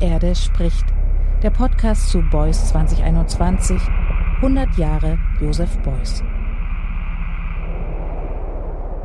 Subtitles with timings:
[0.00, 0.86] Erde spricht,
[1.42, 3.78] der Podcast zu Beuys 2021,
[4.40, 6.22] 100 Jahre Joseph Beuys.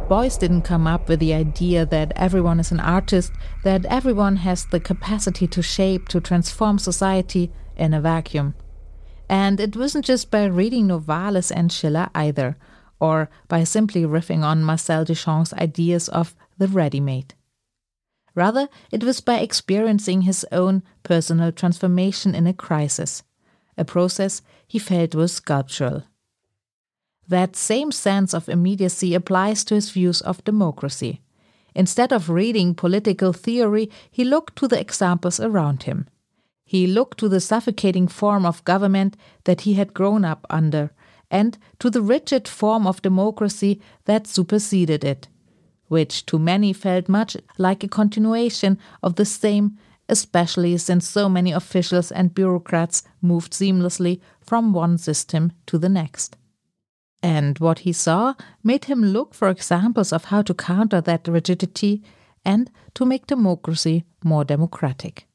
[0.08, 3.34] Beuys didn't come up with the idea that everyone is an artist,
[3.64, 8.54] that everyone has the capacity to shape, to transform society in a vacuum.
[9.28, 12.56] And it wasn't just by reading Novalis and Schiller either,
[13.02, 17.34] or by simply riffing on Marcel Duchamp's ideas of the ready made.
[18.36, 23.24] Rather, it was by experiencing his own personal transformation in a crisis,
[23.78, 26.04] a process he felt was sculptural.
[27.28, 31.22] That same sense of immediacy applies to his views of democracy.
[31.74, 36.08] Instead of reading political theory, he looked to the examples around him.
[36.66, 40.92] He looked to the suffocating form of government that he had grown up under,
[41.32, 45.28] and to the rigid form of democracy that superseded it
[45.88, 49.78] which to many felt much like a continuation of the same,
[50.10, 56.38] especially since so many officials and bureaucrats moved seamlessly from one system to the next.
[57.24, 62.04] And what he saw made him look for examples of how to counter that rigidity
[62.44, 65.28] and to make democracy more democratic.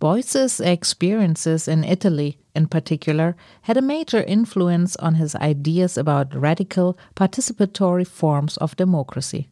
[0.00, 6.98] Beuys's experiences in Italy, in particular, had a major influence on his ideas about radical
[7.14, 9.48] participatory forms of democracy.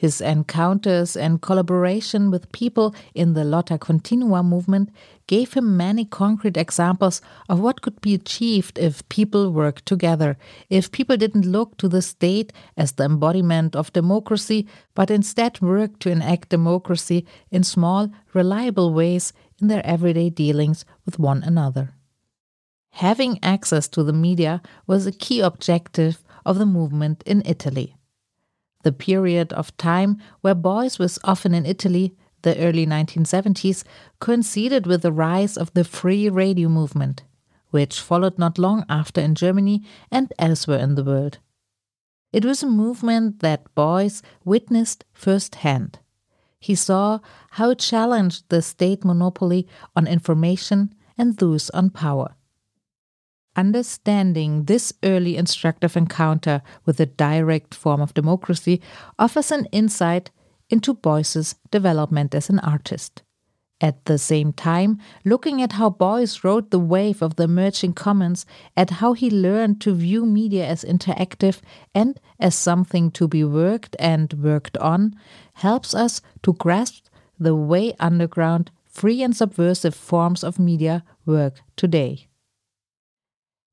[0.00, 4.88] His encounters and collaboration with people in the Lotta Continua movement
[5.26, 10.38] gave him many concrete examples of what could be achieved if people worked together,
[10.70, 16.00] if people didn't look to the state as the embodiment of democracy, but instead worked
[16.00, 21.92] to enact democracy in small, reliable ways in their everyday dealings with one another.
[22.92, 27.96] Having access to the media was a key objective of the movement in Italy.
[28.82, 33.84] The period of time where Beuys was often in Italy, the early 1970s,
[34.18, 37.22] coincided with the rise of the free radio movement,
[37.70, 41.38] which followed not long after in Germany and elsewhere in the world.
[42.32, 45.98] It was a movement that Beuys witnessed firsthand.
[46.58, 47.20] He saw
[47.52, 52.36] how it challenged the state monopoly on information and those on power.
[53.60, 58.80] Understanding this early instructive encounter with a direct form of democracy
[59.18, 60.30] offers an insight
[60.70, 63.22] into Beuys's development as an artist.
[63.78, 68.46] At the same time, looking at how Beuys rode the wave of the emerging commons,
[68.78, 71.60] at how he learned to view media as interactive
[71.94, 75.14] and as something to be worked and worked on,
[75.52, 82.29] helps us to grasp the way underground, free and subversive forms of media work today.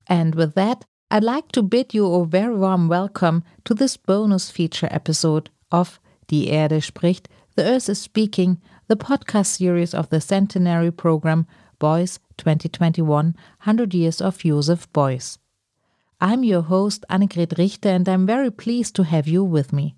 [0.07, 4.49] And with that, I'd like to bid you a very warm welcome to this bonus
[4.49, 10.21] feature episode of Die Erde spricht, The Earth is Speaking, the podcast series of the
[10.21, 11.45] centenary program
[11.79, 15.37] Beuys 2021 100 Years of Joseph Beuys.
[16.21, 19.95] I'm your host, Annegret Richter, and I'm very pleased to have you with me.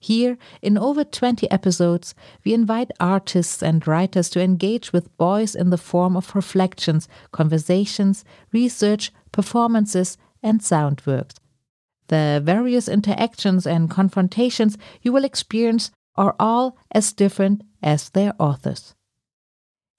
[0.00, 5.70] Here, in over 20 episodes, we invite artists and writers to engage with Beuys in
[5.70, 11.36] the form of reflections, conversations, research, performances, and sound works.
[12.08, 18.96] The various interactions and confrontations you will experience are all as different as their authors.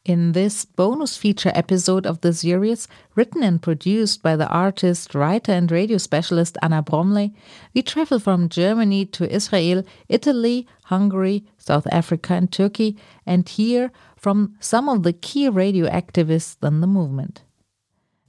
[0.03, 5.53] In this bonus feature episode of the series, written and produced by the artist, writer,
[5.53, 7.33] and radio specialist Anna Bromley,
[7.73, 14.57] we travel from Germany to Israel, Italy, Hungary, South Africa, and Turkey, and hear from
[14.59, 17.44] some of the key radio activists in the movement.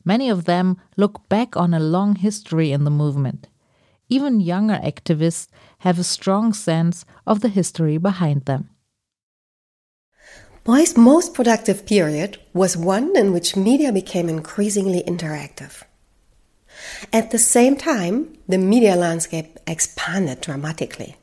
[0.05, 3.49] Many of them look back on a long history in the movement.
[4.09, 5.49] Even younger activists
[5.81, 8.71] have a strong sense of the history behind them.
[10.65, 15.83] Beuys' most productive period was one in which media became increasingly interactive.
[17.13, 21.17] At the same time, the media landscape expanded dramatically.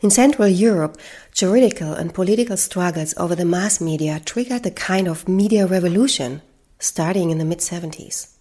[0.00, 0.98] In Central Europe,
[1.32, 6.42] juridical and political struggles over the mass media triggered a kind of media revolution
[6.82, 8.36] starting in the mid 70s.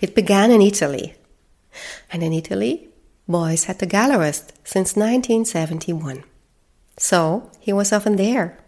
[0.00, 1.14] It began in Italy.
[2.10, 2.88] And in Italy,
[3.28, 6.24] Beuys had the gallerist since 1971.
[6.96, 8.58] So he was often there.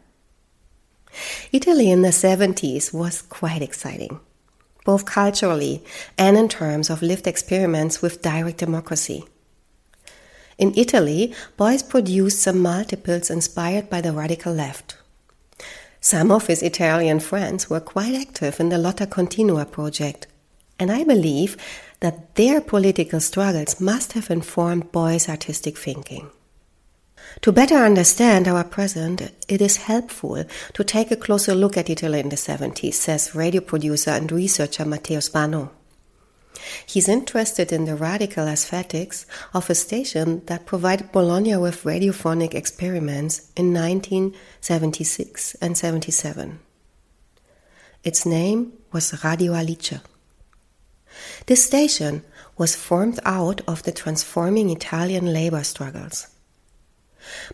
[1.50, 4.20] Italy in the 70s was quite exciting,
[4.84, 5.82] both culturally
[6.16, 9.24] and in terms of lived experiments with direct democracy.
[10.58, 14.99] In Italy, Beuys produced some multiples inspired by the radical left.
[16.00, 20.26] Some of his Italian friends were quite active in the Lotta Continua project,
[20.78, 21.58] and I believe
[22.00, 26.30] that their political struggles must have informed Beuys's artistic thinking.
[27.42, 32.20] To better understand our present, it is helpful to take a closer look at Italy
[32.20, 35.70] in the 70s, says radio producer and researcher Matteo Spano.
[36.86, 43.50] He's interested in the radical aesthetics of a station that provided Bologna with radiophonic experiments
[43.56, 46.58] in 1976 and 77.
[48.02, 50.00] Its name was Radio Alice.
[51.46, 52.22] This station
[52.56, 56.26] was formed out of the transforming Italian labor struggles.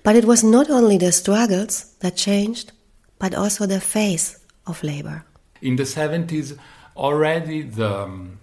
[0.02, 2.72] But it was not only the struggles that changed,
[3.18, 5.24] but also the face of labor.
[5.60, 6.56] In the 70s,
[6.96, 8.38] already the, um,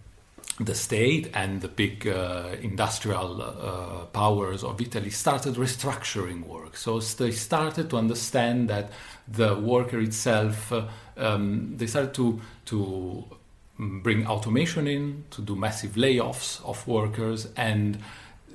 [0.59, 6.77] the state and the big uh, industrial uh, powers of Italy started restructuring work.
[6.77, 8.91] So they started to understand that
[9.27, 10.85] the worker itself, uh,
[11.17, 13.25] um, they started to, to
[13.79, 17.97] bring automation in, to do massive layoffs of workers, and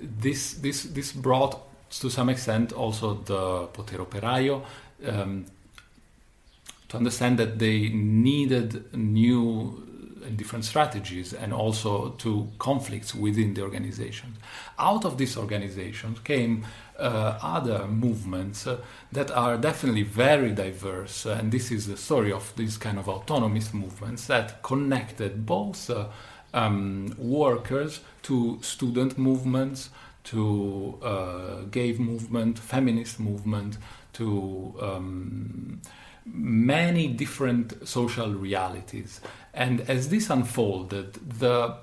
[0.01, 1.61] this, this, this brought
[1.91, 4.63] to some extent also the potere operaio
[5.07, 5.47] um,
[6.89, 9.88] to understand that they needed new
[10.29, 14.37] and different strategies and also to conflicts within the organization.
[14.79, 16.65] Out of these organizations came
[16.99, 18.79] uh, other movements uh,
[19.11, 23.73] that are definitely very diverse, and this is the story of these kind of autonomist
[23.73, 26.07] movements that connected both uh,
[26.55, 29.91] um, workers to student movements
[30.25, 33.79] to uh, gay movement, feminist movement,
[34.13, 35.81] to um,
[36.27, 39.21] many different social realities.
[39.59, 41.79] And as this unfolded, the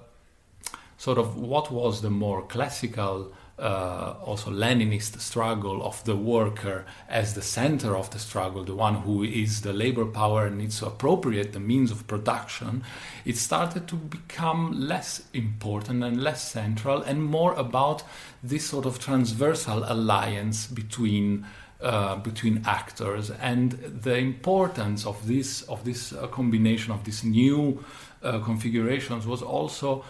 [0.98, 7.34] sort of what was the more classical uh, also Leninist struggle of the worker as
[7.34, 10.86] the center of the struggle, the one who is the labor power and needs to
[10.86, 12.82] appropriate the means of production,
[13.26, 18.04] it started to become less important and less central and more about
[18.42, 21.46] this sort of transversal alliance between.
[21.86, 23.30] Uh, between actors.
[23.30, 27.86] And the importance of this of this uh, combination of these new
[28.24, 30.04] uh, configurations was also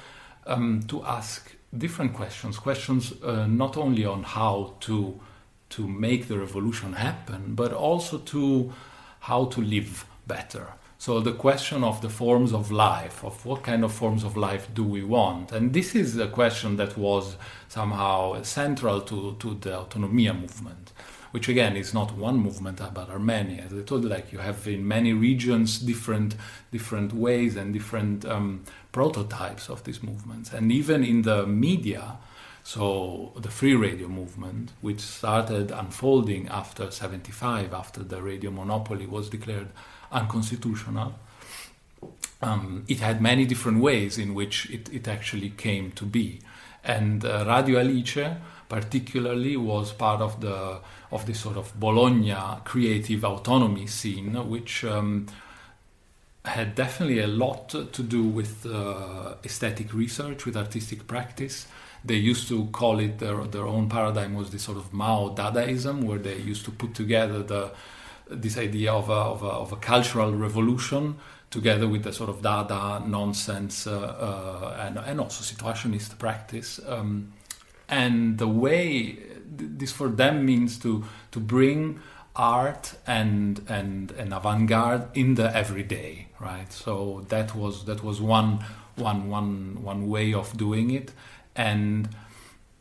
[0.47, 5.19] um, to ask different questions, questions uh, not only on how to
[5.71, 8.71] to make the revolution happen, but also to
[9.19, 10.67] how to live better.
[10.97, 14.69] So the question of the forms of life, of what kind of forms of life
[14.73, 17.35] do we want, and this is a question that was
[17.67, 20.93] somehow central to, to the autonomia movement
[21.35, 23.59] which again is not one movement but are many.
[23.59, 26.33] As I told you, like you have in many regions different
[26.71, 32.19] different ways and different um, prototypes of these movements, and even in the media.
[32.63, 39.29] So the free radio movement, which started unfolding after 75, after the radio monopoly was
[39.29, 39.67] declared
[40.13, 41.13] unconstitutional,
[42.41, 46.39] um, it had many different ways in which it, it actually came to be.
[46.85, 48.37] And uh, Radio Alice,
[48.69, 50.79] particularly, was part of the
[51.15, 55.27] of this sort of Bologna creative autonomy scene, which um,
[56.45, 61.67] had definitely a lot to do with uh, aesthetic research, with artistic practice.
[62.03, 66.03] They used to call it their, their own paradigm was this sort of Mao Dadaism,
[66.03, 67.71] where they used to put together the
[68.27, 71.15] this idea of a, of a, of a cultural revolution
[71.51, 76.79] together with the sort of Dada nonsense uh, uh, and, and also situationist practice.
[76.87, 77.33] Um,
[77.87, 79.17] and the way
[79.57, 81.99] this for them means to to bring
[82.35, 86.71] art and and and avant-garde in the everyday right?
[86.71, 88.63] So that was that was one
[88.95, 91.11] one one one way of doing it.
[91.55, 92.09] And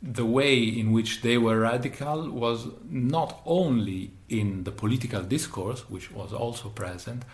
[0.02, 6.10] the way in which they were radical was not only in the political discourse which
[6.10, 7.24] was also present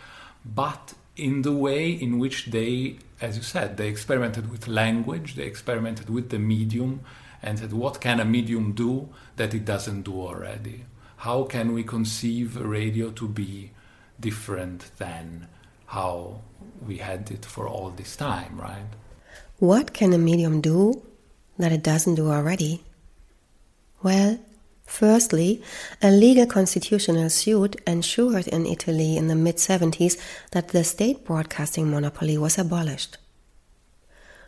[0.44, 5.42] but in the way in which they as you said they experimented with language they
[5.42, 7.00] experimented with the medium
[7.42, 10.84] and said, what can a medium do that it doesn't do already?
[11.18, 13.72] How can we conceive radio to be
[14.18, 15.48] different than
[15.86, 16.40] how
[16.86, 18.86] we had it for all this time, right?
[19.58, 21.02] What can a medium do
[21.58, 22.82] that it doesn't do already?
[24.02, 24.38] Well,
[24.86, 25.62] firstly,
[26.02, 30.18] a legal constitutional suit ensured in Italy in the mid 70s
[30.52, 33.18] that the state broadcasting monopoly was abolished.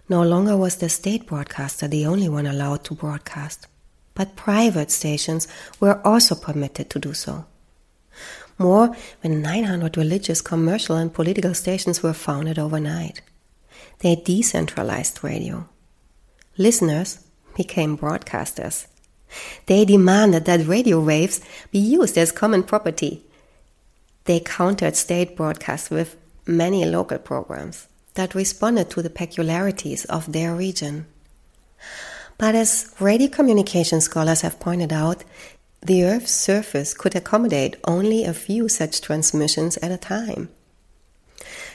[0.08, 3.66] No longer was the state broadcaster the only one allowed to broadcast,
[4.14, 5.48] but private stations
[5.80, 7.46] were also permitted to do so.
[8.58, 13.22] More than 900 religious, commercial, and political stations were founded overnight.
[14.00, 15.68] They decentralized radio.
[16.58, 17.24] Listeners
[17.56, 18.86] became broadcasters.
[19.66, 21.40] They demanded that radio waves
[21.70, 23.24] be used as common property.
[24.24, 26.16] They countered state broadcasts with
[26.46, 31.06] many local programs that responded to the peculiarities of their region.
[32.38, 35.24] But as radio communication scholars have pointed out,
[35.80, 40.48] the Earth's surface could accommodate only a few such transmissions at a time.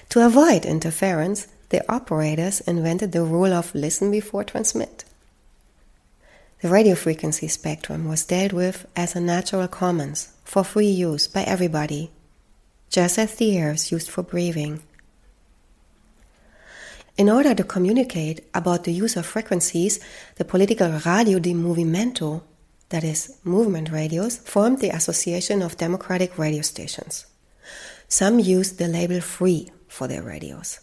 [0.09, 5.03] To avoid interference, the operators invented the rule of listen before transmit.
[6.61, 11.43] The radio frequency spectrum was dealt with as a natural commons for free use by
[11.43, 12.09] everybody,
[12.89, 14.81] just as the air is used for breathing.
[17.17, 19.99] In order to communicate about the use of frequencies,
[20.35, 22.43] the political Radio di Movimento,
[22.89, 27.25] that is, movement radios, formed the Association of Democratic Radio Stations.
[28.07, 30.79] Some used the label free for their radios.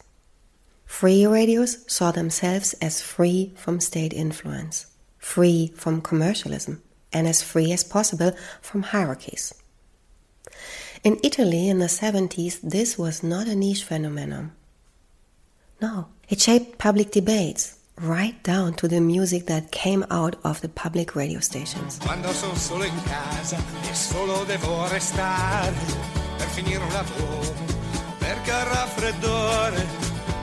[0.84, 4.86] Free radios saw themselves as free from state influence,
[5.18, 9.54] free from commercialism, and as free as possible from hierarchies.
[11.04, 14.50] In Italy in the 70s, this was not a niche phenomenon.
[15.80, 20.68] No, it shaped public debates, right down to the music that came out of the
[20.68, 21.98] public radio stations.
[21.98, 25.74] Quando sono solo in casa e solo devo restare
[26.36, 27.54] per finire un lavoro,
[28.18, 29.86] perché al raffreddore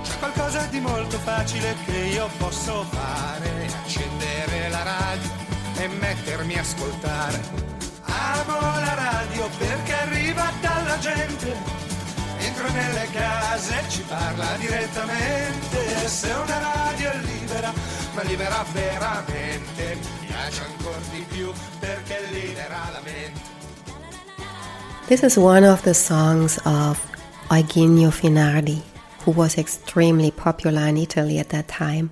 [0.03, 5.29] c'è qualcosa di molto facile che io posso fare, accendere la radio
[5.77, 7.39] e mettermi a ascoltare.
[8.03, 11.90] Amo la radio perché arriva dalla gente
[12.69, 16.07] nelle case, ci parla direttamente.
[16.07, 17.73] Se una radio è libera,
[18.13, 23.39] ma libera veramente, mi piace ancora di più perché libera la mente.
[25.07, 26.99] This is one of the songs of
[27.49, 28.81] Eugenio Finardi,
[29.25, 32.11] who was extremely popular in Italy at that time.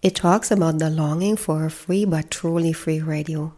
[0.00, 3.52] It talks about the longing for a free but truly free radio.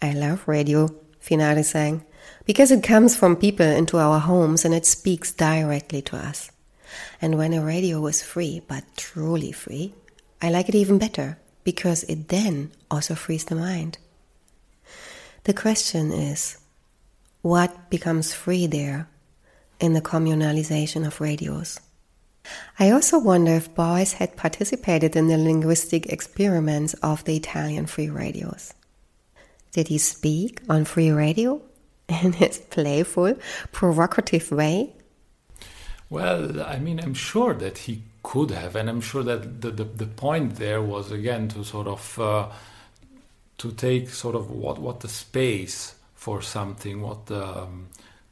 [0.00, 0.88] I love radio,
[1.20, 2.02] Finardi sang
[2.44, 6.50] because it comes from people into our homes and it speaks directly to us.
[7.20, 9.94] And when a radio is free, but truly free,
[10.40, 13.98] I like it even better because it then also frees the mind.
[15.44, 16.58] The question is
[17.42, 19.08] what becomes free there
[19.80, 21.80] in the communalization of radios?
[22.78, 28.08] I also wonder if Beuys had participated in the linguistic experiments of the Italian free
[28.08, 28.72] radios.
[29.72, 31.60] Did he speak on free radio
[32.22, 33.36] in his playful,
[33.72, 34.94] provocative way?
[36.10, 39.84] Well, I mean, I'm sure that he could have, and I'm sure that the, the,
[39.84, 42.48] the point there was again to sort of uh,
[43.58, 47.88] to take sort of what what the space for something, what the um,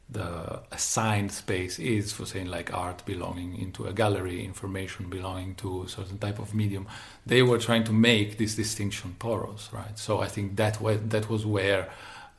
[0.09, 5.83] the assigned space is for saying like art belonging into a gallery, information belonging to
[5.83, 6.87] a certain type of medium.
[7.25, 9.99] They were trying to make this distinction porous, right?
[9.99, 11.89] So I think that way, that was where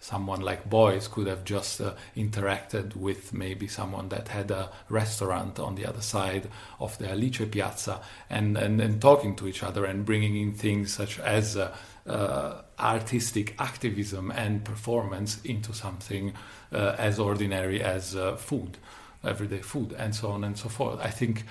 [0.01, 5.59] someone like Beuys could have just uh, interacted with maybe someone that had a restaurant
[5.59, 8.01] on the other side of the Alice Piazza
[8.31, 11.75] and, and, and talking to each other and bringing in things such as uh,
[12.07, 16.33] uh, artistic activism and performance into something
[16.73, 18.79] uh, as ordinary as uh, food,
[19.25, 21.01] everyday food, and so on and so forth.
[21.01, 21.45] I think,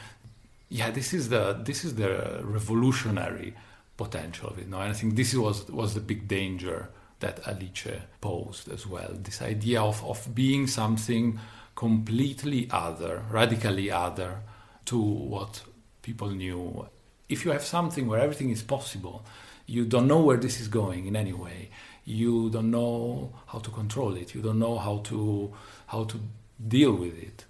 [0.70, 3.54] yeah, this is the this is the revolutionary
[3.98, 4.68] potential of it.
[4.68, 6.90] No, and I think this was was the big danger
[7.20, 9.10] that Alice posed as well.
[9.14, 11.40] This idea of, of being something
[11.76, 14.42] completely other, radically other
[14.86, 15.62] to what
[16.02, 16.88] people knew.
[17.30, 19.26] If you have something where everything is possible,
[19.66, 21.70] you don't know where this is going in any way.
[22.06, 24.34] You don't know how to control it.
[24.34, 25.54] You don't know how to
[25.88, 26.20] how to
[26.68, 27.46] deal with it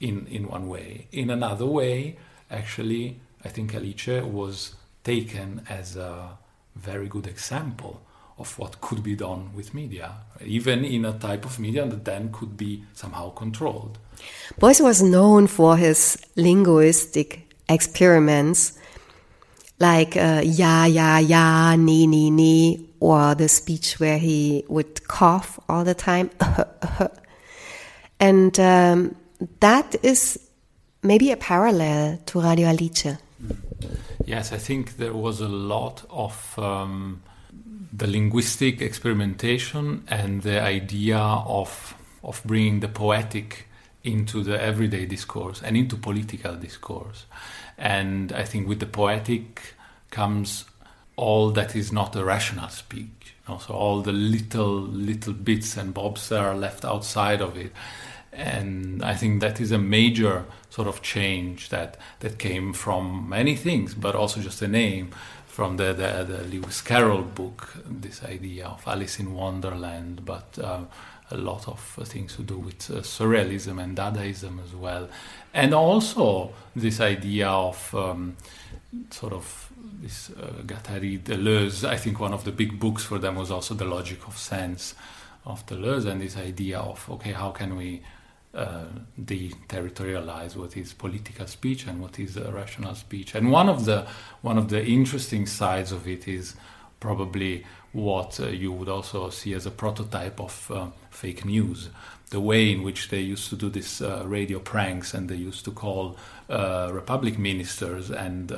[0.00, 1.06] in in one way.
[1.12, 2.18] In another way,
[2.50, 6.38] actually, I think Alice was taken as a
[6.76, 8.02] very good example
[8.42, 10.08] of what could be done with media,
[10.44, 13.98] even in a type of media that then could be somehow controlled.
[14.60, 17.28] Beuys was known for his linguistic
[17.68, 18.78] experiments
[19.78, 25.58] like uh, ya, ya, ja, ni, ni, ni, or the speech where he would cough
[25.68, 26.30] all the time.
[28.20, 29.14] and um,
[29.60, 30.38] that is
[31.02, 33.18] maybe a parallel to Radio Alice.
[34.24, 37.22] Yes, I think there was a lot of um,
[38.02, 41.94] the linguistic experimentation and the idea of
[42.24, 43.68] of bringing the poetic
[44.02, 47.26] into the everyday discourse and into political discourse.
[47.78, 49.74] And I think with the poetic
[50.10, 50.64] comes
[51.14, 53.36] all that is not a rational speech.
[53.46, 57.56] You know, so all the little little bits and bobs that are left outside of
[57.56, 57.70] it.
[58.32, 63.54] And I think that is a major sort of change that that came from many
[63.54, 65.10] things, but also just a name
[65.52, 70.80] from the, the, the Lewis Carroll book, this idea of Alice in Wonderland, but uh,
[71.30, 75.10] a lot of things to do with uh, surrealism and Dadaism as well,
[75.52, 78.34] and also this idea of um,
[79.10, 81.86] sort of this uh, Guattari Deleuze.
[81.86, 84.94] I think one of the big books for them was also the logic of sense
[85.44, 88.00] of Deleuze and this idea of okay, how can we
[88.54, 88.84] uh,
[89.20, 93.34] deterritorialize what is political speech and what is uh, rational speech?
[93.34, 94.06] And one of the
[94.42, 96.54] one of the interesting sides of it is
[97.00, 101.88] probably what uh, you would also see as a prototype of uh, fake news.
[102.30, 105.64] The way in which they used to do these uh, radio pranks and they used
[105.66, 106.16] to call
[106.48, 108.52] uh, Republic ministers and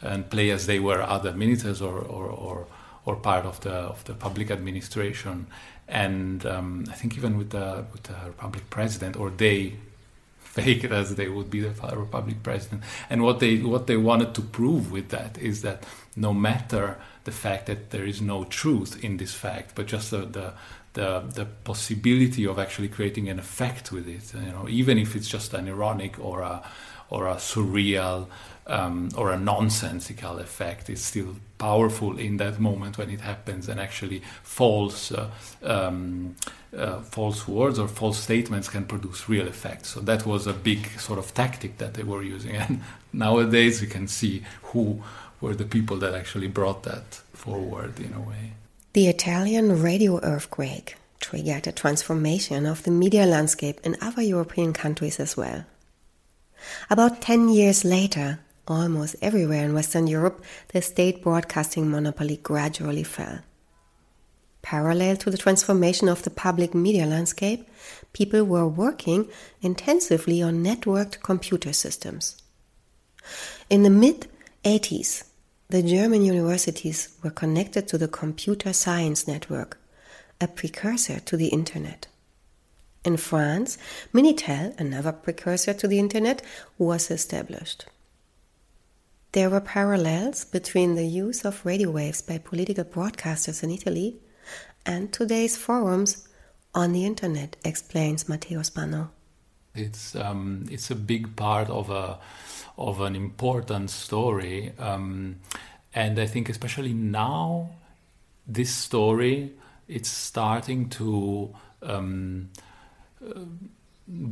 [0.00, 2.66] and play as they were other ministers or, or, or,
[3.04, 5.46] or part of the of the public administration
[5.88, 9.74] and um, I think even with the with the Republic president, or they
[10.40, 12.82] fake it as they would be the Republic president.
[13.08, 15.84] And what they what they wanted to prove with that is that
[16.16, 20.18] no matter the fact that there is no truth in this fact, but just the,
[20.18, 20.52] the
[20.94, 25.28] the, the possibility of actually creating an effect with it, you know, even if it's
[25.28, 26.62] just an ironic or a
[27.10, 28.26] or a surreal
[28.68, 33.80] um, or a nonsensical effect is still powerful in that moment when it happens and
[33.80, 35.30] actually false uh,
[35.62, 36.36] um,
[36.76, 39.88] uh, false words or false statements can produce real effects.
[39.88, 42.56] So that was a big sort of tactic that they were using.
[42.68, 42.82] And
[43.12, 45.02] nowadays we can see who
[45.40, 48.52] were the people that actually brought that forward in a way.
[48.92, 55.20] The italian radio earthquake triggered a transformation of the media landscape in other european countries
[55.20, 55.64] as well.
[56.90, 63.40] About 10 years later, almost everywhere in Western Europe, the state broadcasting monopoly gradually fell.
[64.62, 67.68] Parallel to the transformation of the public media landscape,
[68.12, 69.28] people were working
[69.62, 72.42] intensively on networked computer systems.
[73.70, 74.26] In the mid
[74.64, 75.24] 80s,
[75.70, 79.78] the German universities were connected to the computer science network,
[80.40, 82.06] a precursor to the internet.
[83.04, 83.78] In France,
[84.12, 86.42] Minitel, another precursor to the internet,
[86.78, 87.86] was established.
[89.32, 94.16] There were parallels between the use of radio waves by political broadcasters in Italy
[94.86, 96.26] and today's forums
[96.74, 99.10] on the internet, explains Matteo Spano.
[99.74, 102.18] It's um, it's a big part of a
[102.76, 105.36] of an important story, um,
[105.94, 107.70] and I think especially now,
[108.46, 109.52] this story
[109.88, 112.50] it's starting to um,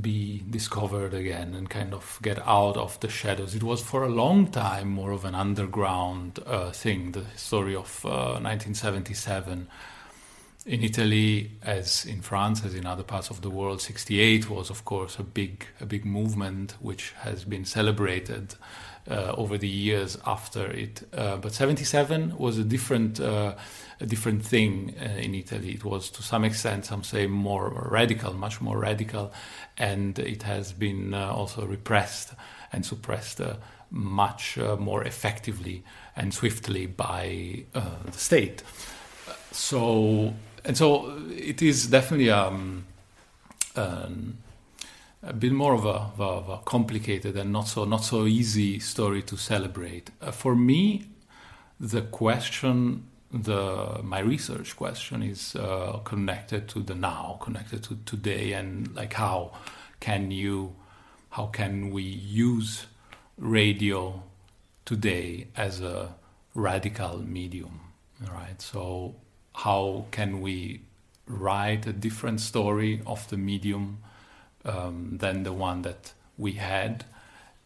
[0.00, 3.54] be discovered again and kind of get out of the shadows.
[3.54, 8.04] It was for a long time more of an underground uh, thing, the story of
[8.04, 9.68] uh, 1977.
[10.64, 14.84] In Italy, as in France, as in other parts of the world, 68 was, of
[14.84, 18.54] course, a big, a big movement which has been celebrated
[19.10, 21.02] uh, over the years after it.
[21.12, 23.54] Uh, but 77 was a different uh,
[24.00, 25.72] a different thing uh, in Italy.
[25.72, 29.32] It was to some extent, some say, more radical, much more radical,
[29.78, 32.34] and it has been uh, also repressed
[32.72, 33.54] and suppressed uh,
[33.90, 35.84] much more effectively
[36.16, 38.64] and swiftly by the state.
[39.52, 42.84] So, and so it is definitely um,
[43.76, 44.38] um,
[45.26, 49.22] a bit more of a, of a, complicated and not so not so easy story
[49.22, 50.10] to celebrate.
[50.22, 51.06] Uh, for me,
[51.80, 58.52] the question the my research question is uh, connected to the now, connected to today,
[58.52, 59.52] and like how
[60.00, 60.74] can you,
[61.30, 62.86] how can we use
[63.36, 64.22] radio
[64.84, 66.14] today as a
[66.54, 67.80] radical medium,
[68.30, 68.60] right?
[68.62, 69.16] So
[69.54, 70.82] how can we
[71.26, 73.98] write a different story of the medium
[74.66, 77.04] um, than the one that we had,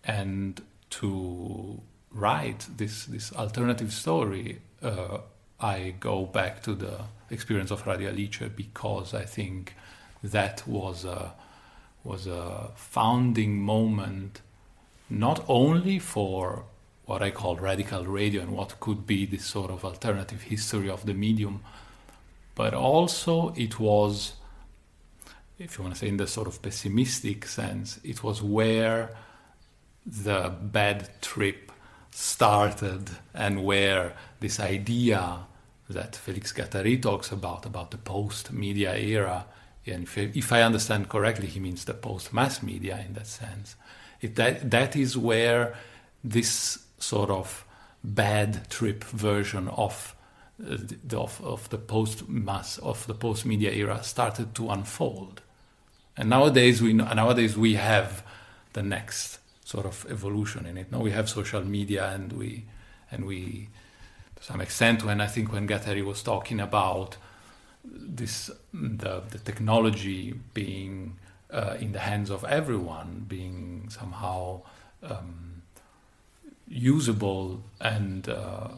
[0.05, 1.81] and to
[2.13, 5.19] write this this alternative story uh,
[5.61, 9.75] I go back to the experience of Radio Alice because I think
[10.23, 11.33] that was a
[12.03, 14.41] was a founding moment
[15.11, 16.65] not only for
[17.05, 21.05] what I call radical radio and what could be this sort of alternative history of
[21.05, 21.61] the medium,
[22.55, 24.35] but also it was,
[25.61, 29.11] if you want to say in the sort of pessimistic sense, it was where
[30.07, 31.71] the bad trip
[32.11, 35.41] started and where this idea
[35.89, 39.45] that Felix Guattari talks about, about the post media era.
[39.87, 43.77] And if, if, I understand correctly, he means the post mass media in that sense.
[44.21, 45.75] It, that, that is where
[46.25, 47.65] this sort of
[48.03, 50.15] bad trip version of
[50.63, 55.43] uh, the, of, of the post mass of the post media era started to unfold.
[56.21, 58.23] And nowadays we nowadays we have
[58.75, 60.93] the next sort of evolution in it.
[60.93, 62.51] Now we have social media and we
[63.11, 63.69] and we
[64.41, 67.17] to some extent, when I think when Guattari was talking about
[67.85, 71.19] this, the, the technology being
[71.51, 74.63] uh, in the hands of everyone, being somehow
[75.03, 75.63] um,
[76.69, 78.69] usable and uh,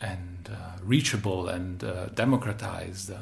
[0.00, 3.18] and uh, reachable and uh, democratized uh,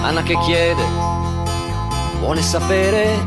[0.00, 0.82] Anna che chiede,
[2.20, 3.22] vuole sapere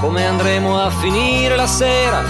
[0.00, 2.20] come andremo a finire la sera.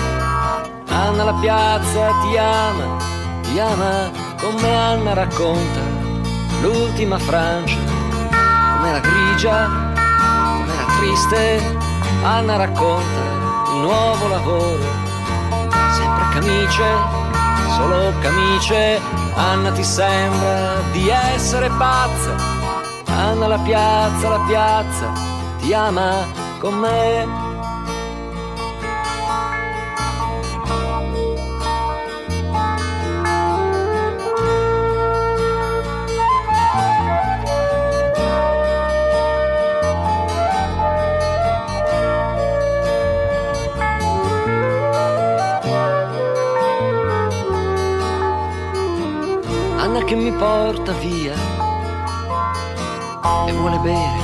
[0.88, 2.96] Anna la piazza ti ama,
[3.40, 5.80] ti ama come Anna racconta
[6.60, 7.78] l'ultima Francia,
[8.76, 9.66] com'era grigia,
[10.58, 11.87] com'era triste
[12.22, 13.20] Anna racconta
[13.72, 14.82] il nuovo lavoro,
[15.92, 16.84] sempre camicie,
[17.76, 19.00] solo camicie.
[19.34, 22.34] Anna ti sembra di essere pazza.
[23.06, 25.12] Anna la piazza, la piazza
[25.58, 26.26] ti ama
[26.58, 27.47] con me.
[50.38, 51.34] Porta via
[53.46, 54.18] e vuole bere,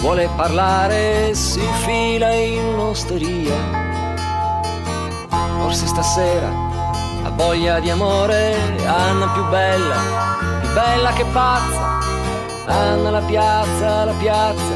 [0.00, 3.54] vuole parlare, si infila in un'osteria.
[5.58, 6.48] Forse stasera
[7.24, 8.54] ha voglia di amore,
[8.86, 9.96] Anna più bella,
[10.60, 11.98] più bella che pazza.
[12.66, 14.74] Anna la piazza, la piazza,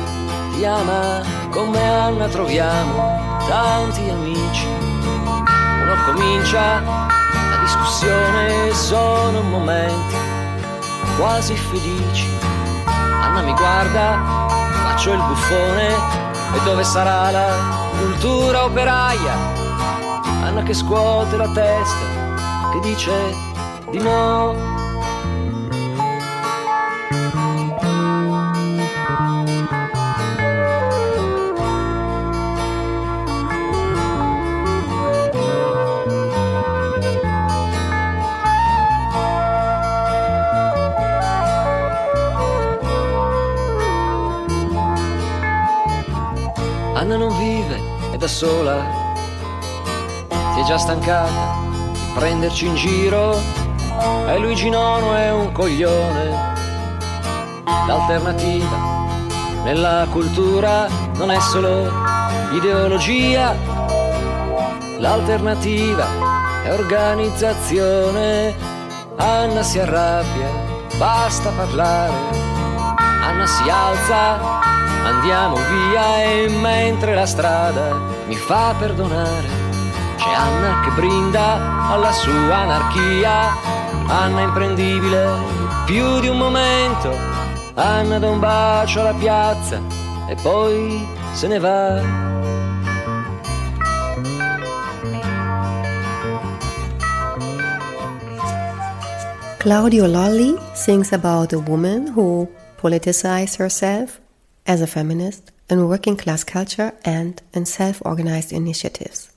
[0.55, 4.67] ti ama come Anna troviamo tanti amici.
[4.67, 7.06] Uno comincia
[7.87, 10.17] discussione sono momenti
[11.17, 12.29] quasi felici.
[12.85, 15.95] Anna mi guarda, faccio il buffone
[16.55, 17.47] e dove sarà la
[17.97, 19.35] cultura operaia?
[20.43, 23.13] Anna che scuote la testa, che dice
[23.91, 24.76] di no.
[48.37, 48.85] Sola,
[50.53, 51.57] si è già stancata
[51.91, 53.35] di prenderci in giro
[54.27, 56.55] e Luigi Nono è un coglione.
[57.87, 58.77] L'alternativa
[59.65, 61.91] nella cultura non è solo
[62.53, 63.55] ideologia,
[64.99, 66.07] l'alternativa
[66.63, 68.55] è organizzazione.
[69.17, 70.51] Anna si arrabbia,
[70.99, 72.13] basta parlare,
[73.23, 74.65] Anna si alza
[75.07, 79.49] andiamo via e mentre la strada mi fa perdonare.
[80.17, 83.55] C'è Anna che brinda alla sua anarchia,
[84.07, 85.25] Anna imprendibile
[85.85, 87.11] più di un momento,
[87.75, 89.81] Anna da un bacio alla piazza
[90.29, 92.25] e poi se ne va.
[99.59, 104.21] Claudio Lolli sings about a woman who politicized herself
[104.65, 109.31] as a feminist in working class culture and in self organized initiatives.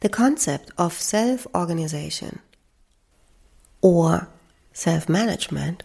[0.00, 2.40] The concept of self organization
[3.82, 4.28] or
[4.72, 5.82] self management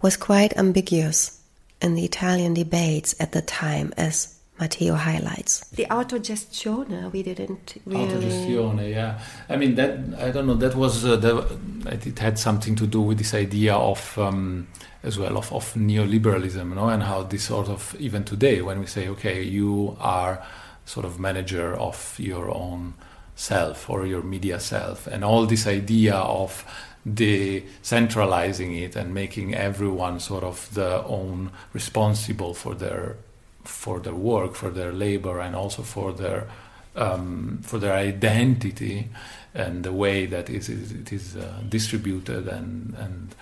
[0.00, 1.40] was quite ambiguous
[1.80, 5.60] in the Italian debates at the time, as Matteo highlights.
[5.70, 8.06] The autogestione, we didn't really.
[8.06, 9.20] Autogestione, yeah.
[9.48, 13.00] I mean, that, I don't know, that was, uh, that, it had something to do
[13.00, 14.66] with this idea of, um,
[15.02, 18.80] as well, of, of neoliberalism, you know, and how this sort of, even today, when
[18.80, 20.42] we say, okay, you are
[20.84, 22.94] sort of manager of your own
[23.36, 26.64] self or your media self, and all this idea of
[27.06, 33.16] decentralizing it and making everyone sort of the own responsible for their
[33.64, 36.48] for their work, for their labor, and also for their
[36.96, 39.08] um, for their identity
[39.54, 43.34] and the way that is, it is uh, distributed and and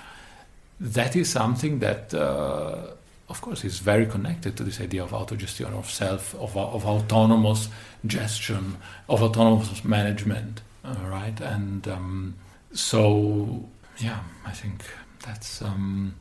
[0.81, 2.89] that is something that uh,
[3.29, 7.69] of course is very connected to this idea of autogestion of self of, of autonomous
[8.07, 8.77] gestion
[9.09, 11.41] of autonomous management uh, right?
[11.41, 12.35] And um,
[12.77, 13.65] so
[13.99, 14.85] yeah i think
[15.25, 16.15] that's um,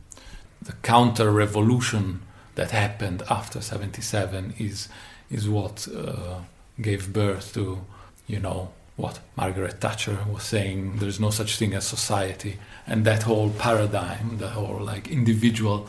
[0.61, 2.21] the counter revolution
[2.55, 4.87] that happened after 77 is
[5.29, 6.39] is what uh,
[6.81, 7.81] gave birth to
[8.27, 13.23] you know what Margaret Thatcher was saying there's no such thing as society and that
[13.23, 15.87] whole paradigm the whole like individual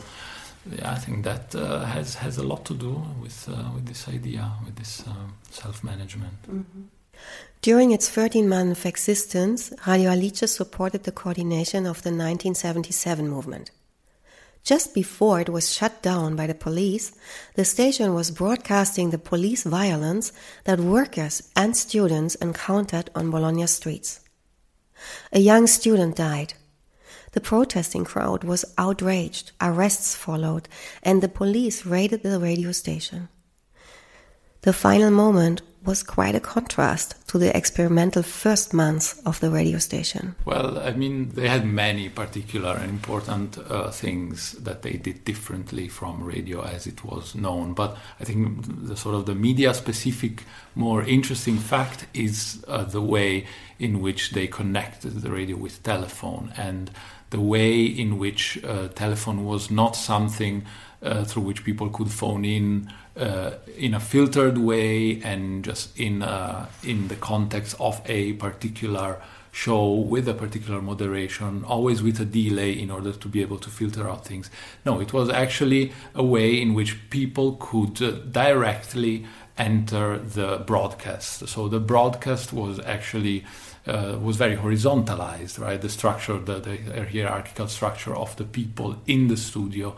[0.69, 4.07] yeah, I think that uh, has has a lot to do with uh, with this
[4.09, 6.81] idea with this um, self-management mm-hmm.
[7.61, 13.71] During its 13 month existence, Radio Alice supported the coordination of the 1977 movement.
[14.67, 17.13] Just before it was shut down by the police,
[17.55, 20.33] the station was broadcasting the police violence
[20.65, 24.19] that workers and students encountered on Bologna streets.
[25.31, 26.53] A young student died.
[27.31, 30.67] The protesting crowd was outraged, arrests followed,
[31.01, 33.29] and the police raided the radio station.
[34.63, 39.79] The final moment was quite a contrast to the experimental first months of the radio
[39.79, 40.35] station.
[40.43, 45.87] Well, I mean, they had many particular and important uh, things that they did differently
[45.87, 47.73] from radio as it was known.
[47.73, 50.43] But I think the sort of the media specific,
[50.75, 53.47] more interesting fact is uh, the way
[53.79, 56.91] in which they connected the radio with telephone and
[57.29, 60.65] the way in which uh, telephone was not something
[61.01, 66.21] uh, through which people could phone in uh, in a filtered way and just in
[66.21, 72.25] uh, in the context of a particular show with a particular moderation, always with a
[72.25, 74.51] delay in order to be able to filter out things.
[74.85, 79.25] No, it was actually a way in which people could uh, directly
[79.57, 81.47] enter the broadcast.
[81.47, 83.45] So the broadcast was actually
[83.87, 85.81] uh, was very horizontalized, right?
[85.81, 89.95] The structure, the, the hierarchical structure of the people in the studio.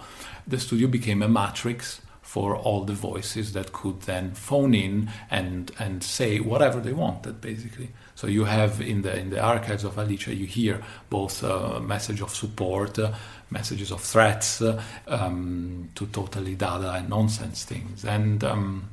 [0.48, 2.00] The studio became a matrix
[2.30, 7.42] for all the voices that could then phone in and and say whatever they wanted
[7.42, 7.90] basically.
[8.14, 12.22] So you have in the in the archives of Alicia you hear both uh, message
[12.22, 13.14] of support uh,
[13.50, 18.06] messages of threats uh, um, to totally dada and nonsense things.
[18.06, 18.90] And um,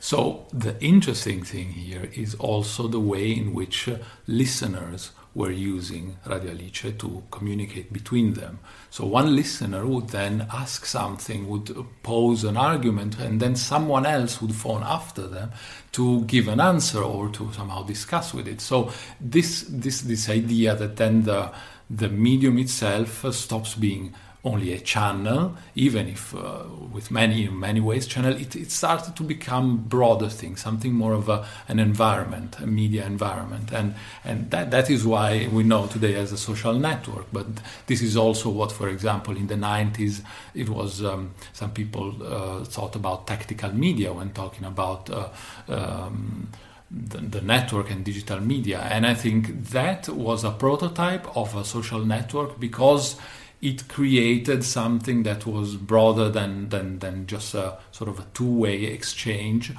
[0.00, 6.16] so the interesting thing here is also the way in which uh, listeners were using
[6.26, 8.60] Radio Alice to communicate between them.
[8.90, 14.40] So one listener would then ask something, would pose an argument, and then someone else
[14.40, 15.50] would phone after them
[15.92, 18.60] to give an answer or to somehow discuss with it.
[18.60, 21.50] So this this this idea that then the
[21.90, 27.80] the medium itself uh, stops being only a channel, even if uh, with many many
[27.80, 32.56] ways channel, it, it started to become broader thing, something more of a, an environment,
[32.60, 36.74] a media environment, and and that that is why we know today as a social
[36.74, 37.26] network.
[37.32, 37.46] But
[37.86, 40.22] this is also what, for example, in the 90s,
[40.54, 45.10] it was um, some people uh, thought about tactical media when talking about.
[45.10, 45.28] Uh,
[45.68, 46.48] um,
[46.90, 48.78] the, the, network and digital media.
[48.78, 53.16] And I think that was a prototype of a social network because
[53.64, 58.84] it created something that was broader than, than, than just a sort of a two-way
[58.84, 59.72] exchange.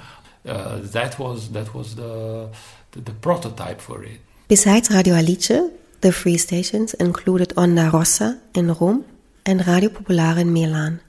[0.45, 2.49] Uh, that was that was the,
[2.91, 4.19] the, the prototype for it.
[4.47, 5.71] Besides Radio Alice,
[6.01, 9.05] the free stations included Onda Rossa in Rome
[9.45, 10.99] and Radio Popolare in Milan.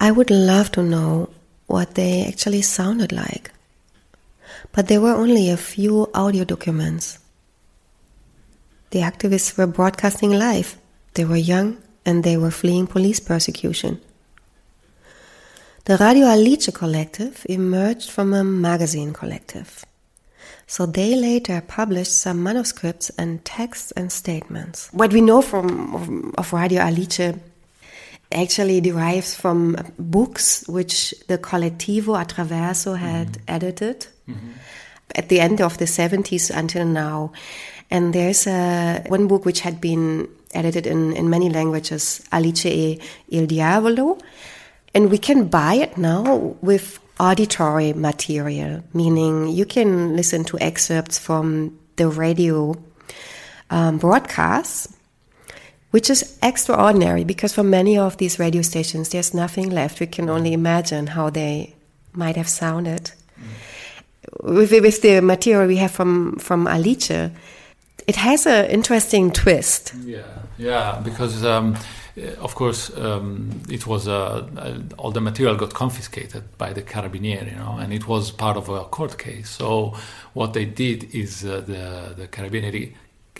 [0.00, 1.30] I would love to know
[1.66, 3.50] what they actually sounded like.
[4.72, 7.18] But there were only a few audio documents.
[8.90, 10.76] The activists were broadcasting live
[11.16, 14.00] they were young and they were fleeing police persecution.
[15.84, 19.84] The Radio Alice collective emerged from a magazine collective.
[20.66, 24.88] So they later published some manuscripts and texts and statements.
[24.92, 27.34] What we know from of Radio Alice
[28.32, 33.42] actually derives from books which the Collettivo Attraverso had mm-hmm.
[33.46, 34.50] edited mm-hmm.
[35.14, 37.32] at the end of the 70s until now.
[37.90, 42.98] And there's a, one book which had been edited in, in many languages, Alice e
[43.28, 44.18] il Diavolo.
[44.94, 51.18] And we can buy it now with auditory material, meaning you can listen to excerpts
[51.18, 52.74] from the radio
[53.70, 54.92] um, broadcasts,
[55.90, 60.00] which is extraordinary because for many of these radio stations, there's nothing left.
[60.00, 61.74] We can only imagine how they
[62.12, 63.12] might have sounded.
[63.38, 64.56] Mm.
[64.56, 67.30] With, with the material we have from, from Alice,
[68.06, 69.94] it has an interesting twist.
[70.04, 70.22] Yeah,
[70.58, 71.76] yeah, because um,
[72.38, 77.52] of course um, it was uh, uh, all the material got confiscated by the carabinieri,
[77.52, 79.50] you know, and it was part of a court case.
[79.50, 79.94] So
[80.34, 82.94] what they did is uh, the the carabinieri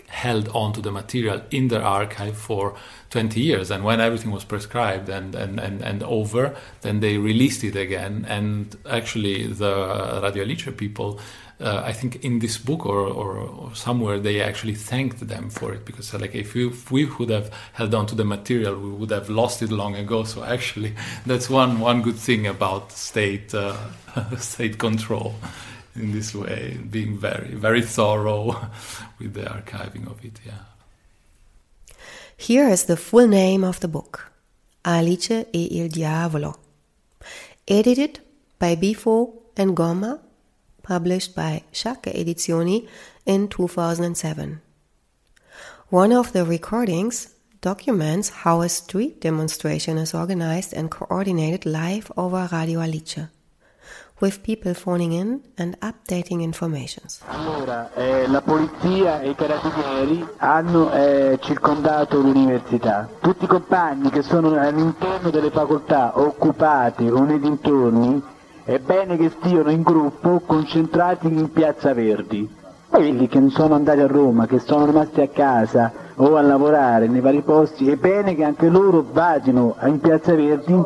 [0.07, 2.75] held on to the material in their archive for
[3.09, 7.61] 20 years and when everything was prescribed and, and, and, and over then they released
[7.63, 11.19] it again and actually the radio alice people
[11.59, 15.73] uh, I think in this book or, or, or, somewhere they actually thanked them for
[15.73, 18.91] it because like if we, if we would have held on to the material we
[18.91, 20.23] would have lost it long ago.
[20.23, 20.93] So actually
[21.25, 23.75] that's one one good thing about state uh,
[24.37, 25.33] state control
[25.95, 28.55] in this way being very very thorough
[29.19, 30.65] with the archiving of it yeah.
[32.39, 34.31] Here is the full name of the book
[34.83, 36.55] Alice e il Diavolo.
[37.65, 38.21] Edited
[38.59, 40.26] by Bifo and Gomma
[40.87, 42.87] published by Sciacca Edizioni
[43.25, 44.61] in 2007.
[45.89, 52.47] One of the recordings documents how a street demonstration is organized and coordinated live over
[52.51, 53.27] Radio Alice,
[54.19, 57.21] with people phoning in and updating informations.
[57.27, 63.09] Allora, eh, la polizia e i carabinieri hanno eh, circondato l'università.
[63.19, 68.35] Tutti i compagni che sono all'interno delle facoltà occupati o nei dintorni
[68.67, 72.53] è bene che stiano in gruppo concentrati in Piazza Verdi.
[72.89, 77.07] Quelli che non sono andati a Roma, che sono rimasti a casa o a lavorare
[77.07, 80.83] nei vari posti, è bene che anche loro vadino in Piazza Verdi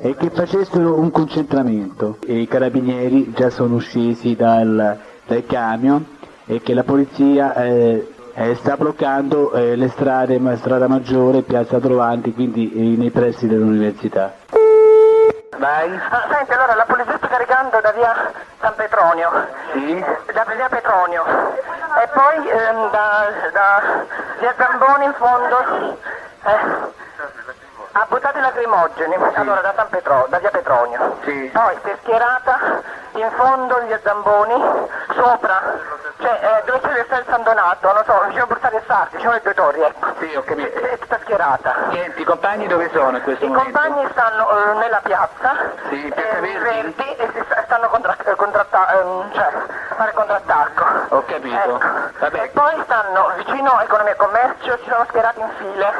[0.00, 2.16] e che facessero un concentramento.
[2.26, 6.04] E I carabinieri già sono scesi dal, dal camion
[6.44, 12.32] e che la polizia eh, eh, sta bloccando eh, le strade, strada maggiore, piazza Trovanti,
[12.32, 14.34] quindi eh, nei pressi dell'università.
[15.58, 16.00] Vai.
[16.10, 19.30] Ah, senti, allora la polizia sta caricando da via San Petronio.
[19.72, 20.04] Sì.
[20.32, 21.24] Da via Petronio.
[21.24, 23.82] E poi ehm, da, da,
[24.38, 25.98] via Zamboni in fondo.
[26.44, 26.90] Eh,
[27.92, 29.14] ha buttato i lacrimogeni.
[29.14, 29.38] Sì.
[29.38, 31.18] Allora da San Petronio, da via Petronio.
[31.24, 31.50] Sì.
[31.52, 32.58] Poi si è schierata
[33.12, 35.60] in fondo via Zamboni, sopra
[36.22, 39.32] cioè, eh, dove c'è il San Donato, non so, vicino a Bursare e Sarti, vicino
[39.32, 40.06] ai due torri, ecco.
[40.20, 40.78] Sì, ho capito.
[40.78, 41.74] È tutta schierata.
[41.88, 43.68] Niente, i compagni dove sono in questo I momento?
[43.68, 45.54] I compagni stanno uh, nella piazza,
[45.88, 46.58] sì, piazza eh, Verdi.
[46.58, 49.52] Verdi e si stanno contra- eh, contratta- ehm, cioè,
[49.96, 50.84] fare contrattacco.
[51.16, 51.80] Ho capito.
[52.20, 52.36] Ecco.
[52.36, 55.92] E poi stanno vicino a Economia e Commercio, si sono schierati in file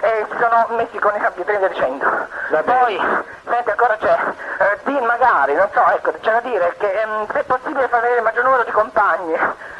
[0.00, 2.06] e si sono messi con i computer via dicendo.
[2.64, 3.00] Poi,
[3.44, 4.16] senti, ancora c'è,
[4.58, 8.00] eh, di magari, non so, ecco, c'è da dire che ehm, se è possibile far
[8.00, 9.36] vedere il maggior numero di compagni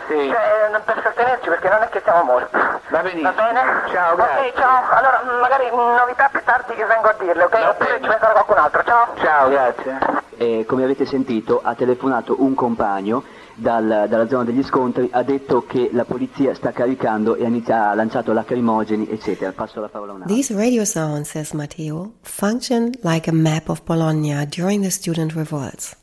[0.06, 0.28] sì.
[0.28, 2.56] Cioè, per sostenerci perché non è che siamo molti.
[2.88, 3.32] Va benissimo.
[3.32, 3.60] Va bene?
[3.90, 4.48] Ciao, grazie.
[4.48, 4.82] Ok, ciao.
[4.90, 7.66] Allora, magari novità più tardi che vengo a dirle, ok?
[7.70, 8.82] Oppure ci penserà qualcun altro.
[8.84, 9.06] Ciao.
[9.16, 9.98] Ciao, grazie.
[10.36, 15.64] E come avete sentito ha telefonato un compagno dal, dalla zona degli scontri, ha detto
[15.66, 19.52] che la polizia sta caricando e ha, iniziato, ha lanciato lacrimogeni, eccetera.
[19.52, 20.34] Passo la parola a un altro.
[20.34, 25.96] These radio sounds, says Matteo, function like a map of Bologna during the student revolts.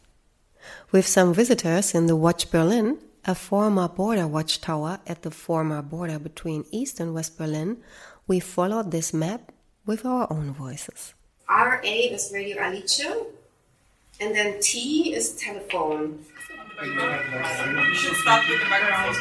[0.92, 6.20] With some visitors in the Watch Berlin, a former border watchtower at the former border
[6.20, 7.78] between East and West Berlin,
[8.28, 9.52] we followed this map
[9.86, 11.14] with our own voices.
[11.50, 13.02] RA is Radio Alice,
[14.20, 16.20] and then T is telephone.
[16.84, 19.14] You should start with the microphone.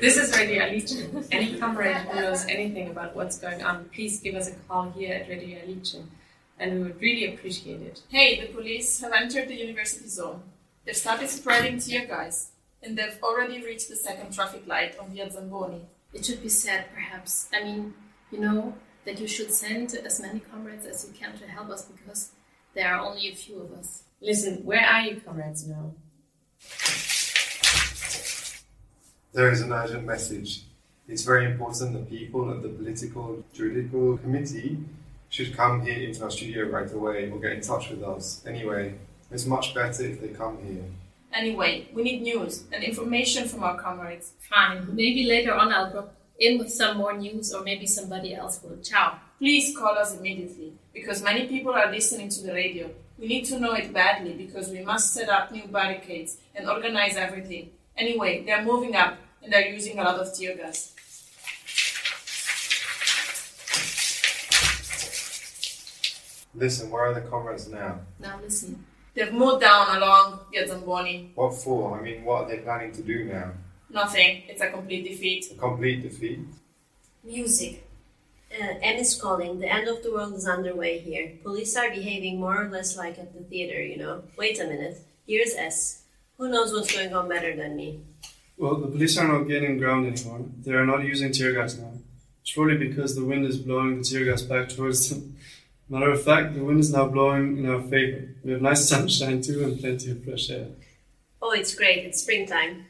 [0.00, 1.02] this is Radio Alice.
[1.30, 5.12] Any comrade who knows anything about what's going on, please give us a call here
[5.12, 5.96] at Radio Alice
[6.58, 8.00] and we would really appreciate it.
[8.08, 10.42] Hey, the police have entered the university zone.
[10.86, 12.52] They've started spreading tear gas,
[12.82, 15.82] and they've already reached the second traffic light on Via Zamboni.
[16.14, 17.48] It should be said, perhaps.
[17.52, 17.94] I mean,
[18.30, 18.74] you know,
[19.04, 22.30] that you should send as many comrades as you can to help us because
[22.74, 24.04] there are only a few of us.
[24.20, 25.92] Listen, where are you, comrades, now?
[29.32, 30.62] There is an urgent message.
[31.08, 34.78] It's very important that people at the political juridical committee
[35.30, 38.42] should come here into our studio right away or get in touch with us.
[38.46, 38.94] Anyway,
[39.30, 40.84] It's much better if they come here.
[41.32, 44.32] Anyway, we need news and information from our comrades.
[44.50, 44.94] Fine.
[44.94, 48.76] Maybe later on I'll drop in with some more news or maybe somebody else will.
[48.82, 49.18] Ciao.
[49.38, 52.90] Please call us immediately because many people are listening to the radio.
[53.18, 57.16] We need to know it badly because we must set up new barricades and organize
[57.16, 57.70] everything.
[57.96, 60.92] Anyway, they're moving up and they're using a lot of tear gas.
[66.54, 68.00] Listen, where are the comrades now?
[68.20, 68.84] Now listen.
[69.14, 71.32] They've moved down along Via Zamboni.
[71.34, 71.98] What for?
[71.98, 73.52] I mean, what are they planning to do now?
[73.90, 74.42] Nothing.
[74.48, 75.52] It's a complete defeat.
[75.52, 76.40] A complete defeat?
[77.22, 77.84] Music.
[78.52, 79.60] Uh, M is calling.
[79.60, 81.32] The end of the world is underway here.
[81.42, 84.24] Police are behaving more or less like at the theater, you know.
[84.36, 84.98] Wait a minute.
[85.26, 86.02] Here's S.
[86.36, 88.00] Who knows what's going on better than me?
[88.58, 90.44] Well, the police are not gaining ground anymore.
[90.64, 91.92] They are not using tear gas now.
[92.42, 95.36] It's probably because the wind is blowing the tear gas back towards them.
[95.88, 98.28] Matter of fact, the wind is now blowing in our favor.
[98.44, 100.68] We have nice sunshine too and plenty of fresh air.
[101.40, 102.04] Oh, it's great.
[102.04, 102.86] It's springtime.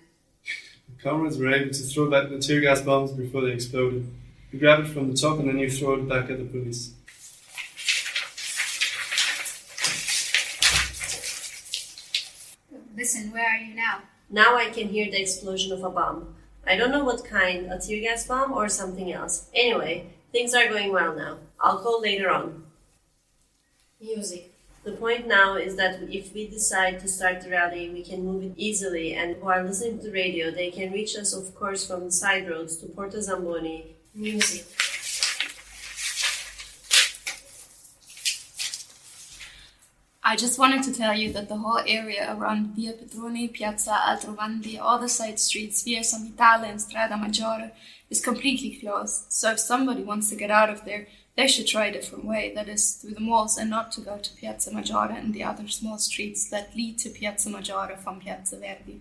[0.89, 4.13] The comrades were able to throw back the tear gas bombs before they exploded.
[4.53, 6.93] You grab it from the top and then you throw it back at the police.
[12.95, 14.03] Listen, where are you now?
[14.29, 16.35] Now I can hear the explosion of a bomb.
[16.67, 19.49] I don't know what kind, a tear gas bomb or something else.
[19.55, 21.39] Anyway, things are going well now.
[21.59, 22.65] I'll call later on.
[24.01, 24.53] Music.
[24.85, 28.43] The point now is that if we decide to start the rally, we can move
[28.45, 32.05] it easily, and while listening to the radio, they can reach us, of course, from
[32.05, 33.97] the side roads to Porta Zamboni.
[34.15, 34.67] Music.
[40.25, 44.79] I just wanted to tell you that the whole area around Via Petroni, Piazza Aldrovandi,
[44.81, 47.73] all the side streets, Via San Vitale and Strada Maggiore,
[48.09, 49.33] is completely closed.
[49.33, 52.53] So if somebody wants to get out of there, they should try a different way,
[52.55, 55.67] that is, through the malls and not to go to Piazza Maggiore and the other
[55.69, 59.01] small streets that lead to Piazza Maggiore from Piazza Verdi.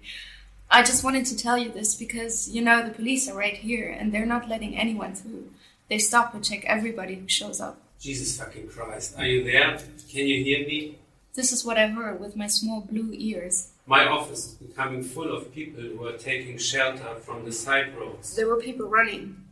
[0.73, 3.89] I just wanted to tell you this because, you know, the police are right here
[3.89, 5.49] and they're not letting anyone through.
[5.89, 7.81] They stop and check everybody who shows up.
[7.99, 9.15] Jesus fucking Christ.
[9.17, 9.77] Are you there?
[10.09, 10.97] Can you hear me?
[11.33, 13.71] This is what I heard with my small blue ears.
[13.85, 18.33] My office is becoming full of people who are taking shelter from the side roads.
[18.37, 19.43] There were people running.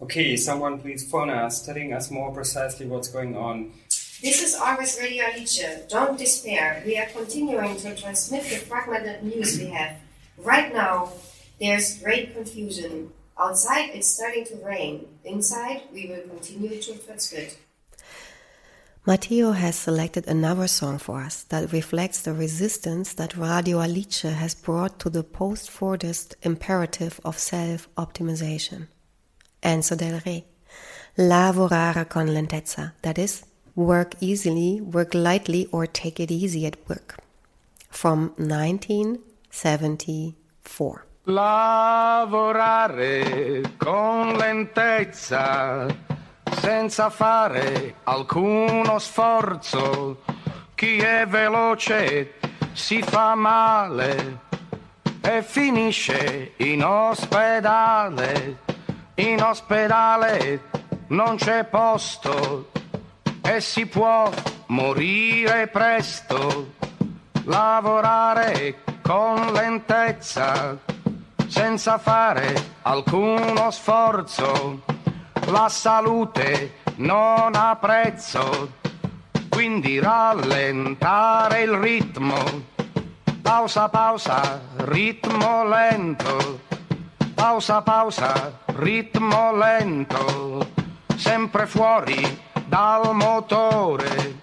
[0.00, 3.72] Okay, someone please phone us, telling us more precisely what's going on.
[4.22, 5.60] This is August Radio Alice.
[5.88, 6.80] Don't despair.
[6.86, 9.96] We are continuing to transmit the fragmented news we have.
[10.38, 11.12] Right now,
[11.60, 13.12] there's great confusion.
[13.38, 15.06] Outside, it's starting to rain.
[15.24, 17.58] Inside, we will continue to transmit.
[19.06, 24.54] Matteo has selected another song for us that reflects the resistance that Radio Alice has
[24.54, 28.88] brought to the post Fordist imperative of self optimization.
[29.62, 30.44] Enzo Del Re,
[31.18, 37.18] lavorare con lentezza, that is, work easily, work lightly, or take it easy at work.
[37.90, 38.32] From
[39.54, 41.12] 1974.
[41.26, 42.82] Lavorare
[43.78, 45.86] con lentezza
[46.56, 50.22] senza fare alcuno sforzo.
[50.74, 52.34] Chi è veloce
[52.72, 54.40] si fa male
[55.22, 58.58] e finisce in ospedale.
[59.14, 60.62] In ospedale
[61.06, 62.70] non c'è posto
[63.40, 64.28] e si può
[64.66, 66.72] morire presto.
[67.44, 70.78] Lavorare con lentezza
[71.46, 74.80] senza fare alcuno sforzo.
[75.48, 78.72] La salute non ha prezzo,
[79.50, 82.42] quindi rallentare il ritmo,
[83.42, 86.60] pausa pausa, ritmo lento,
[87.34, 90.66] pausa pausa, ritmo lento,
[91.14, 94.40] sempre fuori dal motore,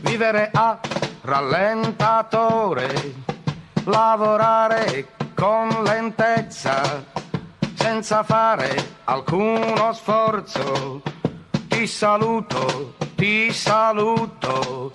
[0.00, 0.78] vivere a
[1.20, 3.30] rallentatore,
[3.84, 7.04] lavorare con lentezza
[7.74, 11.02] senza fare alcuno sforzo.
[11.68, 14.90] Ti saluto, ti saluto,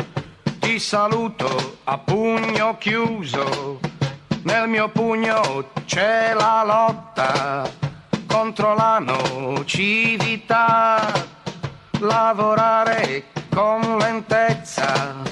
[0.60, 3.80] ti saluto a pugno chiuso.
[4.44, 7.70] Nel mio pugno c'è la lotta
[8.28, 9.96] contro la nocività.
[12.00, 15.28] Lavorare con lentezza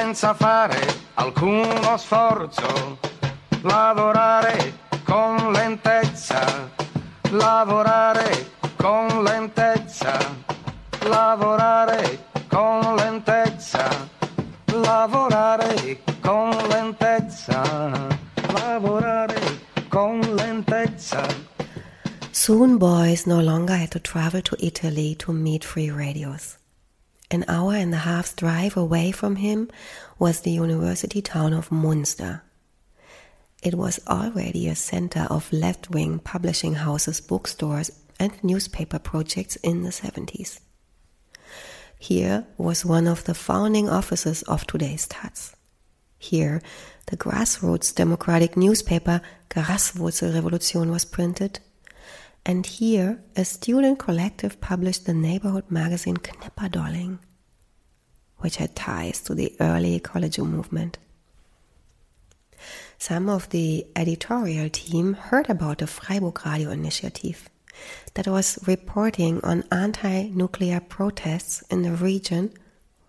[0.00, 0.80] senza fare
[1.14, 2.98] alcuno sforzo.
[3.62, 4.72] Lavorare
[5.04, 6.70] con lentezza
[7.32, 8.46] lavorare
[8.76, 10.18] con lentezza,
[11.06, 14.08] lavorare con lentezza,
[14.66, 18.08] lavorare con lentezza,
[18.54, 19.40] lavorare
[19.88, 21.22] con lentezza.
[22.32, 26.59] Soon Beuys no longer had to travel to Italy to meet free radios.
[27.32, 29.70] An hour and a half's drive away from him
[30.18, 32.42] was the university town of Munster.
[33.62, 39.82] It was already a center of left wing publishing houses, bookstores, and newspaper projects in
[39.82, 40.58] the 70s.
[41.98, 45.54] Here was one of the founding offices of today's Taz.
[46.18, 46.60] Here,
[47.06, 49.20] the grassroots democratic newspaper
[49.50, 51.60] Graswurzelrevolution was printed.
[52.44, 57.18] And here, a student collective published the neighborhood magazine Knipperdolling,
[58.38, 60.98] which had ties to the early ecology movement.
[62.98, 67.48] Some of the editorial team heard about the Freiburg Radio initiative
[68.14, 72.52] that was reporting on anti nuclear protests in the region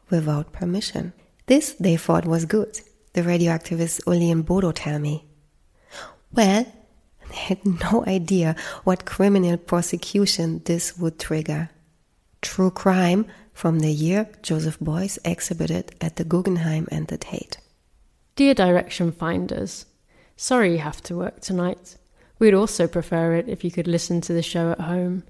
[0.10, 1.14] without permission.
[1.46, 2.80] This they thought was good,
[3.14, 5.26] the radio activist Uli and Bodo tell me.
[6.32, 6.66] Well,
[7.34, 7.60] had
[7.92, 11.70] no idea what criminal prosecution this would trigger.
[12.42, 17.58] True crime from the year Joseph Beuys exhibited at the Guggenheim and the Tate.
[18.36, 19.86] Dear direction finders,
[20.36, 21.98] sorry you have to work tonight.
[22.40, 25.24] We'd also prefer it if you could listen to the show at home.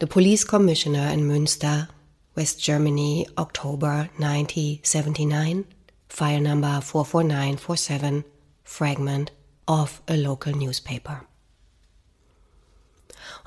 [0.00, 1.88] The police commissioner in Münster,
[2.34, 5.64] West Germany, October 1979,
[6.08, 8.24] file number 44947,
[8.64, 9.30] fragment
[9.70, 11.22] of a local newspaper.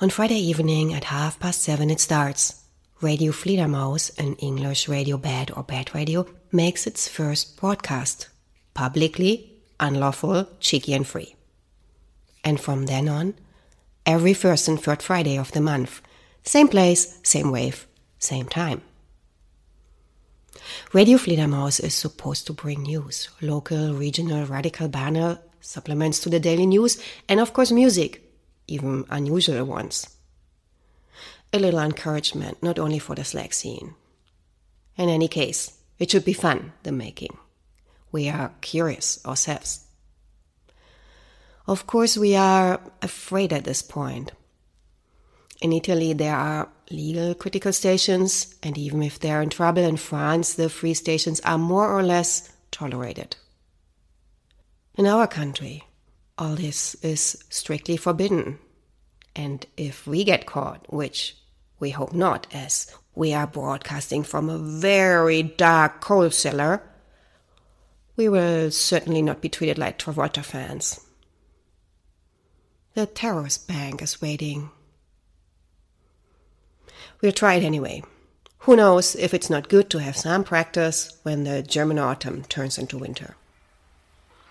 [0.00, 2.64] On Friday evening at half past seven it starts.
[3.02, 8.28] Radio Fledermaus, an English radio bad or bad radio, makes its first broadcast.
[8.72, 11.36] Publicly, unlawful, cheeky and free.
[12.42, 13.34] And from then on,
[14.06, 16.00] every first and third Friday of the month,
[16.42, 17.86] same place, same wave,
[18.18, 18.80] same time.
[20.94, 26.66] Radio Fledermaus is supposed to bring news, local, regional, radical banner, supplements to the daily
[26.66, 28.22] news, and of course music,
[28.66, 30.08] even unusual ones.
[31.52, 33.94] A little encouragement, not only for the Slack scene.
[34.96, 37.36] In any case, it should be fun, the making.
[38.12, 39.86] We are curious ourselves.
[41.66, 44.32] Of course, we are afraid at this point.
[45.60, 50.54] In Italy, there are legal critical stations, and even if they're in trouble in France,
[50.54, 53.36] the free stations are more or less tolerated.
[54.96, 55.84] In our country,
[56.38, 58.60] all this is strictly forbidden.
[59.34, 61.36] And if we get caught, which
[61.80, 66.80] we hope not, as we are broadcasting from a very dark coal cellar,
[68.16, 71.00] we will certainly not be treated like Travolta fans.
[72.94, 74.70] The terrorist bank is waiting.
[77.20, 78.04] We'll try it anyway.
[78.58, 82.78] Who knows if it's not good to have some practice when the German autumn turns
[82.78, 83.34] into winter.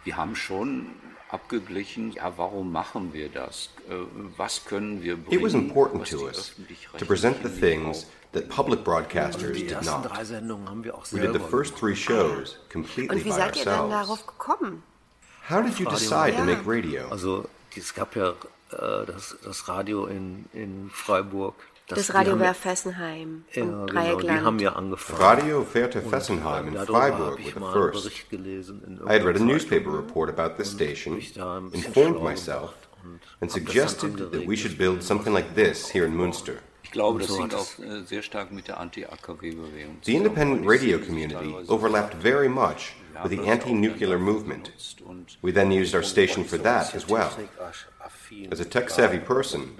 [0.03, 0.87] Wir haben schon
[1.29, 3.69] abgeglichen, ja, warum machen wir das?
[3.89, 3.93] Äh,
[4.37, 5.39] Was können wir bringen?
[5.39, 6.53] It was important to us
[6.97, 11.11] to present the things that public broadcasters Die did ersten not.
[11.11, 14.07] We did the first three shows completely Und wie by seid ihr dann ourselves.
[14.07, 14.83] darauf gekommen?
[15.49, 17.07] How did you decide to make radio?
[17.09, 17.45] Also
[17.75, 21.55] es gab ja äh, das, das Radio in, in Freiburg.
[21.87, 25.19] Das, die Radio haben wäre ja- Fessenheim Ja, und genau, die haben ja angefangen.
[25.21, 28.03] Radio Verte Fessenheim in darüber Freiburg habe ich were the first.
[28.03, 31.57] Bericht gelesen in I had read a newspaper Zeitung report about this station, mich da
[31.57, 32.73] ein bisschen informed myself,
[33.03, 36.53] and hab das dann suggested that we should build something like this here in Munster.
[36.83, 41.53] Ich glaube, das hängt auch äh, sehr stark mit der Anti-AKW-Bewegung The independent radio community
[41.67, 44.71] overlapped very much with the anti-nuclear movement.
[45.41, 47.29] We then used our station for that as well.
[48.51, 49.71] As a tech-savvy person,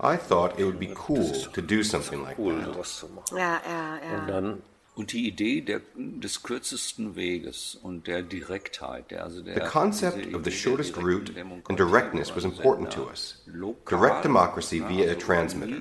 [0.00, 3.30] I thought it would be cool to do something like that.
[3.32, 4.18] Ja, ja, ja.
[4.18, 4.62] Und dann
[4.98, 10.34] Und die Idee der, des kürzesten Weges und der Direktheit, der, also der, The concept
[10.34, 13.40] of the shortest route and directness was important to us.
[13.46, 15.80] lokal, Direct democracy via a transmitter,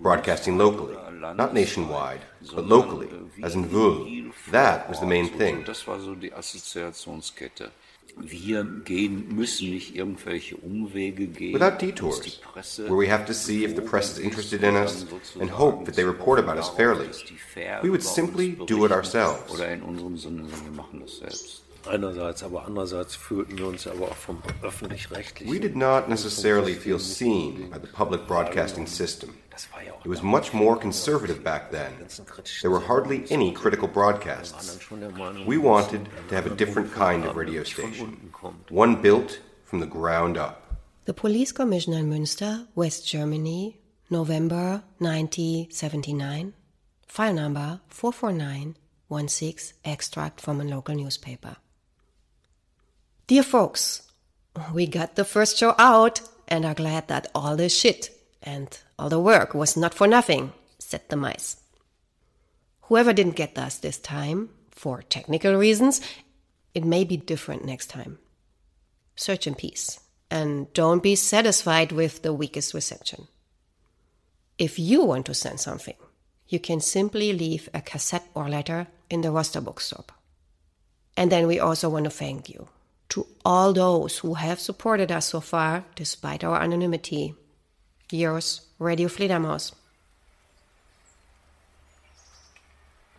[0.00, 0.96] broadcasting locally,
[1.34, 2.20] not nationwide,
[2.54, 4.32] but locally, äh, as in Vul.
[4.52, 5.62] That was the main thing.
[5.66, 7.72] Das war so die Assoziationskette.
[8.18, 11.54] Wir gehen, müssen nicht irgendwelche Umwege gehen.
[11.54, 14.74] Without detours, die Presse where we have to see if the press is interested in
[14.74, 15.06] us
[15.38, 17.08] and hope that they report about us fairly.
[17.82, 19.52] We would simply do it ourselves.
[19.52, 21.66] Oder in unserem Sinne, wir machen das selbst.
[21.86, 25.52] einerseits, aber andererseits fühlten wir uns aber auch vom öffentlich-rechtlichen.
[25.52, 29.30] We did not necessarily feel seen by the public broadcasting system.
[30.04, 31.92] It was much more conservative back then.
[32.62, 34.78] There were hardly any critical broadcasts.
[35.46, 38.32] We wanted to have a different kind of radio station,
[38.68, 40.62] one built from the ground up.
[41.06, 43.78] The police commissioner in Münster, West Germany,
[44.10, 46.52] November 1979,
[47.06, 51.56] file number 44916, extract from a local newspaper.
[53.26, 54.02] Dear folks,
[54.72, 58.10] we got the first show out and are glad that all the shit
[58.42, 61.56] and all the work was not for nothing, said the mice.
[62.82, 66.00] Whoever didn't get us this time, for technical reasons,
[66.74, 68.18] it may be different next time.
[69.16, 69.98] Search in peace,
[70.30, 73.28] and don't be satisfied with the weakest reception.
[74.58, 75.96] If you want to send something,
[76.48, 80.12] you can simply leave a cassette or letter in the roster bookstop.
[81.16, 82.68] And then we also want to thank you
[83.10, 87.34] to all those who have supported us so far despite our anonymity.
[88.10, 89.74] Yours, Radio Fledermaus.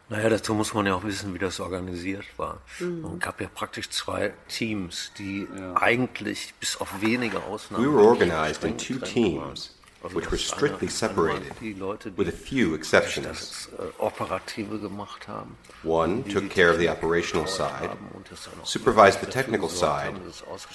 [0.10, 2.60] Naja, dazu muss man ja auch wissen, wie das organisiert war.
[2.80, 3.16] Mhm.
[3.16, 7.86] Es gab ja praktisch zwei Teams, die eigentlich bis auf wenige Ausnahmen.
[7.86, 12.18] We were organized in two teams, Also which were strictly eine separated, die Leute, die
[12.18, 13.28] with a few exceptions.
[13.28, 15.58] das äh, Operative gemacht haben.
[15.84, 18.30] One die took care of the operational side, und
[18.64, 20.14] supervised the technical side,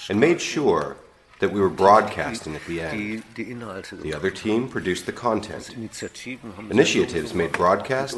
[0.09, 0.95] and made sure
[1.39, 3.23] that we were broadcasting at the end.
[3.35, 5.75] Die, die Inhalte The other team produced the content.
[6.69, 8.15] Initiatives made broadcasts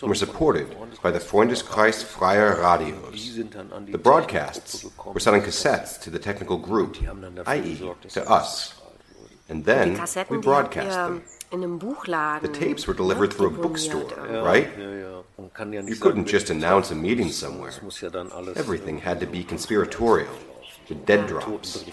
[0.00, 0.66] and were supported
[1.02, 3.36] by the Freundeskreis Freier Radios.
[3.90, 6.96] The broadcasts were selling cassettes to the technical group,
[7.46, 8.74] i.e., to us.
[9.48, 11.22] And then we Kassetten, die habt broadcast them.
[11.52, 12.42] in einem Buchladen.
[12.42, 14.02] The tapes were delivered through a bookstore,
[14.42, 14.68] right?
[15.38, 17.72] Man kann ja You couldn't just announce a meeting somewhere.
[18.00, 20.34] Ja alles Everything had to be conspiratorial,
[20.88, 21.84] with dead drops.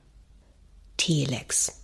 [0.98, 1.78] Telex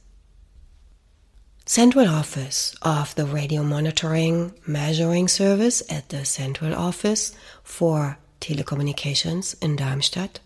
[1.65, 9.77] Central Office of the Radio Monitoring Measuring Service at the Central Office for Telecommunications in
[9.77, 10.41] Darmstadt.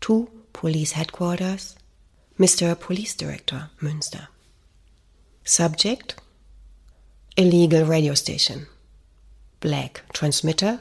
[0.00, 1.76] To Police Headquarters,
[2.36, 2.76] Mr.
[2.80, 4.26] Police Director Münster.
[5.44, 6.16] Subject
[7.36, 8.66] Illegal radio station.
[9.60, 10.80] Black transmitter,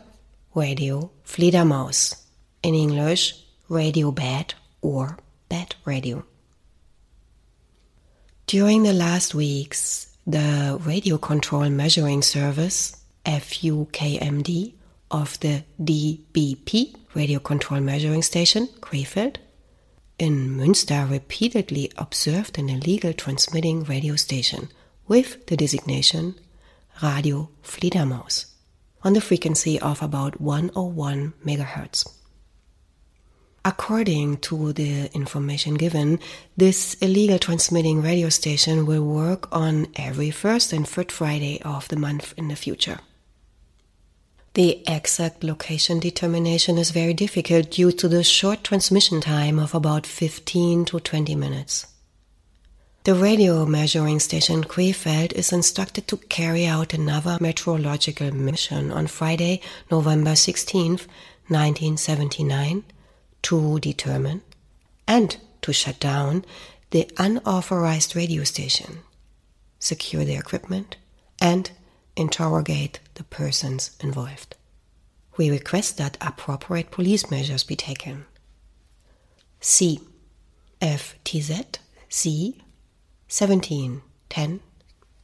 [0.56, 2.18] radio Fledermaus.
[2.62, 3.36] In English,
[3.70, 6.26] radio bad or bad radio.
[8.47, 14.74] During the last weeks, the Radio Control Measuring Service, FUKMD,
[15.12, 19.38] of the DBP, Radio Control Measuring Station, Krefeld,
[20.18, 24.70] in Münster repeatedly observed an illegal transmitting radio station
[25.07, 26.36] with the designation
[27.01, 28.45] Radio Fledermaus
[29.01, 32.18] on the frequency of about 101 megahertz.
[33.66, 36.20] According to the information given,
[36.55, 41.97] this illegal transmitting radio station will work on every first and third Friday of the
[41.97, 42.99] month in the future.
[44.53, 50.07] The exact location determination is very difficult due to the short transmission time of about
[50.07, 51.86] 15 to 20 minutes.
[53.03, 59.62] The radio measuring station Krefeld is instructed to carry out another meteorological mission on Friday,
[59.91, 61.07] November 16th,
[61.47, 62.84] 1979
[63.44, 64.42] to determine
[65.08, 66.46] and to shut down
[66.92, 69.00] the unauthorized radio station,
[69.80, 70.98] secure the equipment,
[71.42, 71.72] and
[72.16, 74.56] interrogate the persons involved.
[75.38, 78.26] We request that appropriate police measures be taken.
[79.62, 80.00] C.
[80.82, 81.78] FTZ
[82.08, 82.62] C
[83.28, 84.62] 1710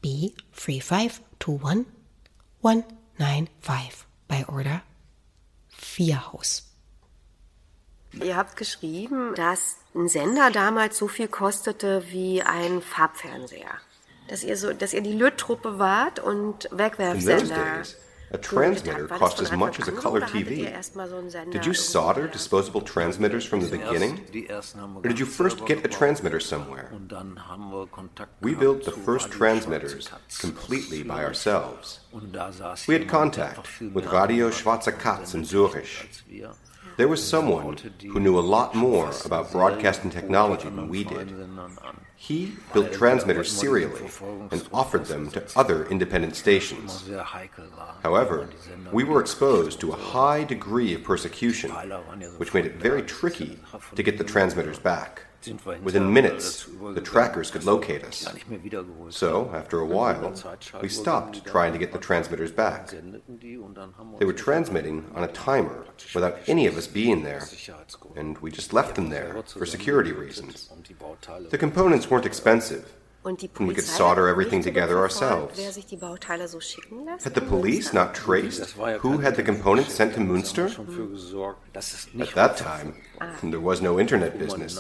[0.02, 1.86] B 3521
[2.62, 4.84] 195 bei Order
[5.72, 6.65] Vierhaus.
[8.24, 13.80] Ihr habt geschrieben, dass ein Sender damals so viel kostete wie ein Farbfernseher.
[14.28, 17.96] Dass ihr so, dass ihr die Löttruppe wart und In those Wegwerfsender days,
[18.34, 20.66] A transmitter cost as much as a color TV.
[21.52, 24.20] Did you solder disposable transmitters from the beginning?
[24.96, 26.92] Or did you first get a transmitter somewhere?
[28.42, 30.10] We built the first transmitters
[30.40, 32.00] completely by ourselves.
[32.88, 36.10] We had contact with Radio Schwarze Katz in Zurich.
[36.98, 41.34] There was someone who knew a lot more about broadcasting technology than we did.
[42.16, 44.10] He built transmitters serially
[44.52, 47.10] and offered them to other independent stations.
[48.02, 48.50] However,
[48.94, 51.72] we were exposed to a high degree of persecution,
[52.38, 53.60] which made it very tricky
[53.96, 55.25] to get the transmitters back.
[55.84, 58.28] Within minutes, the trackers could locate us.
[59.10, 60.34] So, after a while,
[60.82, 62.94] we stopped trying to get the transmitters back.
[64.20, 67.44] They were transmitting on a timer without any of us being there,
[68.16, 70.70] and we just left them there for security reasons.
[71.50, 72.92] The components weren't expensive.
[73.26, 75.58] Und and we could solder everything together ourselves.
[75.58, 77.26] Wer sich die Bauteile so schicken lässt?
[77.26, 80.66] Had the police not traced who had the components sent to Munster?
[80.66, 83.34] At that time, ah.
[83.42, 84.78] there was no internet business,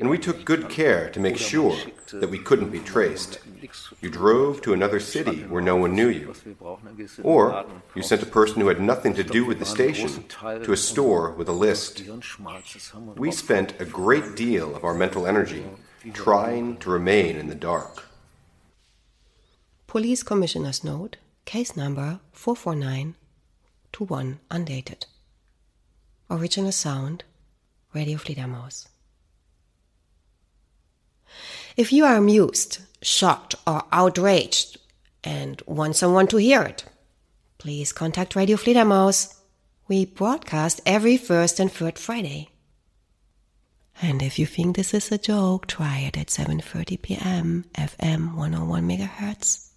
[0.00, 1.76] and we took good care to make sure
[2.12, 3.38] that we couldn't be traced.
[4.00, 6.34] You drove to another city where no one knew you,
[7.22, 10.24] or you sent a person who had nothing to do with the station
[10.64, 12.02] to a store with a list.
[13.16, 15.64] We spent a great deal of our mental energy
[16.10, 18.08] trying to remain in the dark.
[19.86, 25.06] Police Commissioner's Note, case number 44921, undated.
[26.30, 27.24] Original sound,
[27.92, 28.88] Radio Fledermaus.
[31.76, 34.78] If you are amused, shocked, or outraged
[35.22, 36.84] and want someone to hear it,
[37.58, 39.38] please contact Radio Fledermaus.
[39.88, 42.51] We broadcast every first and third Friday.
[44.02, 47.64] And if you think this is a joke, try it at 7:30 p.m.
[47.74, 49.70] FM 101 megahertz.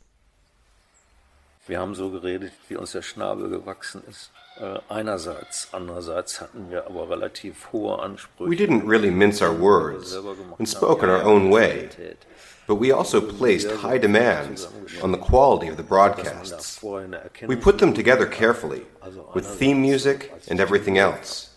[1.67, 4.31] Wir haben so geredet, wie uns der Schnabel gewachsen ist.
[4.59, 8.49] Äh, einerseits, andererseits hatten wir aber relativ hohe Ansprüche.
[8.49, 10.15] We didn't really mince our words
[10.57, 11.89] and spoke in our own way,
[12.65, 14.67] but we also placed high demands
[15.03, 16.81] on the quality of the broadcasts.
[17.47, 18.85] We put them together carefully,
[19.35, 21.54] with theme music and everything else.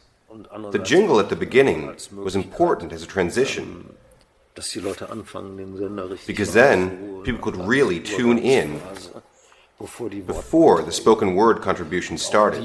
[0.70, 3.96] The jingle at the beginning was important as a transition,
[4.54, 8.80] Dass die Leute anfangen, den Sender richtig because then people could really tune in
[9.78, 12.60] before the spoken word contributions started.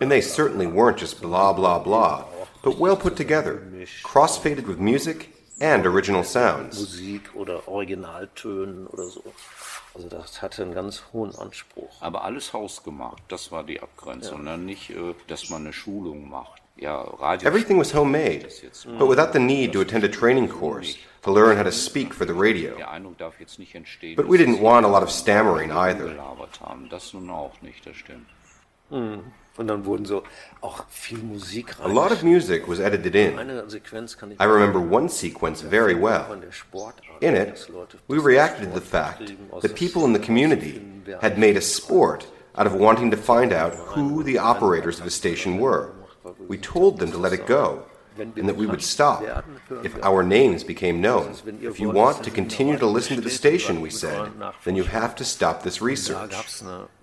[0.00, 2.24] And they certainly weren't just blah blah blah,
[2.62, 3.62] but well put together,
[4.02, 6.78] cross-faded with music and original sounds.
[6.78, 9.22] Musik oder Originaltönen oder so.
[9.94, 11.90] Also das hatte einen ganz hohen Anspruch.
[12.00, 14.44] Aber alles hausgemacht, das war die Abgrenzung.
[14.44, 14.58] Ne?
[14.58, 16.62] Nicht, äh, dass man eine Schulung macht.
[16.78, 18.48] Ja, Radio Everything was homemade,
[18.98, 22.26] but without the need to attend a training course to learn how to speak for
[22.26, 22.76] the radio.
[22.76, 26.12] Der Eindruck darf jetzt nicht entstehen, But we didn't want a lot of stammering either.
[26.90, 28.26] Das nun auch nicht, das stimmt.
[28.90, 29.22] Mhm.
[29.58, 30.22] Und dann wurden so
[30.60, 33.38] auch viel Musik A lot of music was edited in.
[33.38, 36.24] Eine Sequenz kann ich I remember one sequence very well.
[36.28, 37.22] von der Sportart.
[37.22, 37.66] In it,
[38.06, 39.22] we reacted to the fact
[39.62, 40.80] that people in the community
[41.22, 42.26] had made a sport
[42.58, 45.92] out of wanting to find out who the operators of the station were.
[46.48, 47.84] We told them to let it go,
[48.18, 49.22] and that we would stop
[49.82, 51.34] if our names became known.
[51.62, 54.30] If you want to continue to listen to the station, we said,
[54.64, 56.34] then you have to stop this research.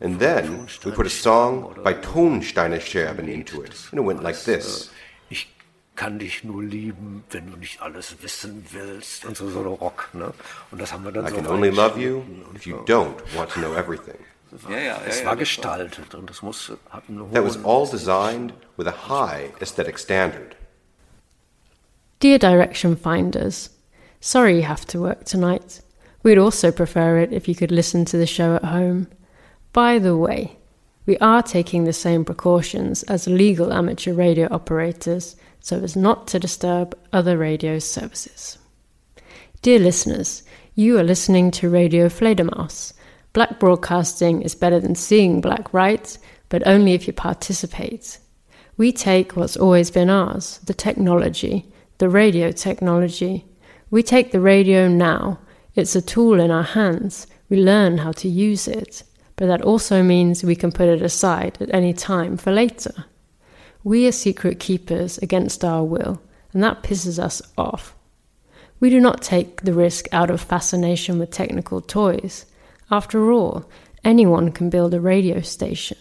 [0.01, 4.23] And then we put a song by Ton Steine Scherben into it, and it went
[4.23, 4.89] like this.
[5.95, 9.25] Kann dich nur lieben, wenn du nicht alles wissen willst.
[9.25, 10.33] Und so, so Rock, ne?
[10.71, 12.23] Und das haben wir dann I so can only love you
[12.55, 14.17] if you don't want to know everything.
[14.67, 17.87] Ja, ja, es ja, war das gestaltet und es musste, hat einen That was all
[17.87, 20.55] designed with a high aesthetic standard.
[22.23, 23.69] Dear direction finders,
[24.21, 25.81] sorry you have to work tonight.
[26.23, 29.09] We'd also prefer it if you could listen to the show at home.
[29.73, 30.55] By the way,
[31.05, 36.39] we are taking the same precautions as legal amateur radio operators so as not to
[36.39, 38.57] disturb other radio services.
[39.61, 40.43] Dear listeners,
[40.75, 42.93] you are listening to Radio Fledermaus.
[43.33, 46.17] Black broadcasting is better than seeing black, right?
[46.47, 48.17] But only if you participate.
[48.77, 51.69] We take what's always been ours the technology,
[52.03, 53.45] the radio technology.
[53.89, 55.39] We take the radio now.
[55.73, 57.27] It's a tool in our hands.
[57.47, 59.03] We learn how to use it.
[59.37, 63.05] But that also means we can put it aside at any time for later.
[63.85, 67.95] We are secret keepers against our will, and that pisses us off.
[68.81, 72.45] We do not take the risk out of fascination with technical toys.
[72.91, 73.63] After all,
[74.03, 75.99] anyone can build a radio station.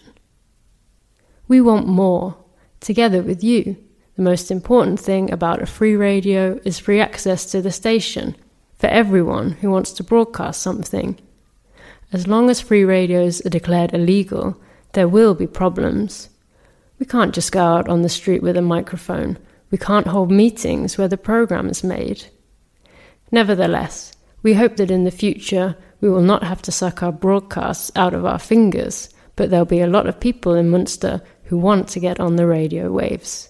[1.47, 2.35] We want more,
[2.81, 3.77] together with you.
[4.15, 8.35] The most important thing about a free radio is free access to the station
[8.77, 11.17] for everyone who wants to broadcast something.
[12.11, 14.61] As long as free radios are declared illegal,
[14.91, 16.29] there will be problems.
[16.99, 19.39] We can't just go out on the street with a microphone.
[19.71, 22.25] We can't hold meetings where the program is made.
[23.31, 27.91] Nevertheless, we hope that in the future we will not have to suck our broadcasts
[27.95, 31.87] out of our fingers, but there'll be a lot of people in Munster who want
[31.87, 33.49] to get on the radio waves.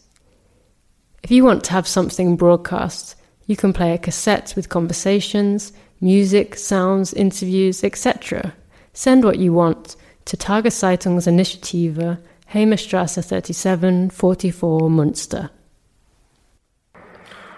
[1.24, 3.16] If you want to have something broadcast,
[3.48, 5.72] you can play a cassette with conversations,
[6.02, 8.54] music, sounds, interviews, etc.
[8.92, 9.96] Send what you want
[10.26, 12.18] to Tageszeitungsinitiative
[12.54, 15.50] Heimerstraße 37 44 Munster.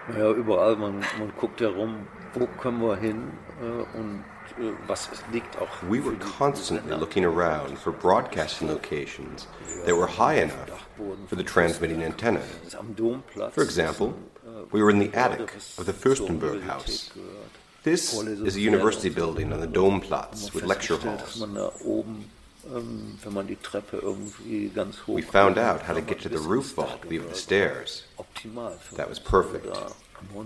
[0.10, 4.24] Naja, überall, man, man guckt ja wo können wir hin äh, und
[4.60, 5.70] äh, was liegt auch.
[5.90, 9.48] We were constantly looking around for broadcasting locations
[9.86, 10.88] that were high enough
[11.28, 12.42] for the transmitting antenna.
[13.52, 14.14] For example,
[14.72, 17.12] we were in the attic of the Fürstenberg House.
[17.84, 21.44] This is a university building on the Domplatz with lecture halls.
[22.74, 26.30] ähm, wenn man die Treppe irgendwie ganz hoch We found out how to get to
[26.30, 28.04] the roof vault via the stairs.
[28.96, 29.78] That was perfect.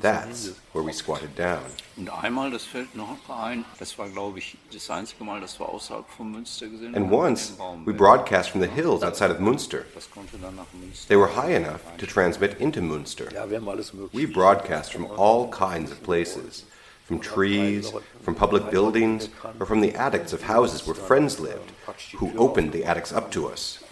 [0.02, 1.62] That's where we squatted down.
[1.98, 5.68] Und einmal, das fällt noch ein, das war, glaube ich, das einzige Mal, das wir
[5.68, 7.54] außerhalb von Münster gesehen And once,
[7.86, 9.86] we broadcast from the hills outside of Munster.
[9.96, 11.08] Das konnte dann nach Münster.
[11.08, 13.32] They were high enough to transmit into Munster.
[13.34, 16.66] Ja, wir haben alles We broadcast from all kinds of places
[17.10, 17.92] from trees,
[18.22, 21.72] from public buildings, or from the attics of houses where friends lived,
[22.18, 23.84] who opened the attics up to us.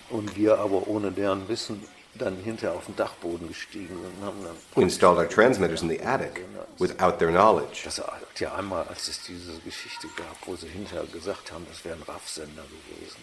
[2.21, 4.55] Und wir aber ohne deren Wissen dann hinterher auf den Dachboden gestiegen und haben dann
[4.75, 6.45] We installed our transmitters in the attic
[6.79, 7.81] without their knowledge.
[7.85, 8.01] Das
[8.39, 12.03] ja einmal, als es diese Geschichte gab, wo sie hinterher gesagt haben, das wäre ein
[12.03, 13.17] RAF-Sender gewesen.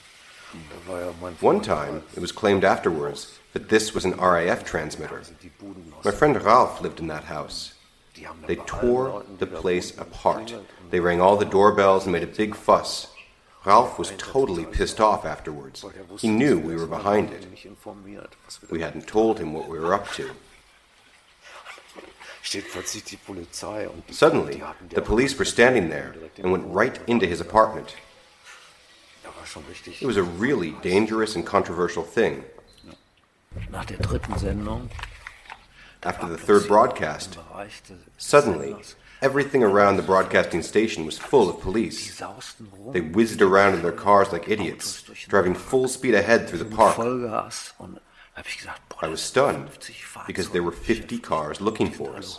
[0.53, 0.61] Hmm.
[0.71, 4.65] Da war ja mein One time, it was claimed afterwards that this was an RAF
[4.65, 5.21] transmitter.
[6.05, 7.75] My friend Ralph lived in that house.
[8.47, 10.55] They tore the place apart.
[10.91, 13.09] They rang all the doorbells and made a big fuss.
[13.65, 15.85] Ralph was totally pissed off afterwards.
[16.19, 17.47] He knew we were behind it.
[18.71, 20.31] We hadn't told him what we were up to.
[24.11, 27.97] Suddenly, the police were standing there and went right into his apartment.
[30.01, 32.45] It was a really dangerous and controversial thing.
[36.03, 37.39] After the third broadcast,
[38.19, 38.77] suddenly,
[39.25, 42.21] everything around the broadcasting station was full of police.
[42.93, 46.99] They whizzed around in their cars like idiots, driving full speed ahead through the park.
[49.01, 49.71] I was stunned
[50.27, 52.39] because there were 50 cars looking for us,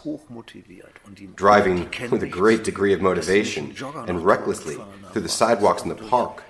[1.36, 3.74] driving with a great degree of motivation
[4.08, 4.78] and recklessly
[5.12, 6.44] through the sidewalks in the park.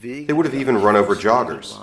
[0.00, 1.78] They would have even run over joggers.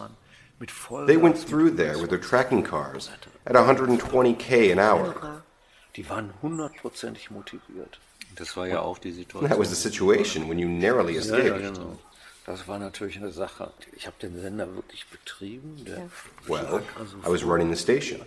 [1.06, 3.10] They went through there with their tracking cars
[3.46, 5.39] at 120k an hour.
[5.96, 8.00] Die waren hundertprozentig motiviert.
[8.36, 9.50] Das war ja auch die Situation.
[9.50, 11.46] That was the situation when you narrowly Ja, escaped.
[11.48, 11.98] ja, genau.
[12.46, 13.72] Das war natürlich eine Sache.
[13.96, 15.84] Ich habe den Sender wirklich betrieben.
[15.86, 16.10] Der
[16.48, 16.82] Well,
[17.24, 18.22] I was running the station.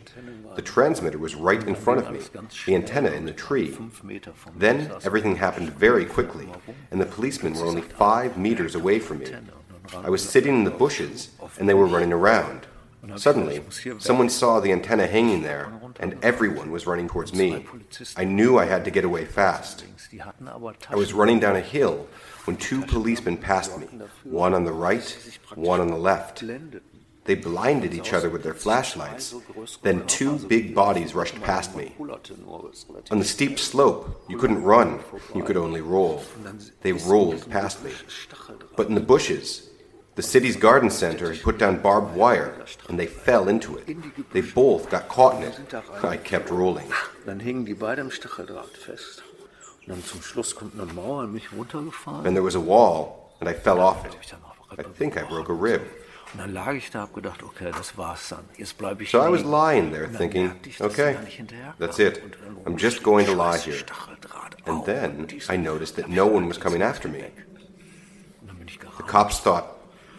[0.55, 2.19] The transmitter was right in front of me,
[2.67, 3.77] the antenna in the tree.
[4.57, 6.47] Then everything happened very quickly,
[6.91, 9.27] and the policemen were only five meters away from me.
[10.05, 12.67] I was sitting in the bushes, and they were running around.
[13.17, 13.63] Suddenly,
[13.99, 17.67] someone saw the antenna hanging there, and everyone was running towards me.
[18.17, 19.85] I knew I had to get away fast.
[20.11, 22.07] die hatten aber I was running down a hill
[22.45, 23.87] when two policemen passed me,
[24.25, 25.07] one on the right,
[25.57, 26.45] one on the left.
[27.25, 29.35] They blinded each other with their flashlights.
[29.83, 31.95] Then two big bodies rushed past me.
[33.11, 35.01] On the steep slope, you couldn't run,
[35.35, 36.25] you could only roll.
[36.83, 37.93] They rolled past me.
[38.77, 39.71] But in the bushes,
[40.15, 42.55] the city's garden center had put down barbed wire,
[42.89, 43.87] and they fell into it.
[44.33, 45.59] They both got caught in it.
[46.05, 46.91] I kept rolling.
[47.27, 49.23] Dann hingen die beide im Stacheldraht fest.
[49.87, 52.25] Und dann zum Schluss kommt eine Mauer an mich runtergefahren.
[52.25, 54.17] Then there was a wall, and I fell off it.
[54.79, 55.81] I think I broke a rib.
[56.33, 58.45] Und dann lag ich da, hab gedacht, okay, das war's dann.
[58.57, 61.21] Jetzt bleibe ich So I was lying there thinking, merkte ich, dass okay, sie da
[61.23, 61.75] nicht hinterherkam.
[61.79, 62.23] that's it.
[62.65, 63.77] I'm just going to lie here.
[64.65, 67.25] And then I noticed that no one was coming after me.
[68.97, 69.65] The cops thought,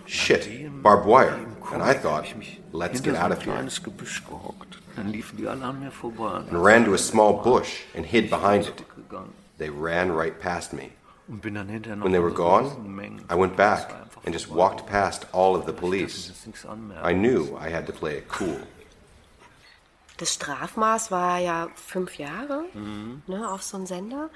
[0.06, 0.48] shit,
[0.84, 1.38] barbed wire.
[1.72, 2.26] And I thought,
[2.72, 3.54] let's get out of here.
[3.54, 4.80] kleines Gebüsch gehockt.
[4.96, 6.44] Dann liefen die alle an mir vorbei.
[6.50, 8.84] And ran to a small bush and hid behind it.
[9.58, 10.90] They ran right past me.
[11.28, 12.68] Und bin dann hinterher noch When they were gone.
[13.32, 13.90] I went back
[14.26, 16.32] and just walked past all of the police.
[17.04, 18.60] I knew I had to play it cool.
[20.18, 23.24] Das Strafmaß war ja fünf Jahre Mhm.
[23.28, 24.30] ne, auf so einen Sender.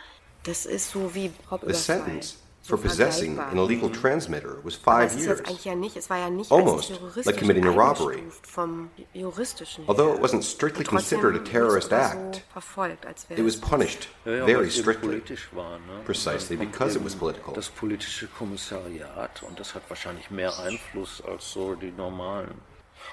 [0.43, 1.31] Das ist so wie
[1.65, 2.37] The sentence
[2.67, 5.95] for possessing an illegal transmitter was five Aber es ist years, jetzt eigentlich ja nicht,
[5.97, 6.91] es war ja nicht almost
[7.25, 8.17] like committing a robbery.
[8.17, 9.89] eingestuft vom juristischen her.
[9.89, 13.45] Although it wasn't strictly considered a terrorist wird es so act, verfolgt, als wäre it
[13.45, 16.03] was punished Ja, ja, very weil es eben strictly, politisch war, ne?
[16.05, 17.53] precisely because it was political.
[17.53, 22.61] Das politische Kommissariat und das hat wahrscheinlich mehr Einfluss als so die normalen.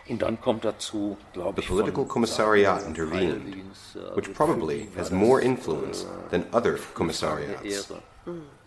[0.08, 3.54] Und dann kommt dazu, The political commissariat intervened,
[3.94, 7.62] äh, which probably has more äh, influence äh, than other commissariats.
[7.62, 8.00] Ehre.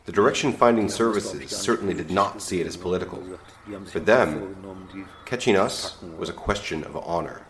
[0.08, 3.22] The direction finding services certainly did not see it as political.
[3.88, 4.56] For them,
[5.26, 7.46] catching us was a question of honor.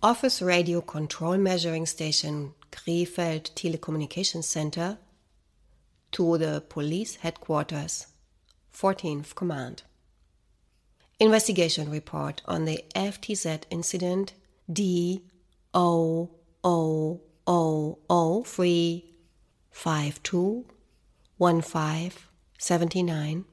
[0.00, 4.98] Office Radio Control Measuring Station Krefeld Telecommunications Center
[6.12, 8.06] to the Police Headquarters,
[8.72, 9.82] 14th Command.
[11.18, 14.34] Investigation report on the FTZ incident
[14.72, 15.24] D
[15.74, 16.30] O
[16.62, 20.66] O O O 352
[21.44, 23.44] 1579.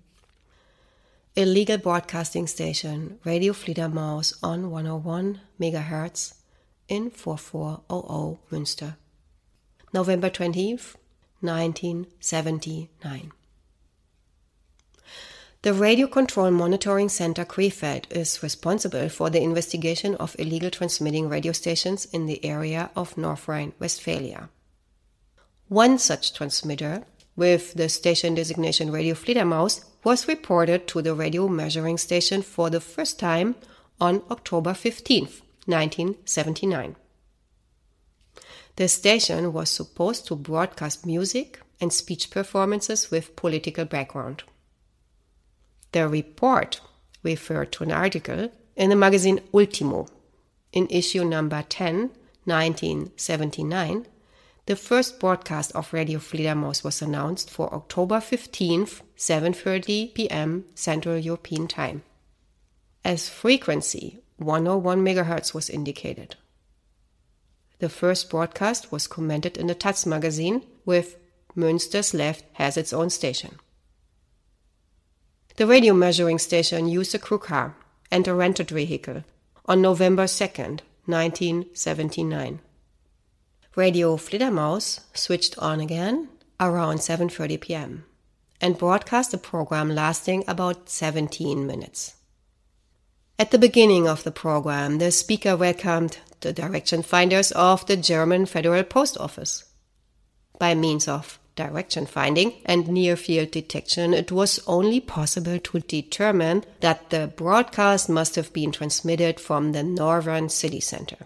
[1.35, 6.35] Illegal broadcasting station Radio Fledermaus on 101 MHz
[6.87, 8.95] in 4400 Münster.
[9.93, 10.95] November 20th,
[11.41, 13.33] 1979.
[15.63, 21.51] The Radio Control Monitoring Center Krefeld is responsible for the investigation of illegal transmitting radio
[21.51, 24.47] stations in the area of North Rhine-Westphalia.
[25.67, 27.03] One such transmitter,
[27.41, 32.79] with the station designation Radio Fledermaus, was reported to the radio measuring station for the
[32.79, 33.55] first time
[33.99, 36.95] on October 15th, 1979.
[38.75, 44.43] The station was supposed to broadcast music and speech performances with political background.
[45.93, 46.79] The report
[47.23, 50.05] referred to an article in the magazine Ultimo.
[50.73, 52.11] In issue number 10,
[52.45, 54.05] 1979,
[54.65, 60.65] the first broadcast of Radio Fledermaus was announced for October 15th, 7:30 p.m.
[60.75, 62.03] Central European Time.
[63.03, 66.35] As frequency, 101 MHz was indicated.
[67.79, 71.17] The first broadcast was commented in the Taz magazine with
[71.57, 73.57] Münster's Left has its own station.
[75.57, 77.75] The radio measuring station used a crew car
[78.11, 79.23] and a rented vehicle
[79.65, 82.59] on November 2nd, 1979.
[83.77, 86.27] Radio Fledermaus switched on again
[86.59, 88.05] around 7:30 p.m.
[88.59, 92.15] and broadcast a program lasting about 17 minutes.
[93.39, 98.45] At the beginning of the program, the speaker welcomed the direction finders of the German
[98.45, 99.63] Federal Post Office.
[100.59, 106.65] By means of direction finding and near field detection, it was only possible to determine
[106.81, 111.25] that the broadcast must have been transmitted from the northern city center.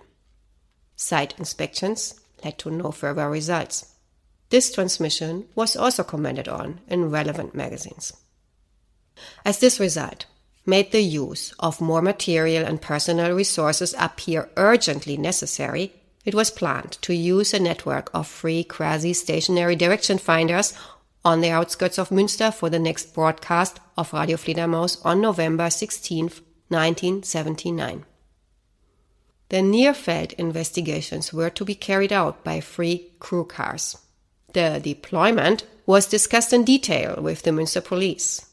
[0.96, 3.94] Site inspections led to no further results.
[4.50, 8.14] This transmission was also commented on in relevant magazines.
[9.44, 10.28] As this result
[10.66, 15.94] made the use of more material and personal resources appear urgently necessary,
[16.24, 20.74] it was planned to use a network of free quasi stationary direction finders
[21.24, 26.26] on the outskirts of Münster for the next broadcast of Radio Fledermaus on November 16,
[26.70, 28.06] 1979.
[29.50, 33.98] The near-field investigations were to be carried out by three crew cars.
[34.54, 38.48] The deployment was discussed in detail with the Münster police.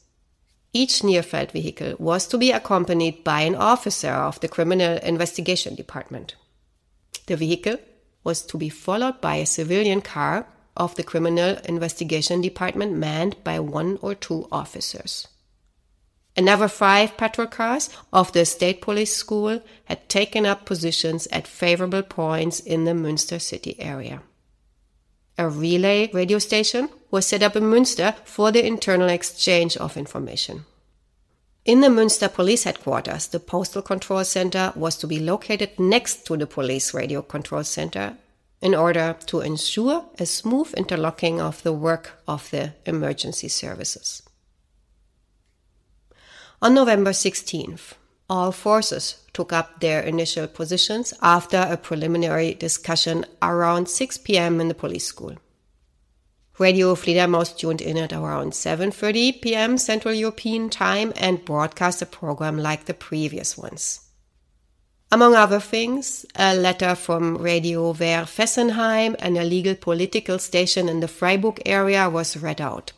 [0.71, 6.35] Each near-field vehicle was to be accompanied by an officer of the Criminal Investigation Department.
[7.25, 7.77] The vehicle
[8.23, 13.59] was to be followed by a civilian car of the Criminal Investigation Department manned by
[13.59, 15.27] one or two officers.
[16.35, 22.01] Another five patrol cars of the State Police School had taken up positions at favorable
[22.01, 24.21] points in the Münster city area.
[25.37, 30.65] A relay radio station was set up in Münster for the internal exchange of information.
[31.65, 36.35] In the Münster Police Headquarters, the Postal Control Center was to be located next to
[36.35, 38.17] the Police Radio Control Center
[38.61, 44.23] in order to ensure a smooth interlocking of the work of the emergency services.
[46.63, 47.95] On November 16th,
[48.29, 54.61] all forces took up their initial positions after a preliminary discussion around 6 p.m.
[54.61, 55.35] in the police school.
[56.57, 59.77] Radio Fledermaus tuned in at around 7:30 p.m.
[59.77, 63.99] Central European Time and broadcast a program like the previous ones.
[65.11, 71.09] Among other things, a letter from Radio Verte Fessenheim, an illegal political station in the
[71.09, 72.93] Freiburg area, was read out.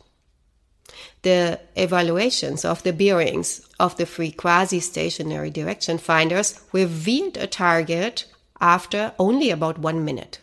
[1.26, 8.26] The evaluations of the bearings of the three quasi stationary direction finders revealed a target
[8.60, 10.38] after only about one minute.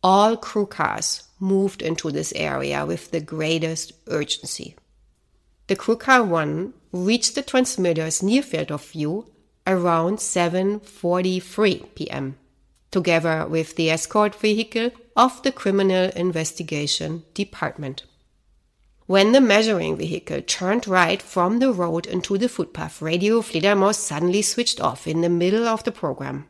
[0.00, 4.76] All crew cars moved into this area with the greatest urgency.
[5.66, 9.32] The crew car 1 reached the transmitter's near field of view
[9.66, 12.36] around 7:43 p.m.
[12.92, 18.04] together with the escort vehicle of the Criminal Investigation Department.
[19.06, 24.42] When the measuring vehicle turned right from the road into the footpath, Radio Fledermaus suddenly
[24.42, 26.48] switched off in the middle of the program.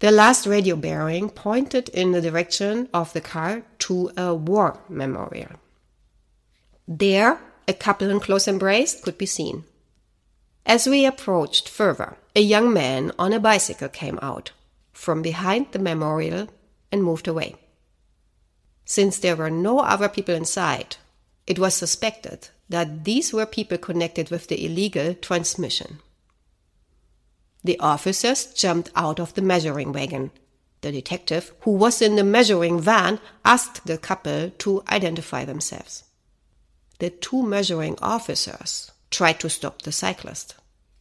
[0.00, 5.52] The last radio bearing pointed in the direction of the car to a war memorial.
[6.88, 9.64] There, a couple in close embrace could be seen.
[10.66, 14.50] As we approached further, a young man on a bicycle came out
[14.92, 16.48] from behind the memorial
[16.90, 17.54] and moved away.
[18.84, 20.96] Since there were no other people inside,
[21.46, 25.98] it was suspected that these were people connected with the illegal transmission.
[27.62, 30.30] The officers jumped out of the measuring wagon.
[30.82, 36.04] The detective, who was in the measuring van, asked the couple to identify themselves.
[36.98, 40.56] The two measuring officers tried to stop the cyclist.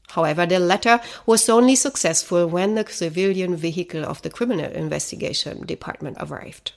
[0.10, 6.18] However, the latter was only successful when the civilian vehicle of the Criminal Investigation Department
[6.20, 6.74] arrived.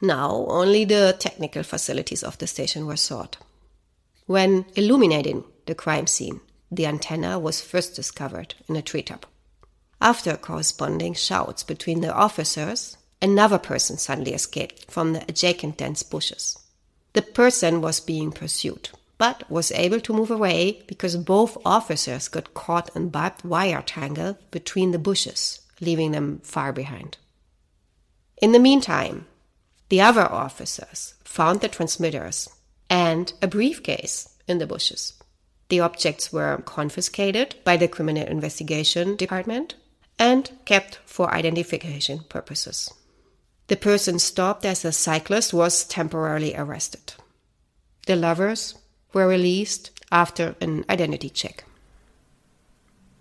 [0.00, 3.36] Now only the technical facilities of the station were sought.
[4.26, 6.40] When illuminating the crime scene,
[6.70, 9.26] the antenna was first discovered in a treetop.
[10.00, 16.58] After corresponding shouts between the officers, another person suddenly escaped from the adjacent dense bushes.
[17.14, 22.54] The person was being pursued, but was able to move away because both officers got
[22.54, 27.16] caught in barbed wire tangle between the bushes, leaving them far behind.
[28.40, 29.26] In the meantime,
[29.88, 32.48] the other officers found the transmitters
[32.90, 35.14] and a briefcase in the bushes.
[35.68, 39.74] The objects were confiscated by the Criminal Investigation Department
[40.18, 42.92] and kept for identification purposes.
[43.68, 47.14] The person stopped as a cyclist was temporarily arrested.
[48.06, 48.74] The lovers
[49.12, 51.64] were released after an identity check.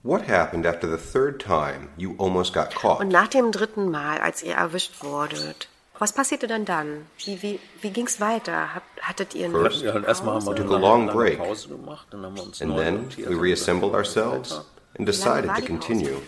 [0.03, 3.01] What happened after the third time you almost got caught?
[3.01, 5.68] Und nach dem dritten Mal, als ihr erwischt wurdet,
[5.99, 7.05] was passierte dann dann?
[7.25, 8.69] Wie, wie, wie ging's weiter?
[9.01, 14.61] Hattet ihr eine First, we took a long break, and then we reassembled ourselves
[14.97, 16.19] and decided to continue.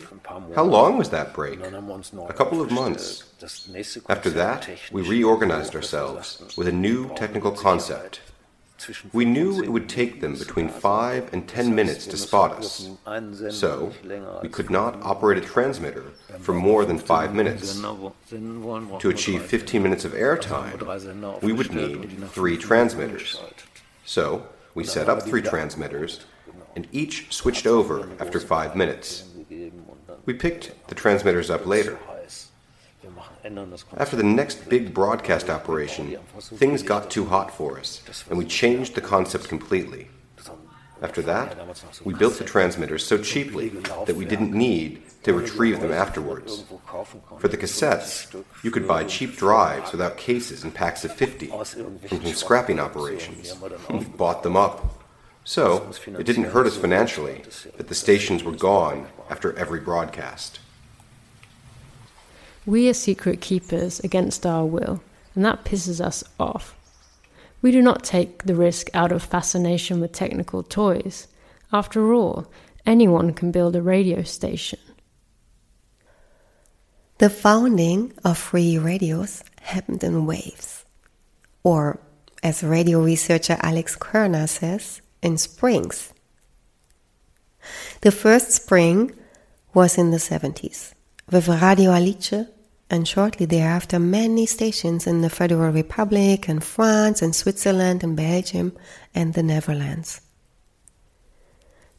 [0.56, 1.60] How long was that break?
[1.62, 3.26] A couple of months.
[4.08, 8.22] After that, we reorganized ourselves with a new technical concept.
[9.12, 12.90] We knew it would take them between 5 and 10 minutes to spot us,
[13.50, 13.92] so
[14.42, 16.06] we could not operate a transmitter
[16.40, 17.80] for more than 5 minutes.
[17.80, 23.42] To achieve 15 minutes of airtime, we would need 3 transmitters.
[24.06, 26.26] So we set up 3 transmitters,
[26.76, 29.26] and each switched over after 5 minutes.
[30.26, 31.98] We picked the transmitters up later.
[33.98, 38.96] After the next big broadcast operation, things got too hot for us, and we changed
[38.96, 40.10] the concept completely.
[41.02, 41.58] After that,
[42.04, 43.70] we built the transmitters so cheaply
[44.06, 46.64] that we didn't need to retrieve them afterwards.
[47.40, 52.00] For the cassettes, you could buy cheap drives without cases in packs of 50 from
[52.10, 53.56] some scrapping operations.
[53.90, 54.96] We bought them up.
[55.46, 57.44] So, it didn't hurt us financially
[57.78, 60.60] that the stations were gone after every broadcast.
[62.70, 65.02] We are secret keepers against our will,
[65.34, 66.76] and that pisses us off.
[67.64, 71.28] We do not take the risk out of fascination with technical toys.
[71.74, 72.46] After all,
[72.86, 74.78] anyone can build a radio station.
[77.18, 80.86] The founding of free radios happened in waves,
[81.64, 82.00] or
[82.44, 86.14] as radio researcher Alex Kerner says, in springs.
[88.02, 89.12] The first spring
[89.74, 90.94] was in the 70s,
[91.32, 92.46] with Radio Alice
[92.90, 98.76] and shortly thereafter many stations in the Federal Republic and France and Switzerland and Belgium
[99.14, 100.22] and the Netherlands.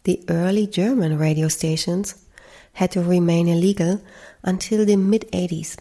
[0.04, 2.26] The early German radio stations
[2.74, 4.00] had to remain illegal
[4.42, 5.78] until the mid 80s.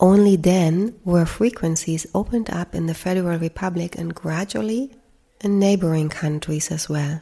[0.00, 4.94] Only then were frequencies opened up in the Federal Republic and gradually
[5.40, 7.20] in neighboring countries as well.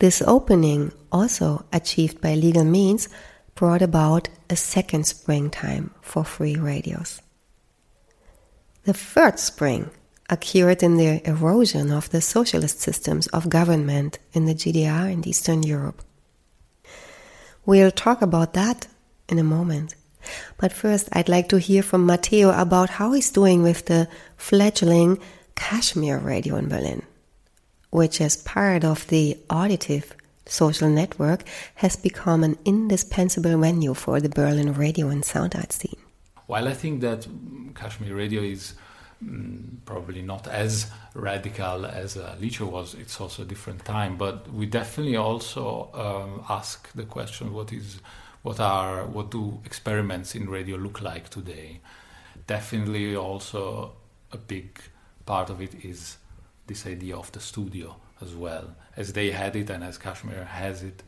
[0.00, 3.08] This opening, also achieved by legal means,
[3.60, 7.20] brought about a second springtime for free radios.
[8.84, 9.90] The third spring
[10.30, 15.62] occurred in the erosion of the socialist systems of government in the GDR and Eastern
[15.62, 16.00] Europe.
[17.66, 18.86] We'll talk about that
[19.28, 19.94] in a moment.
[20.56, 24.08] But first, I'd like to hear from Matteo about how he's doing with the
[24.38, 25.18] fledgling
[25.54, 27.02] Cashmere radio in Berlin,
[27.90, 30.14] which, is part of the auditive
[30.46, 31.44] social network
[31.76, 35.96] has become an indispensable venue for the Berlin radio and sound art scene.
[36.46, 37.26] While I think that
[37.74, 38.74] Cashmere Radio is
[39.24, 44.16] mm, probably not as radical as uh, Lice was, it's also a different time.
[44.16, 48.00] But we definitely also um, ask the question: what is,
[48.42, 51.80] what are, what do experiments in radio look like today?
[52.46, 53.92] Definitely, also
[54.32, 54.80] a big
[55.24, 56.16] part of it is
[56.66, 60.82] this idea of the studio as well, as they had it and as Cashmere has
[60.82, 61.02] it.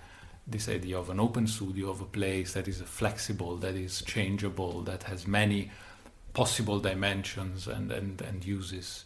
[0.47, 4.81] This idea of an open studio, of a place that is flexible, that is changeable,
[4.83, 5.71] that has many
[6.33, 9.05] possible dimensions and, and, and uses.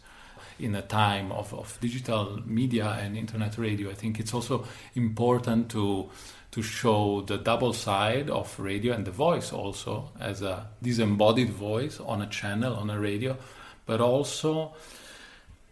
[0.57, 4.65] In a time of, of digital media and internet radio, I think it's also
[4.95, 6.09] important to
[6.49, 11.99] to show the double side of radio and the voice also as a disembodied voice
[11.99, 13.37] on a channel on a radio,
[13.85, 14.73] but also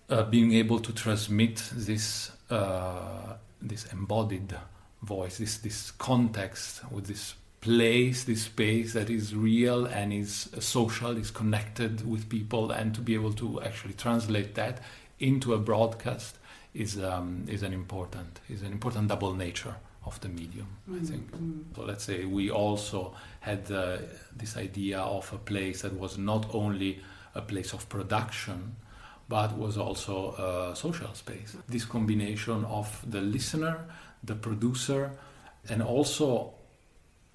[0.09, 4.55] uh, being able to transmit this uh, this embodied
[5.01, 11.17] voice, this this context with this place, this space that is real and is social,
[11.17, 14.81] is connected with people, and to be able to actually translate that
[15.19, 16.38] into a broadcast
[16.73, 20.67] is um, is an important is an important double nature of the medium.
[20.89, 21.01] Mm-hmm.
[21.01, 21.30] I think.
[21.76, 23.97] So let's say we also had uh,
[24.35, 26.99] this idea of a place that was not only
[27.34, 28.76] a place of production
[29.27, 31.56] but was also a social space.
[31.68, 33.85] This combination of the listener,
[34.23, 35.11] the producer,
[35.69, 36.53] and also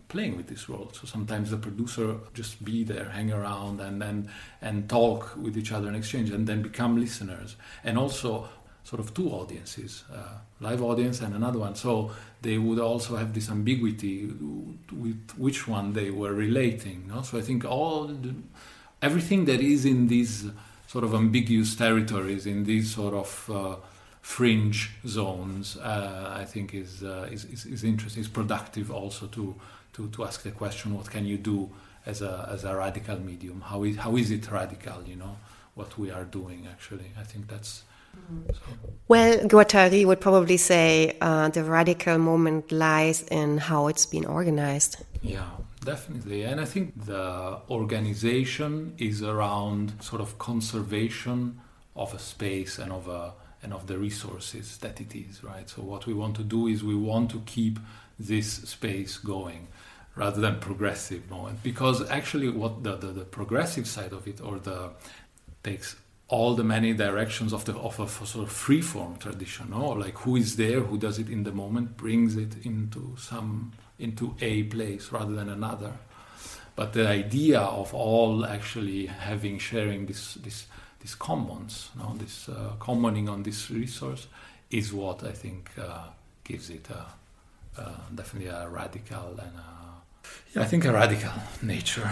[0.08, 0.90] playing with this role.
[0.92, 4.28] So sometimes the producer just be there, hang around, and and
[4.60, 8.48] and talk with each other and exchange, and then become listeners, and also
[8.84, 11.74] sort of two audiences, uh, live audience and another one.
[11.74, 12.10] So
[12.42, 14.26] they would also have this ambiguity
[14.92, 17.06] with which one they were relating.
[17.06, 17.22] No?
[17.22, 18.10] So I think all
[19.02, 20.46] everything that is in these
[20.90, 23.76] sort of ambiguous territories, in these sort of uh,
[24.22, 28.22] fringe zones, uh, I think is, uh, is, is, is interesting.
[28.22, 29.54] Is productive also to,
[29.92, 31.70] to, to ask the question: What can you do
[32.06, 33.60] as a as a radical medium?
[33.60, 34.98] How is how is it radical?
[35.06, 35.36] You know
[35.76, 36.66] what we are doing.
[36.68, 37.84] Actually, I think that's.
[38.52, 38.60] So.
[39.06, 44.96] Well, Guattari would probably say uh, the radical moment lies in how it's been organized.
[45.22, 45.46] Yeah,
[45.84, 46.42] Definitely.
[46.42, 51.60] And I think the organization is around sort of conservation
[51.96, 53.32] of a space and of a
[53.62, 55.68] and of the resources that it is, right?
[55.68, 57.78] So what we want to do is we want to keep
[58.18, 59.68] this space going
[60.14, 64.58] rather than progressive moment because actually what the, the, the progressive side of it or
[64.58, 64.90] the
[65.62, 65.96] takes
[66.28, 69.88] all the many directions of the of a sort of free form tradition, no?
[69.90, 74.34] like who is there, who does it in the moment, brings it into some into
[74.40, 75.92] a place rather than another.
[76.76, 80.66] But the idea of all actually having sharing this this
[81.00, 82.14] this commons, no?
[82.16, 84.26] this uh, commoning on this resource,
[84.70, 86.08] is what I think uh,
[86.44, 91.32] gives it a, a, definitely a radical and a, yeah, I think a radical
[91.62, 92.10] nature.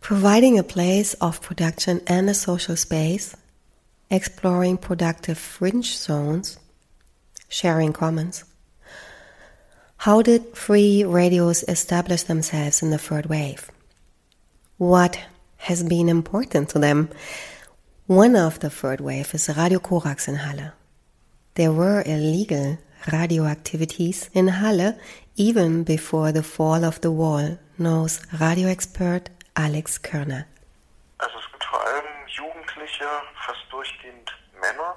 [0.00, 3.36] Providing a place of production and a social space,
[4.10, 6.58] exploring productive fringe zones,
[7.48, 8.44] sharing commons.
[10.04, 13.70] How did free radios establish themselves in the third wave?
[14.76, 15.18] What
[15.56, 17.08] has been important to them?
[18.06, 20.72] One of the third wave is Radio Korax in Halle.
[21.54, 22.76] There were illegal
[23.10, 24.94] radio activities in Halle
[25.36, 30.44] even before the fall of the wall, knows radio expert Alex Körner.
[31.16, 33.08] Also es gibt vor allem Jugendliche,
[33.46, 34.96] fast durchgehend Männer,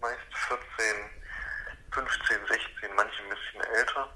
[0.00, 0.58] meist 14,
[1.92, 4.08] 15, 16, manche ein bisschen älter,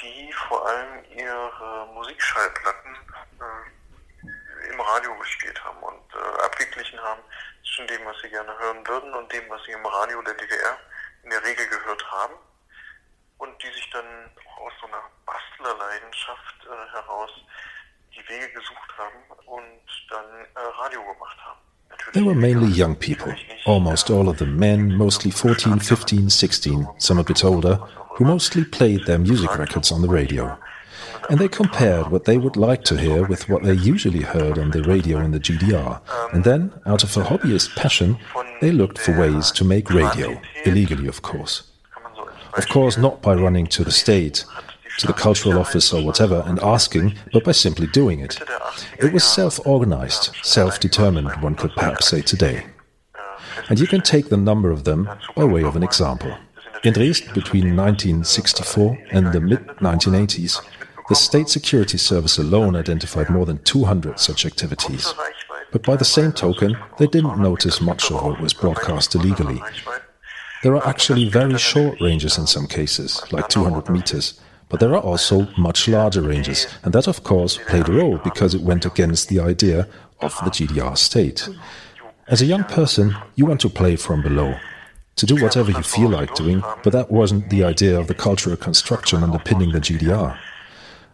[0.00, 2.96] die vor allem ihre Musikschallplatten
[3.40, 7.22] äh, im Radio gespielt haben und äh, abgeglichen haben
[7.62, 10.78] zwischen dem, was sie gerne hören würden und dem, was sie im Radio der DDR
[11.24, 12.34] in der Regel gehört haben
[13.38, 17.30] und die sich dann aus so einer Bastlerleidenschaft äh, heraus
[18.14, 21.60] die Wege gesucht haben und dann äh, Radio gemacht haben.
[22.12, 23.32] They were mainly young people,
[23.66, 27.76] almost all of them men, mostly 14, 15, 16, some a bit older,
[28.16, 30.58] who mostly played their music records on the radio.
[31.28, 34.72] And they compared what they would like to hear with what they usually heard on
[34.72, 36.00] the radio in the GDR.
[36.32, 38.18] And then, out of a hobbyist passion,
[38.60, 41.62] they looked for ways to make radio, illegally of course.
[42.54, 44.44] Of course, not by running to the state,
[45.00, 48.38] to the cultural office or whatever and asking, but by simply doing it.
[48.98, 52.66] It was self organized, self determined, one could perhaps say today.
[53.68, 56.36] And you can take the number of them by way of an example.
[56.82, 60.60] In Dresden, between 1964 and the mid 1980s,
[61.08, 65.12] the State Security Service alone identified more than 200 such activities.
[65.72, 69.62] But by the same token, they didn't notice much of what was broadcast illegally.
[70.62, 74.40] There are actually very short ranges in some cases, like 200 meters,
[74.70, 78.54] but there are also much larger ranges, and that of course played a role because
[78.54, 79.86] it went against the idea
[80.20, 81.46] of the GDR state.
[82.28, 84.54] As a young person, you want to play from below,
[85.16, 88.56] to do whatever you feel like doing, but that wasn't the idea of the cultural
[88.56, 90.38] construction underpinning the GDR.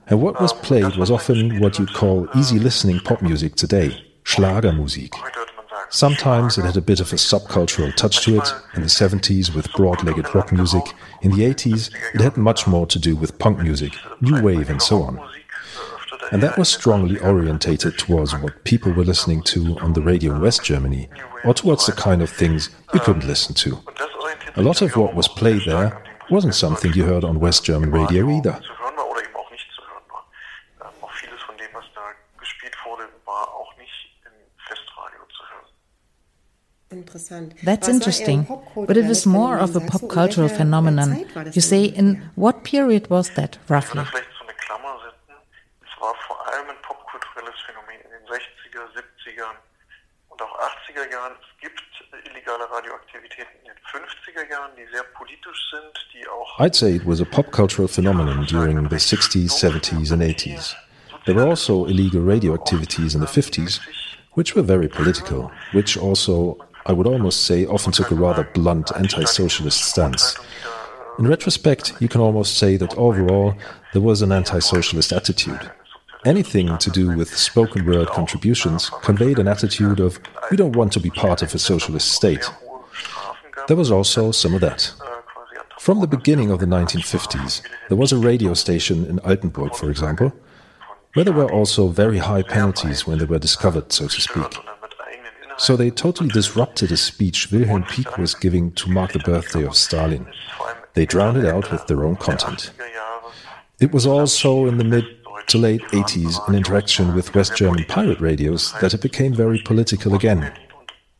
[0.08, 5.45] And what was played was often what you'd call easy listening pop music today, Schlagermusik.
[5.90, 9.72] Sometimes it had a bit of a subcultural touch to it, in the 70s with
[9.72, 10.82] broad legged rock music,
[11.22, 14.82] in the 80s it had much more to do with punk music, new wave, and
[14.82, 15.20] so on.
[16.32, 20.40] And that was strongly orientated towards what people were listening to on the radio in
[20.40, 21.08] West Germany,
[21.44, 23.80] or towards the kind of things you couldn't listen to.
[24.56, 28.28] A lot of what was played there wasn't something you heard on West German radio
[28.28, 28.60] either.
[37.64, 38.46] That's interesting,
[38.76, 41.26] but it was more of a pop cultural phenomenon.
[41.52, 44.04] You say, in what period was that, roughly?
[56.58, 60.74] I'd say it was a pop cultural phenomenon during the 60s, 70s, and 80s.
[61.26, 63.80] There were also illegal radio activities in the 50s,
[64.32, 66.56] which were very political, which also
[66.88, 70.36] I would almost say, often took a rather blunt anti socialist stance.
[71.18, 73.54] In retrospect, you can almost say that overall
[73.92, 75.70] there was an anti socialist attitude.
[76.24, 81.00] Anything to do with spoken word contributions conveyed an attitude of, we don't want to
[81.00, 82.44] be part of a socialist state.
[83.66, 84.92] There was also some of that.
[85.80, 90.32] From the beginning of the 1950s, there was a radio station in Altenburg, for example,
[91.14, 94.56] where there were also very high penalties when they were discovered, so to speak.
[95.58, 99.74] So they totally disrupted a speech Wilhelm Pieck was giving to mark the birthday of
[99.74, 100.26] Stalin.
[100.94, 102.72] They drowned it out with their own content.
[103.80, 105.04] It was also in the mid
[105.48, 110.14] to late 80s, in interaction with West German pirate radios, that it became very political
[110.14, 110.52] again.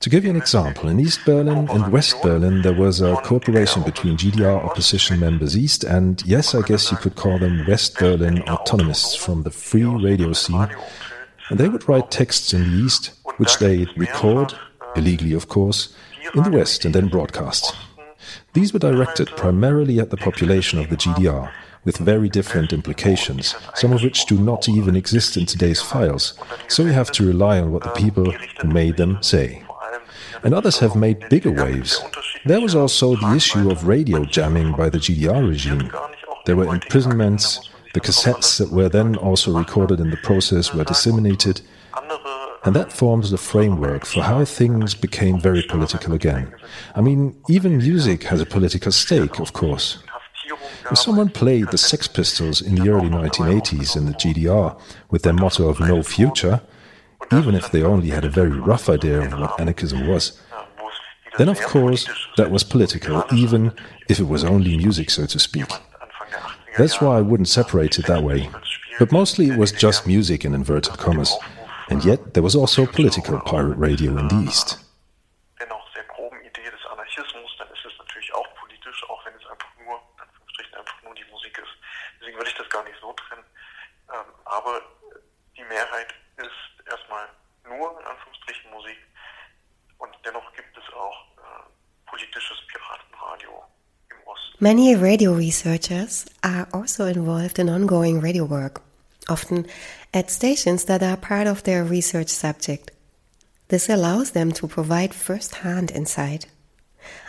[0.01, 3.83] To give you an example, in East Berlin and West Berlin, there was a cooperation
[3.83, 8.43] between GDR opposition members East and, yes, I guess you could call them West Berlin
[8.47, 10.69] autonomists from the free radio scene,
[11.49, 14.55] and they would write texts in the East, which they record,
[14.95, 15.95] illegally of course,
[16.35, 17.75] in the West and then broadcast.
[18.53, 21.51] These were directed primarily at the population of the GDR,
[21.85, 26.35] with very different implications, some of which do not even exist in today's files,
[26.69, 29.63] so we have to rely on what the people who made them say.
[30.43, 32.03] And others have made bigger waves.
[32.45, 35.91] There was also the issue of radio jamming by the GDR regime.
[36.45, 41.63] There were imprisonments, the cassettes that were then also recorded in the process were disseminated,
[42.65, 46.55] and that forms the framework for how things became very political again.
[46.95, 49.97] I mean, even music has a political stake, of course.
[50.91, 54.79] If someone played the Sex Pistols in the early 1980s in the GDR
[55.11, 56.61] with their motto of no future,
[57.33, 60.39] even if they only had a very rough idea of what anarchism was,
[61.39, 62.07] then of course
[62.37, 63.73] that was political, even
[64.11, 65.73] if it was only music, so to speak.
[66.79, 68.51] That's why I wouldn't separate it that way.
[68.99, 71.35] But mostly it was just music in inverted commas.
[71.89, 74.79] And yet there was also political pirate radio in the East.
[94.59, 98.81] Many radio researchers are also involved in ongoing radio work,
[99.29, 99.67] often
[100.15, 102.91] at stations that are part of their research subject.
[103.69, 106.47] This allows them to provide first hand insight.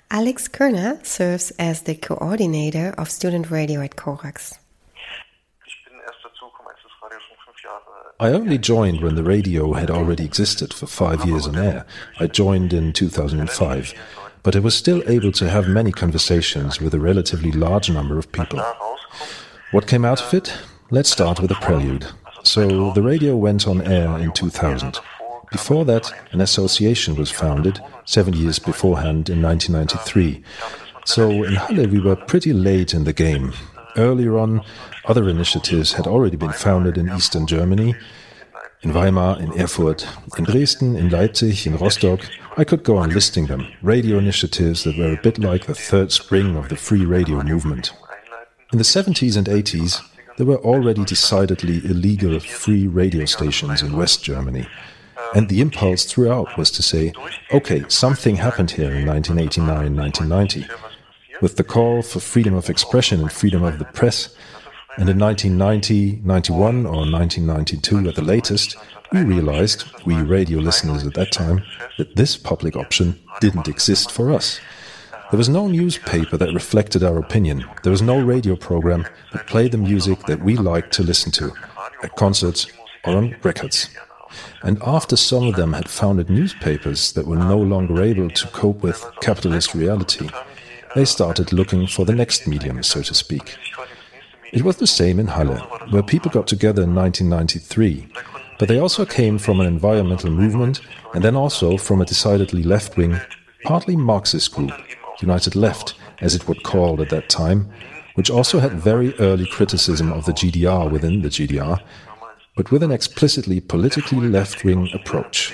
[0.10, 4.58] Alex Kerner serves as the coordinator of student radio at Corax.
[8.20, 11.86] I only joined when the radio had already existed for five years on air.
[12.20, 13.94] I joined in 2005
[14.48, 18.32] but I was still able to have many conversations with a relatively large number of
[18.32, 18.64] people.
[19.72, 20.58] What came out of it?
[20.90, 22.08] Let's start with a prelude.
[22.44, 25.02] So the radio went on air in 2000.
[25.52, 30.42] Before that, an association was founded, seven years beforehand in 1993.
[31.04, 33.52] So in Halle, we were pretty late in the game.
[33.98, 34.62] Earlier on,
[35.04, 37.98] other initiatives had already been founded in Eastern Germany,
[38.82, 42.22] in Weimar, in Erfurt, in Dresden, in Leipzig, in Rostock.
[42.58, 46.12] I could go on listing them, radio initiatives that were a bit like the third
[46.12, 47.92] spring of the free radio movement.
[48.72, 50.02] In the 70s and 80s,
[50.38, 54.68] there were already decidedly illegal free radio stations in West Germany.
[55.36, 57.12] And the impulse throughout was to say,
[57.52, 60.68] okay, something happened here in 1989 1990.
[61.42, 64.36] With the call for freedom of expression and freedom of the press,
[64.98, 68.76] And in 1990, 91, or 1992 at the latest,
[69.12, 71.64] we realized, we radio listeners at that time,
[71.98, 74.60] that this public option didn't exist for us.
[75.30, 77.66] There was no newspaper that reflected our opinion.
[77.84, 81.52] There was no radio program that played the music that we liked to listen to,
[82.02, 82.66] at concerts
[83.06, 83.90] or on records.
[84.64, 88.82] And after some of them had founded newspapers that were no longer able to cope
[88.82, 90.30] with capitalist reality,
[90.96, 93.58] they started looking for the next medium, so to speak.
[94.54, 95.58] It was the same in Halle,
[95.90, 98.08] where people got together in 1993,
[98.58, 100.82] but they also came from an environmental movement
[101.14, 103.20] and then also from a decidedly left wing,
[103.64, 104.72] partly Marxist group,
[105.20, 107.70] United Left, as it was called at that time,
[108.16, 111.80] which also had very early criticism of the GDR within the GDR,
[112.56, 115.54] but with an explicitly politically left wing approach.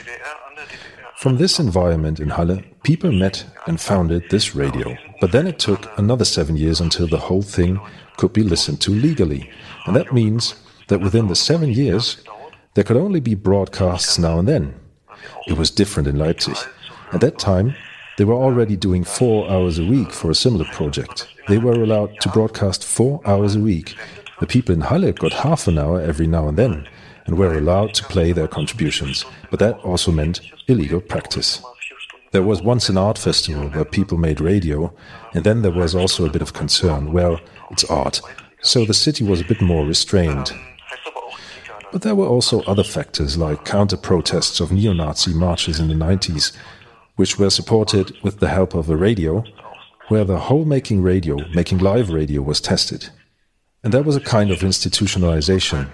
[1.23, 4.97] From this environment in Halle, people met and founded this radio.
[5.21, 7.79] But then it took another seven years until the whole thing
[8.17, 9.49] could be listened to legally.
[9.85, 10.55] And that means
[10.89, 12.21] that within the seven years,
[12.73, 14.75] there could only be broadcasts now and then.
[15.47, 16.57] It was different in Leipzig.
[17.13, 17.73] At that time,
[18.17, 21.29] they were already doing four hours a week for a similar project.
[21.47, 23.95] They were allowed to broadcast four hours a week.
[24.41, 26.85] The people in Halle got half an hour every now and then
[27.25, 31.61] and were allowed to play their contributions, but that also meant illegal practice.
[32.31, 34.93] There was once an art festival where people made radio,
[35.33, 37.13] and then there was also a bit of concern.
[37.13, 37.39] Well,
[37.69, 38.21] it's art,
[38.61, 40.51] so the city was a bit more restrained.
[41.91, 45.93] But there were also other factors like counter protests of neo Nazi marches in the
[45.93, 46.51] 90s,
[47.17, 49.43] which were supported with the help of a radio,
[50.07, 53.09] where the whole making radio, making live radio, was tested.
[53.83, 55.91] And there was a kind of institutionalization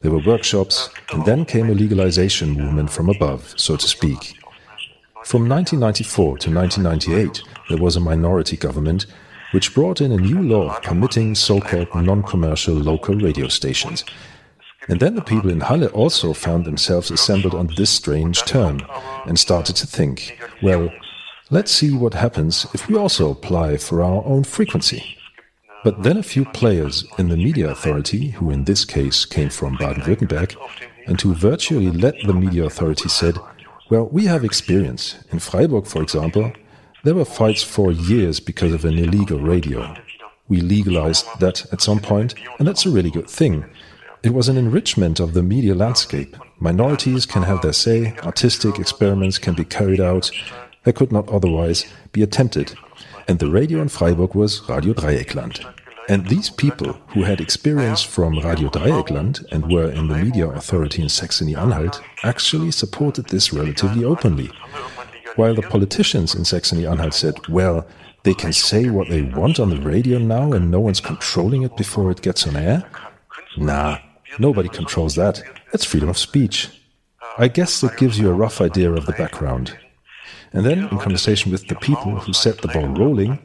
[0.00, 4.38] there were workshops, and then came a legalization movement from above, so to speak.
[5.24, 9.04] From 1994 to 1998, there was a minority government
[9.52, 14.04] which brought in a new law permitting so called non commercial local radio stations.
[14.88, 18.80] And then the people in Halle also found themselves assembled under this strange term
[19.26, 20.90] and started to think, well,
[21.50, 25.19] let's see what happens if we also apply for our own frequency.
[25.82, 29.78] But then a few players in the media authority, who in this case came from
[29.78, 30.54] Baden Württemberg,
[31.06, 33.38] and who virtually led the media authority, said,
[33.88, 35.16] Well, we have experience.
[35.32, 36.52] In Freiburg, for example,
[37.02, 39.94] there were fights for years because of an illegal radio.
[40.48, 43.64] We legalized that at some point, and that's a really good thing.
[44.22, 46.36] It was an enrichment of the media landscape.
[46.58, 50.30] Minorities can have their say, artistic experiments can be carried out
[50.84, 52.74] that could not otherwise be attempted
[53.30, 55.64] and the radio in Freiburg was Radio Dreyeckland.
[56.08, 61.00] And these people who had experience from Radio Dreyeckland and were in the media authority
[61.00, 64.50] in Saxony-Anhalt actually supported this relatively openly.
[65.36, 67.86] While the politicians in Saxony-Anhalt said, well,
[68.24, 71.76] they can say what they want on the radio now and no one's controlling it
[71.76, 72.82] before it gets on air?
[73.56, 73.98] Nah,
[74.40, 75.40] nobody controls that.
[75.72, 76.68] It's freedom of speech.
[77.38, 79.78] I guess that gives you a rough idea of the background.
[80.52, 83.38] And then, in conversation with the people who set the ball rolling,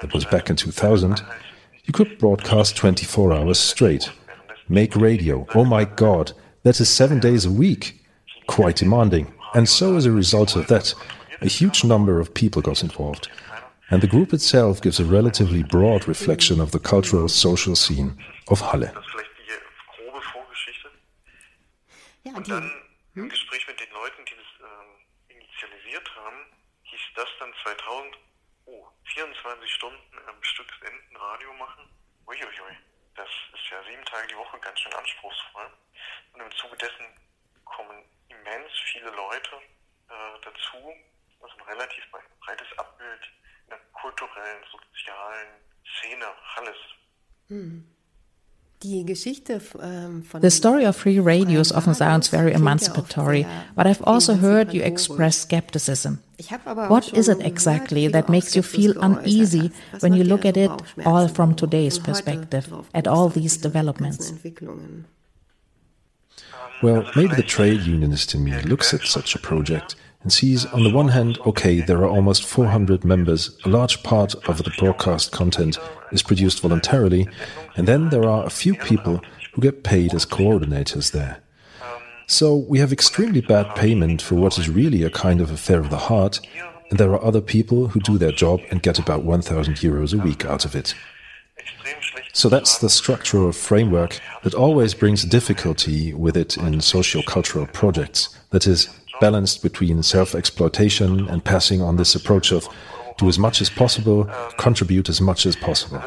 [0.00, 1.22] that was back in 2000,
[1.84, 4.10] you could broadcast 24 hours straight.
[4.68, 5.46] Make radio.
[5.54, 6.32] Oh my God,
[6.64, 8.04] that is seven days a week.
[8.46, 9.32] Quite demanding.
[9.54, 10.94] And so, as a result of that,
[11.40, 13.28] a huge number of people got involved.
[13.90, 18.16] And the group itself gives a relatively broad reflection of the cultural social scene
[18.48, 18.90] of Halle.
[22.22, 22.32] Ja,
[27.20, 28.16] das dann 2000,
[28.64, 31.84] oh, 24 Stunden am Stück Enden Radio machen.
[32.26, 32.76] Uiuiui,
[33.14, 35.70] das ist ja sieben Tage die Woche ganz schön anspruchsvoll.
[36.32, 37.04] Und im Zuge dessen
[37.66, 39.56] kommen immens viele Leute
[40.08, 40.96] äh, dazu,
[41.42, 42.04] also ein relativ
[42.40, 43.20] breites Abbild
[43.64, 45.48] in der kulturellen, sozialen
[45.98, 46.26] Szene
[46.56, 46.78] Halles.
[47.48, 47.96] Hm.
[48.82, 53.46] The story of free radios often sounds very emancipatory,
[53.76, 56.22] but I've also heard you express skepticism.
[56.64, 59.70] What is it exactly that makes you feel uneasy
[60.00, 60.70] when you look at it
[61.04, 64.32] all from today's perspective, at all these developments?
[66.82, 70.84] Well, maybe the trade unionist in me looks at such a project and sees, on
[70.84, 75.32] the one hand, okay, there are almost 400 members, a large part of the broadcast
[75.32, 75.78] content
[76.12, 77.26] is produced voluntarily,
[77.76, 79.22] and then there are a few people
[79.54, 81.40] who get paid as coordinators there.
[82.26, 85.90] So we have extremely bad payment for what is really a kind of affair of
[85.90, 86.38] the heart,
[86.90, 90.22] and there are other people who do their job and get about 1,000 euros a
[90.22, 90.94] week out of it.
[92.32, 98.28] So that's the structural framework that always brings difficulty with it in socio-cultural projects.
[98.50, 98.88] That is,
[99.20, 102.68] balanced between self exploitation and passing on this approach of
[103.18, 106.02] do as much as possible, contribute as much as possible.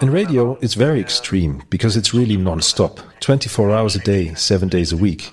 [0.00, 4.68] In radio, it's very extreme because it's really non stop 24 hours a day, 7
[4.68, 5.30] days a week.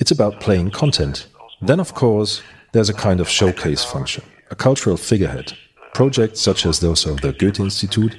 [0.00, 1.28] It's about playing content.
[1.62, 2.42] Then, of course,
[2.72, 5.52] there's a kind of showcase function, a cultural figurehead.
[5.94, 8.16] Projects such as those of the Goethe Institute,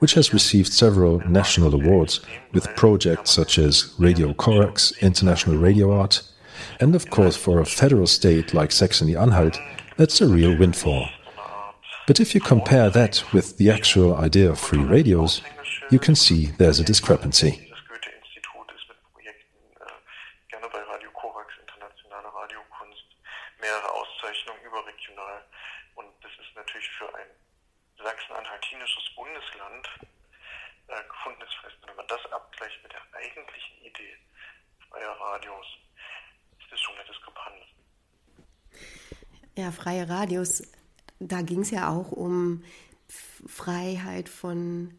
[0.00, 2.20] which has received several national awards,
[2.52, 6.22] with projects such as Radio Corax, International Radio Art,
[6.82, 9.56] and of course, for a federal state like Saxony Anhalt,
[9.96, 11.08] that's a real windfall.
[12.08, 15.42] But if you compare that with the actual idea of free radios,
[15.92, 17.68] you can see there's a discrepancy.
[30.88, 31.02] Äh.
[31.86, 34.16] Wenn man das abgleicht mit der eigentlichen Idee
[34.88, 35.66] freier Radios,
[39.56, 40.62] Ja, freie Radios
[41.28, 42.60] da ging es ja auch um
[43.46, 44.90] Freiheit von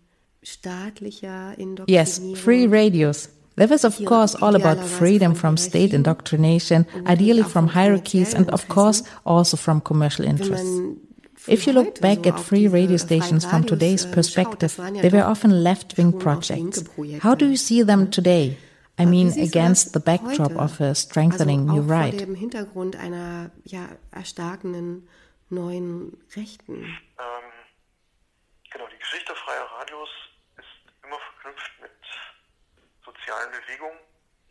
[0.44, 1.88] staatlicher Indoktrinierung.
[1.88, 3.30] Yes, free radios.
[3.56, 8.68] That was, of course, all about freedom from state indoctrination, ideally from hierarchies, and of
[8.68, 10.68] course, also from commercial interests.
[11.48, 15.98] If you look back at free radio stations from today's perspective, they were often left
[15.98, 16.84] wing projects.
[17.20, 18.58] How do you see them today?
[18.98, 22.14] I mean, against the backdrop of a strengthening new right
[25.54, 26.76] neuen Rechten?
[26.76, 27.50] Ähm,
[28.72, 30.10] genau, die Geschichte freier Radios
[30.58, 31.92] ist immer verknüpft mit
[33.06, 34.00] sozialen Bewegungen,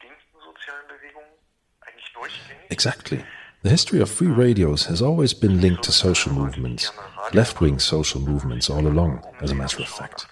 [0.00, 1.32] linken sozialen Bewegungen,
[1.80, 2.70] eigentlich durchgängig.
[2.70, 3.24] Exactly.
[3.62, 6.92] The history of free radios has always been linked to social movements,
[7.32, 10.26] left wing social movements all along, as a matter of fact.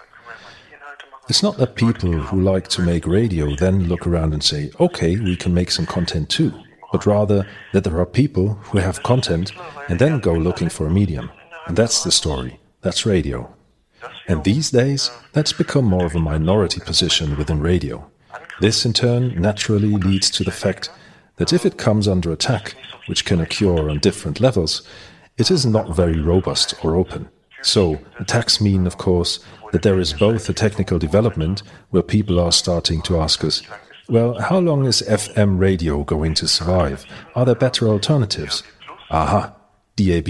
[1.31, 5.17] It's not that people who like to make radio then look around and say, okay,
[5.17, 6.51] we can make some content too
[6.91, 9.53] but rather that there are people who have content
[9.87, 11.31] and then go looking for a medium.
[11.67, 12.59] And that's the story.
[12.81, 13.53] That's radio.
[14.27, 18.09] And these days, that's become more of a minority position within radio.
[18.59, 20.89] This, in turn, naturally leads to the fact
[21.37, 22.75] that if it comes under attack,
[23.07, 24.81] which can occur on different levels,
[25.37, 27.29] it is not very robust or open.
[27.61, 29.39] So, attacks mean, of course,
[29.71, 33.61] that there is both a technical development where people are starting to ask us,
[34.09, 37.05] well, how long is FM radio going to survive?
[37.35, 38.63] Are there better alternatives?
[39.09, 39.55] Aha,
[39.95, 40.29] DAB+.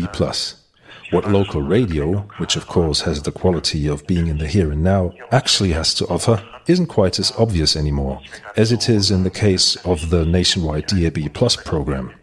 [1.11, 4.83] What local radio, which of course has the quality of being in the here and
[4.83, 8.21] now, actually has to offer isn't quite as obvious anymore,
[8.55, 12.13] as it is in the case of the nationwide DAB Plus program.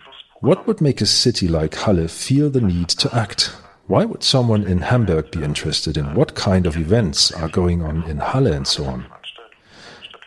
[0.41, 3.53] What would make a city like Halle feel the need to act?
[3.89, 8.05] Why would someone in Hamburg be interested in what kind of events are going on
[8.05, 9.07] in Halle and so on?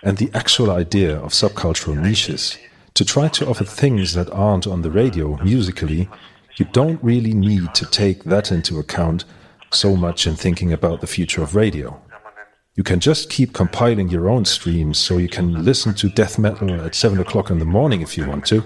[0.03, 2.57] and the actual idea of subcultural niches,
[2.95, 6.09] to try to offer things that aren't on the radio musically,
[6.57, 9.25] you don't really need to take that into account
[9.71, 12.01] so much in thinking about the future of radio.
[12.75, 16.81] You can just keep compiling your own streams so you can listen to death metal
[16.81, 18.63] at 7 o'clock in the morning if you want to.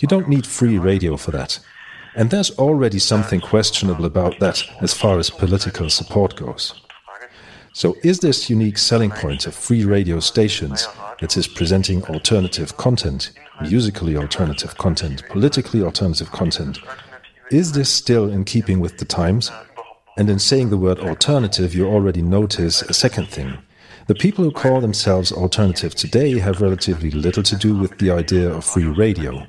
[0.00, 1.58] You don't need free radio for that.
[2.16, 6.80] And there's already something questionable about that as far as political support goes.
[7.74, 10.88] So, is this unique selling point of free radio stations
[11.20, 16.78] that is presenting alternative content, musically alternative content, politically alternative content,
[17.50, 19.52] is this still in keeping with the times?
[20.16, 23.58] And in saying the word alternative, you already notice a second thing.
[24.06, 28.48] The people who call themselves alternative today have relatively little to do with the idea
[28.48, 29.46] of free radio.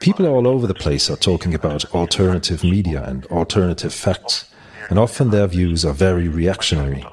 [0.00, 4.46] People all over the place are talking about alternative media and alternative facts
[4.88, 7.04] and often their views are very reactionary.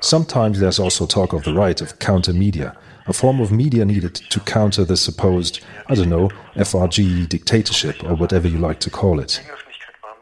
[0.00, 2.76] Sometimes there's also talk of the right of counter media,
[3.06, 8.14] a form of media needed to counter the supposed, I don't know, FRG dictatorship or
[8.14, 9.40] whatever you like to call it.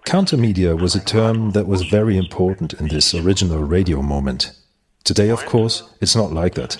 [0.04, 4.52] Counter media was a term that was very important in this original radio moment.
[5.02, 6.76] Today, of course, it's not like that.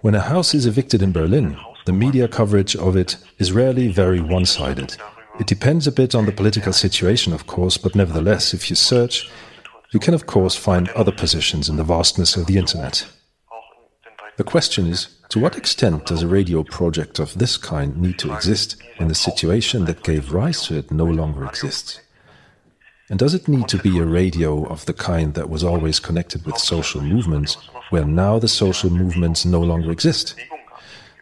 [0.00, 4.20] When a house is evicted in Berlin, the media coverage of it is rarely very
[4.20, 4.96] one sided.
[5.38, 9.30] It depends a bit on the political situation, of course, but nevertheless, if you search,
[9.92, 13.06] you can, of course, find other positions in the vastness of the Internet.
[14.36, 18.32] The question is to what extent does a radio project of this kind need to
[18.32, 22.00] exist when the situation that gave rise to it no longer exists?
[23.10, 26.46] And does it need to be a radio of the kind that was always connected
[26.46, 27.56] with social movements,
[27.90, 30.34] where now the social movements no longer exist?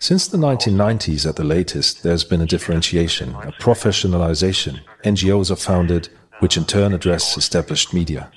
[0.03, 4.81] Since the 1990s at the latest, there's been a differentiation, a professionalization.
[5.05, 6.09] NGOs are founded,
[6.41, 8.29] which in turn address established media.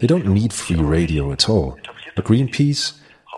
[0.00, 1.78] They don't need free radio at all.
[2.16, 2.94] But Greenpeace,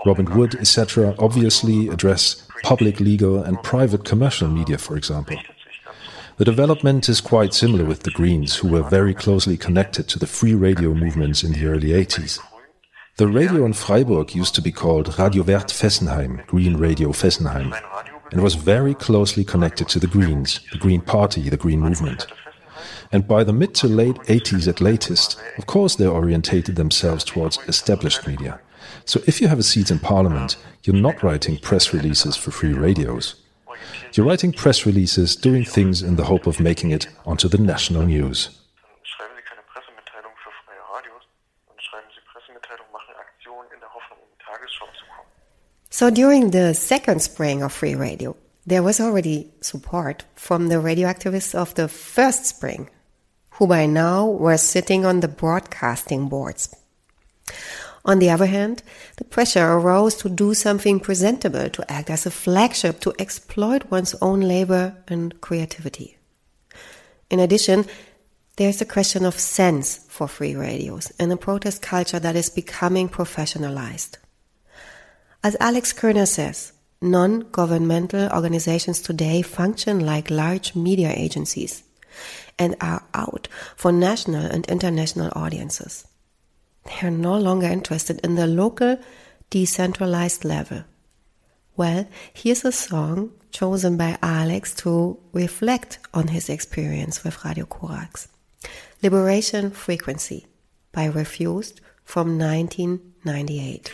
[0.07, 5.37] Robin Wood, etc., obviously address public, legal, and private commercial media, for example.
[6.39, 10.27] The development is quite similar with the Greens, who were very closely connected to the
[10.27, 12.41] free radio movements in the early 80s.
[13.17, 17.73] The radio in Freiburg used to be called Radio Verte Fessenheim, Green Radio Fessenheim,
[18.33, 22.27] and was very closely connected to the Greens, the Green Party, the Green Movement.
[23.13, 27.61] And by the mid to late 80s at latest, of course, they orientated themselves towards
[27.69, 28.59] established media.
[29.05, 32.73] So if you have a seat in parliament, you're not writing press releases for free
[32.73, 33.37] radios.
[34.15, 38.07] You're writing press releases, doing things in the hope of making it onto the national
[38.07, 38.59] news.
[45.95, 48.35] So during the second spring of free radio,
[48.67, 52.91] there was already support from the radio activists of the first spring,
[53.51, 56.75] who by now were sitting on the broadcasting boards.
[58.05, 58.83] On the other hand,
[59.19, 64.17] the pressure arose to do something presentable, to act as a flagship, to exploit one's
[64.21, 66.19] own labor and creativity.
[67.31, 67.87] In addition,
[68.57, 73.09] there's the question of sense for free radios and a protest culture that is becoming
[73.09, 74.17] professionalized.
[75.45, 76.73] As Alex Kerner says,
[77.03, 81.83] non-governmental organizations today function like large media agencies
[82.59, 86.07] and are out for national and international audiences.
[86.87, 88.97] They are no longer interested in the local,
[89.51, 90.85] decentralized level.
[91.77, 98.29] Well, here's a song chosen by Alex to reflect on his experience with Radio Corax.
[99.03, 100.47] Liberation Frequency
[100.91, 103.93] by Refused from 1998.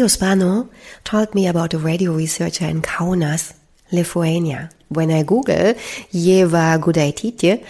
[0.00, 0.70] Mateusz Bano
[1.04, 3.52] told me about a radio researcher in Kaunas,
[3.92, 4.70] Lithuania.
[4.88, 5.74] When I Google
[6.14, 7.62] Ieva Gudaitytė,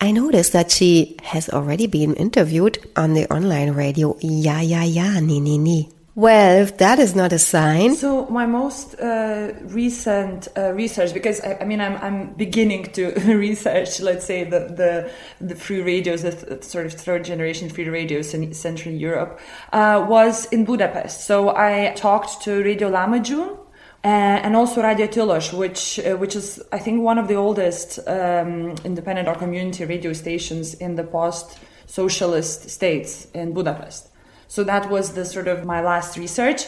[0.00, 5.20] I noticed that she has already been interviewed on the online radio Ja Ja Ja
[5.20, 5.88] Nee Nee Nee.
[6.16, 7.94] Well, if that is not a sign.
[7.94, 13.10] So my most uh, recent uh, research, because I, I, mean I'm, I'm beginning to
[13.26, 15.10] research, let's say the the,
[15.46, 19.38] the free radios, the th- sort of third generation free radios in Central Europe,
[19.74, 21.26] uh, was in Budapest.
[21.26, 23.58] So I talked to Radio Lahmacun.
[24.02, 24.08] Uh,
[24.44, 28.74] and also Radio Tilos, which uh, which is I think one of the oldest um,
[28.84, 34.08] independent or community radio stations in the post-socialist states in Budapest.
[34.48, 36.66] So that was the sort of my last research.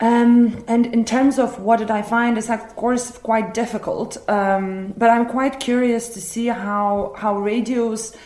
[0.00, 4.16] Um, and in terms of what did I find, it's of course quite difficult.
[4.28, 8.16] Um, but I'm quite curious to see how how radios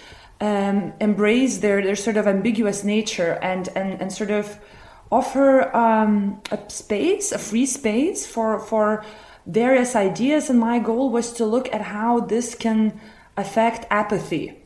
[0.40, 4.58] um, embrace their their sort of ambiguous nature and and, and sort of
[5.10, 9.04] offer um, a space, a free space for for
[9.46, 10.48] various ideas.
[10.48, 12.98] And my goal was to look at how this can
[13.36, 14.57] affect apathy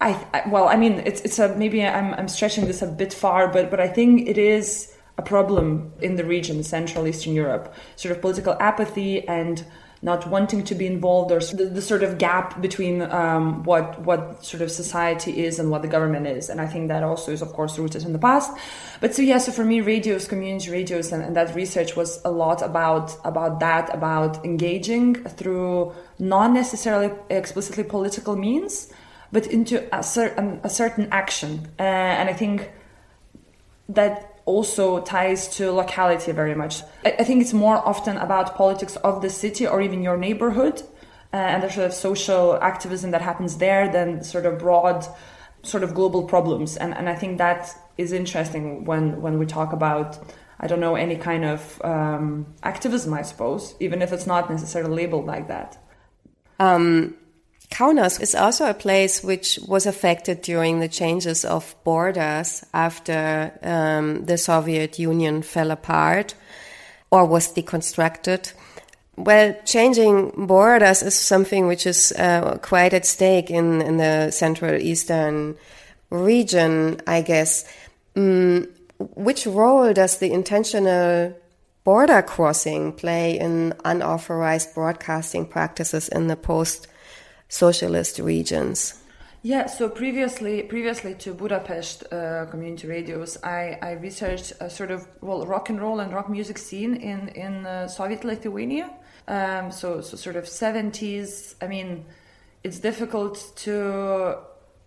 [0.00, 3.14] I, I, well, I mean, it's it's a maybe I'm I'm stretching this a bit
[3.14, 7.74] far, but but I think it is a problem in the region, Central Eastern Europe,
[7.96, 9.64] sort of political apathy and
[10.02, 14.44] not wanting to be involved, or the, the sort of gap between um, what what
[14.44, 17.40] sort of society is and what the government is, and I think that also is
[17.40, 18.54] of course rooted in the past.
[19.00, 22.30] But so yeah, so for me, radios, community radios, and, and that research was a
[22.30, 28.92] lot about about that, about engaging through not necessarily explicitly political means
[29.32, 31.68] but into a, cer- um, a certain action.
[31.78, 32.70] Uh, and I think
[33.88, 36.82] that also ties to locality very much.
[37.04, 40.82] I, I, think it's more often about politics of the city or even your neighborhood
[41.32, 45.06] uh, and the sort of social activism that happens there than sort of broad,
[45.62, 46.76] sort of global problems.
[46.76, 50.18] And, and I think that is interesting when, when we talk about
[50.58, 54.94] I don't know, any kind of um, activism, I suppose, even if it's not necessarily
[54.94, 55.76] labeled like that.
[56.58, 57.14] Um,
[57.70, 64.24] Kaunas is also a place which was affected during the changes of borders after um,
[64.24, 66.34] the Soviet Union fell apart
[67.10, 68.52] or was deconstructed.
[69.16, 74.74] Well, changing borders is something which is uh, quite at stake in, in the Central
[74.74, 75.56] Eastern
[76.10, 77.64] region, I guess.
[78.14, 81.34] Mm, which role does the intentional
[81.84, 86.88] border crossing play in unauthorized broadcasting practices in the post
[87.48, 89.02] socialist regions?
[89.42, 95.06] Yeah, so previously, previously to Budapest uh, community radios, I, I researched a sort of
[95.20, 98.90] well rock and roll and rock music scene in in uh, Soviet Lithuania.
[99.28, 101.54] Um, so so sort of seventies.
[101.62, 102.06] I mean,
[102.64, 104.38] it's difficult to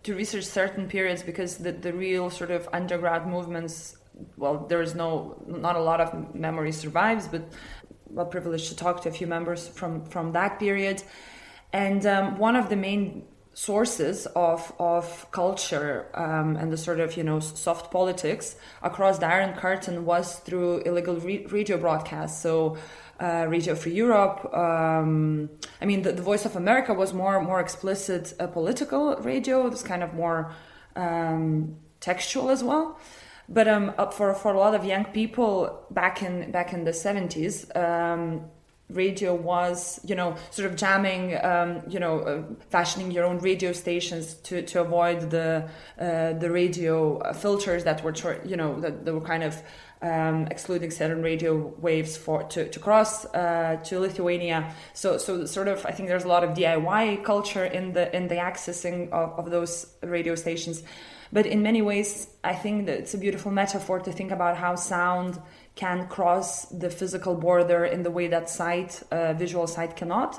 [0.04, 3.96] to research certain periods because the the real sort of underground movements.
[4.36, 7.44] Well, there is no not a lot of memory survives, but
[8.10, 11.02] well privileged to talk to a few members from from that period
[11.74, 13.24] and um, one of the main
[13.54, 19.26] sources of of culture um, and the sort of you know soft politics across the
[19.26, 22.42] Iron Curtain was through illegal re- radio broadcasts.
[22.42, 22.78] So.
[23.22, 24.50] Uh, Radio Free Europe.
[24.54, 25.50] Um,
[25.82, 29.68] I mean, the, the, Voice of America was more more explicit uh, political radio.
[29.68, 30.54] It was kind of more
[30.96, 32.98] um, textual as well.
[33.50, 37.70] But um, for for a lot of young people back in back in the seventies,
[37.76, 38.46] um,
[38.90, 43.72] radio was you know sort of jamming um, you know uh, fashioning your own radio
[43.72, 48.14] stations to, to avoid the uh, the radio filters that were
[48.44, 49.62] you know that, that were kind of
[50.02, 54.74] um, excluding certain radio waves for to, to cross uh, to Lithuania.
[54.94, 58.28] So so sort of I think there's a lot of DIY culture in the in
[58.28, 60.84] the accessing of, of those radio stations.
[61.32, 64.76] But in many ways, I think that it's a beautiful metaphor to think about how
[64.76, 65.40] sound
[65.80, 70.32] can cross the physical border in the way that sight, uh, visual sight cannot.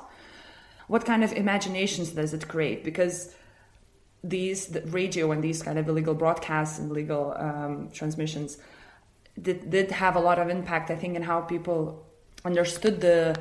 [0.87, 2.85] What kind of imaginations does it create?
[2.85, 3.35] Because
[4.23, 8.59] these the radio and these kind of illegal broadcasts and legal um, transmissions
[9.41, 12.05] did, did have a lot of impact, I think, in how people
[12.45, 13.35] understood the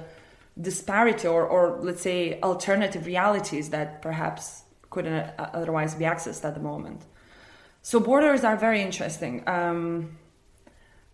[0.70, 6.54] disparity or, or let's say alternative realities that perhaps couldn't uh, otherwise be accessed at
[6.54, 7.02] the moment.
[7.82, 9.44] So borders are very interesting.
[9.48, 10.18] Um,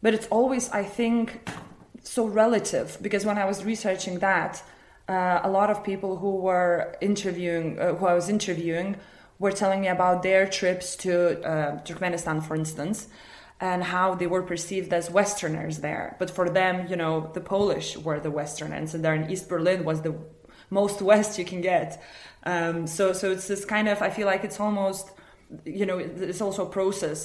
[0.06, 1.26] but it's always i think
[2.04, 4.54] so relative because when i was researching that
[5.10, 8.96] uh, a lot of people who were interviewing uh, who i was interviewing
[9.40, 11.12] were telling me about their trips to
[11.44, 13.08] uh, turkmenistan for instance
[13.60, 16.18] and how they were perceived as westerners there.
[16.20, 19.86] But for them you know the polish were the westerners and there in east berlin
[19.86, 20.14] was the
[20.70, 21.90] most west you can get.
[22.44, 25.06] Um, so so it's this kind of i feel like it's almost
[25.80, 27.22] you know it's also a process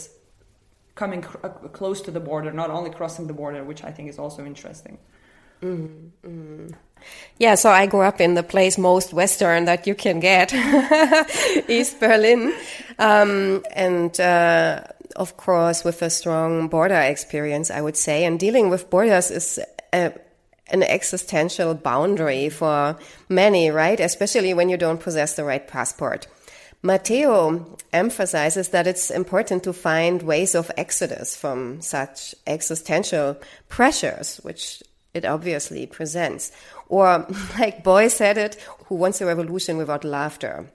[1.01, 1.48] coming cr- uh,
[1.78, 4.98] close to the border, not only crossing the border, which I think is also interesting.
[5.62, 6.68] Mm-hmm.
[7.39, 10.52] Yeah, so I grew up in the place most Western that you can get,
[11.68, 12.52] East Berlin,
[12.98, 14.82] um, and uh,
[15.16, 18.24] of course with a strong border experience, I would say.
[18.27, 19.59] And dealing with borders is
[19.94, 20.12] a,
[20.70, 22.97] an existential boundary for
[23.28, 24.01] many, right?
[24.01, 26.27] Especially when you don't possess the right passport.
[26.82, 33.36] Matteo emphasizes that it's important to find ways of exodus from such existential
[33.69, 34.82] pressures, which
[35.12, 36.52] it obviously presents.
[36.89, 37.27] Or,
[37.59, 38.55] like Beuys said it,
[38.86, 40.66] who wants a revolution without laughter?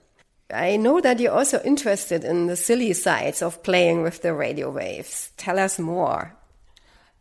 [0.53, 4.69] I know that you're also interested in the silly sides of playing with the radio
[4.69, 5.31] waves.
[5.37, 6.35] Tell us more.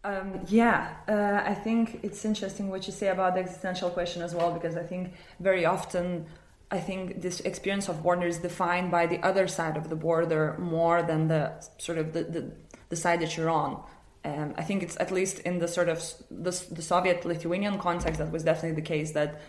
[0.05, 4.35] Um, yeah, uh, I think it's interesting what you say about the existential question as
[4.35, 6.27] well, because I think very often,
[6.75, 10.57] I think this experience of border is defined by the other side of the border
[10.59, 12.53] more than the sort of the, the,
[12.89, 13.83] the side that you're on.
[14.25, 18.33] Um, I think it's at least in the sort of the, the Soviet-Lithuanian context that
[18.33, 19.41] was definitely the case that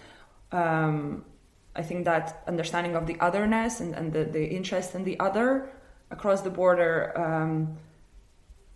[0.51, 1.25] um,
[1.75, 5.69] I think that understanding of the otherness and, and the, the interest in the other
[6.11, 7.77] across the border um,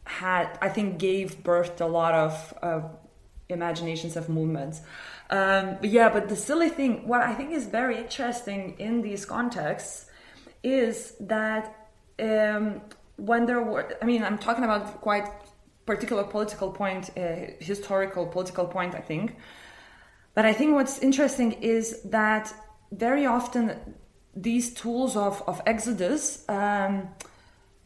[0.05, 2.81] had I think gave birth to a lot of uh,
[3.49, 4.81] imaginations of movements.
[5.29, 10.07] Um, yeah, but the silly thing, what I think is very interesting in these contexts
[10.63, 11.89] is that
[12.19, 12.81] um,
[13.17, 15.27] when there were, I mean, I'm talking about quite
[15.85, 19.35] particular political point, uh, historical political point, I think.
[20.33, 22.53] But I think what's interesting is that
[22.91, 23.75] very often
[24.35, 27.09] these tools of, of exodus um,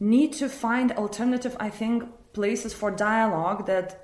[0.00, 4.03] need to find alternative, I think, places for dialogue that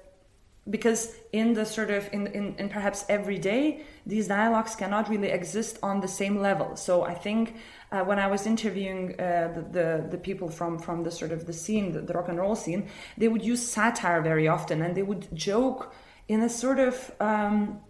[0.69, 5.28] because in the sort of in, in, in perhaps every day these dialogues cannot really
[5.28, 6.77] exist on the same level.
[6.77, 7.57] So i think
[7.93, 11.47] uh, when I was interviewing uh, the, the, the people from from the sort of
[11.47, 12.89] the scene, the, the, rock and roll scene,
[13.19, 15.93] they would use satire very often, and they would joke
[16.28, 17.81] in a sort of um,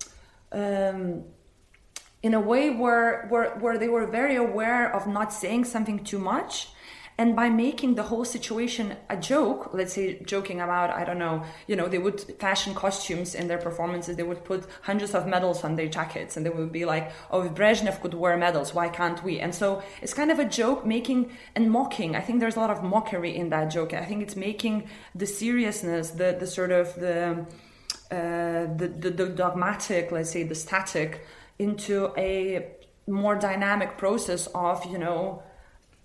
[0.53, 1.25] um,
[2.23, 6.19] in a way where, where where they were very aware of not saying something too
[6.19, 6.69] much
[7.21, 8.85] and by making the whole situation
[9.15, 11.37] a joke let's say joking about i don't know
[11.69, 15.59] you know they would fashion costumes in their performances they would put hundreds of medals
[15.67, 18.89] on their jackets and they would be like oh if brezhnev could wear medals why
[18.89, 19.41] can't we?
[19.41, 21.21] And so it's kind of a joke making
[21.55, 22.17] and mocking.
[22.17, 23.93] I think there's a lot of mockery in that joke.
[23.95, 27.47] I think it's making the seriousness the the sort of the
[28.11, 31.11] uh, the, the, the dogmatic let's say the static
[31.59, 32.67] into a
[33.07, 35.43] more dynamic process of you know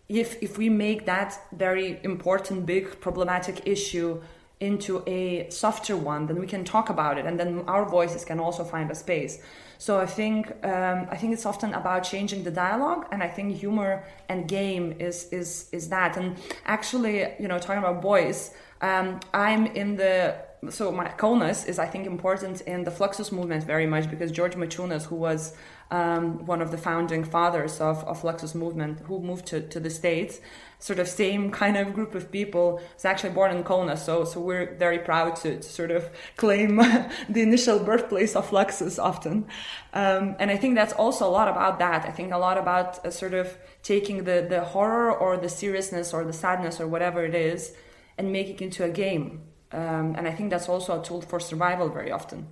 [0.07, 4.22] if if we make that very important big problematic issue
[4.60, 8.40] into a softer one then we can talk about it and then our voices can
[8.40, 9.40] also find a space.
[9.77, 13.57] So i think um, i think it's often about changing the dialogue and i think
[13.57, 16.18] humor and game is is is that.
[16.18, 18.52] And actually you know talking about Beuys
[18.82, 20.36] um, i'm in the
[20.69, 24.56] so my coolness is i think important in the fluxus movement very much because george
[24.56, 25.56] maciunas who was
[25.91, 29.90] um, one of the founding fathers of, of Fluxus movement, who moved to, to the
[29.90, 30.40] States.
[30.80, 32.82] Sort of same kind of group of people.
[32.94, 36.78] Was actually born in Kaunas, so so we're very proud to, to sort of claim
[37.30, 39.45] the initial birthplace of Fluxus often.
[39.94, 42.06] Um, and I think that's also a lot about that.
[42.06, 46.14] I think a lot about uh, sort of taking the the horror or the seriousness
[46.14, 47.74] or the sadness or whatever it is,
[48.18, 49.41] and making it into a game.
[49.72, 52.48] Um, and I think that's also a tool for survival very often.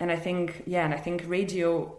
[0.00, 1.96] And I think yeah, and I think radio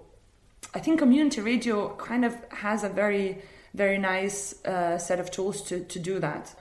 [0.73, 3.41] I think community radio kind of has a very,
[3.73, 6.53] very nice uh, set of tools to, to do that.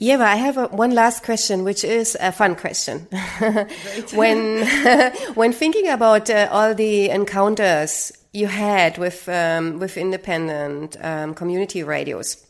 [0.00, 3.00] Ieva, I have a, one last question, which is a fun question.
[4.14, 4.66] when
[5.34, 11.82] when thinking about uh, all the encounters you had with um, with independent um, community
[11.82, 12.46] radios,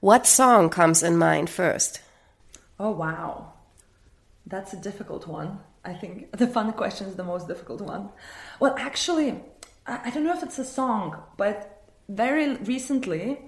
[0.00, 2.02] what song comes in mind first?
[2.78, 3.54] Oh wow,
[4.46, 5.58] that's a difficult one.
[5.84, 8.10] I think the fun question is the most difficult one.
[8.60, 9.40] Well, actually,
[9.90, 13.38] I don't know if it's a song, but very recently,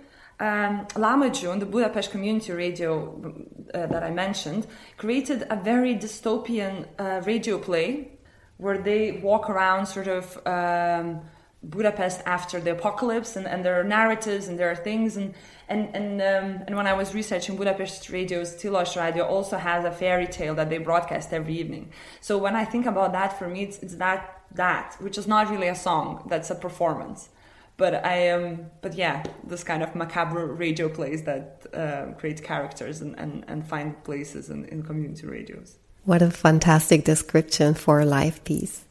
[0.40, 3.35] um, Lahmacun, the Budapest community radio
[3.73, 4.66] uh, that I mentioned,
[4.97, 8.19] created a very dystopian uh, radio play
[8.56, 11.20] where they walk around sort of um,
[11.64, 15.16] Budapest after the apocalypse, and, and there are narratives and there are things.
[15.16, 15.35] And
[15.69, 19.93] and and um, and when I was researching Budapest Radio's Tilos Radio, also has a
[19.93, 21.93] fairy tale that they broadcast every evening.
[22.20, 25.51] So when I think about that, for me, it's, it's that that, which is not
[25.51, 27.29] really a song, that's a performance.
[27.77, 32.45] But I am, um, but yeah, this kind of macabre radio plays that uh, create
[32.45, 35.79] characters and, and, and find places in, in community radios.
[36.05, 38.85] What a fantastic description for a live piece.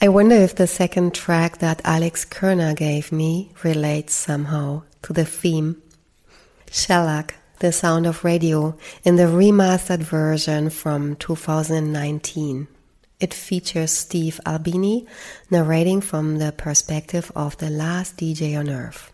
[0.00, 5.24] I wonder if the second track that Alex Kerner gave me relates somehow to the
[5.24, 5.82] theme.
[6.70, 12.68] Shellac The Sound of Radio in the remastered version from 2019.
[13.20, 15.06] It features Steve Albini
[15.50, 19.12] narrating from the perspective of the last DJ on Earth.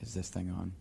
[0.00, 0.72] Is this thing on?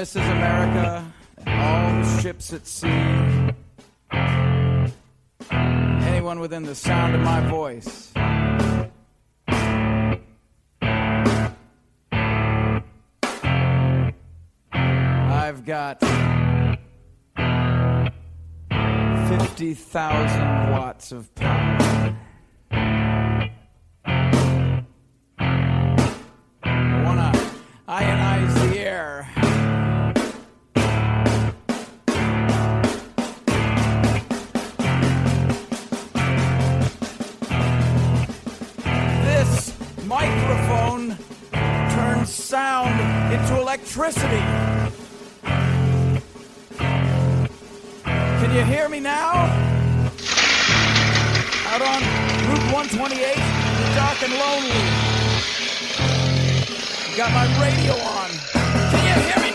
[0.00, 0.24] Mrs.
[0.32, 1.12] America,
[1.44, 2.88] and all the ships at sea.
[6.08, 8.10] Anyone within the sound of my voice.
[14.72, 16.00] I've got
[19.28, 22.16] 50,000 watts of power.
[26.62, 27.40] I want to
[27.86, 29.30] ionize the air.
[42.50, 42.98] Sound
[43.32, 44.42] into electricity.
[48.02, 49.46] Can you hear me now?
[51.68, 52.02] Out on
[52.50, 53.36] Route 128,
[53.94, 54.82] dark and lonely.
[57.16, 58.30] Got my radio on.
[58.90, 59.49] Can you hear me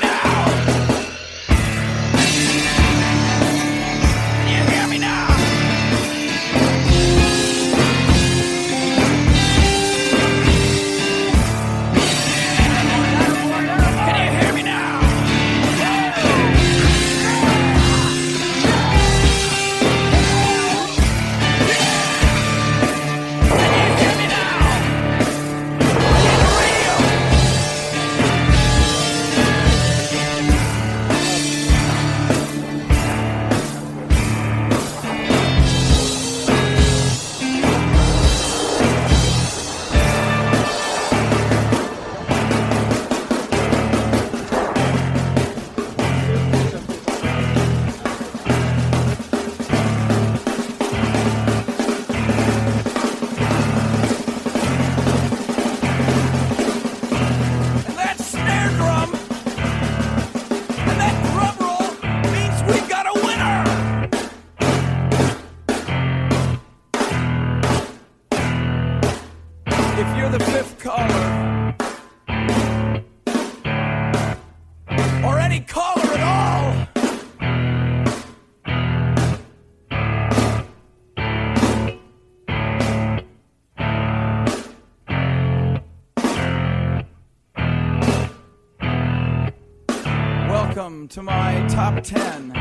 [91.09, 92.51] to my top 10.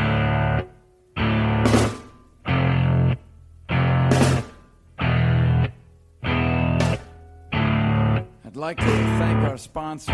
[8.44, 10.12] I'd like to thank our sponsor.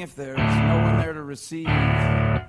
[0.00, 1.66] If there's no one there to receive.
[1.66, 2.44] It's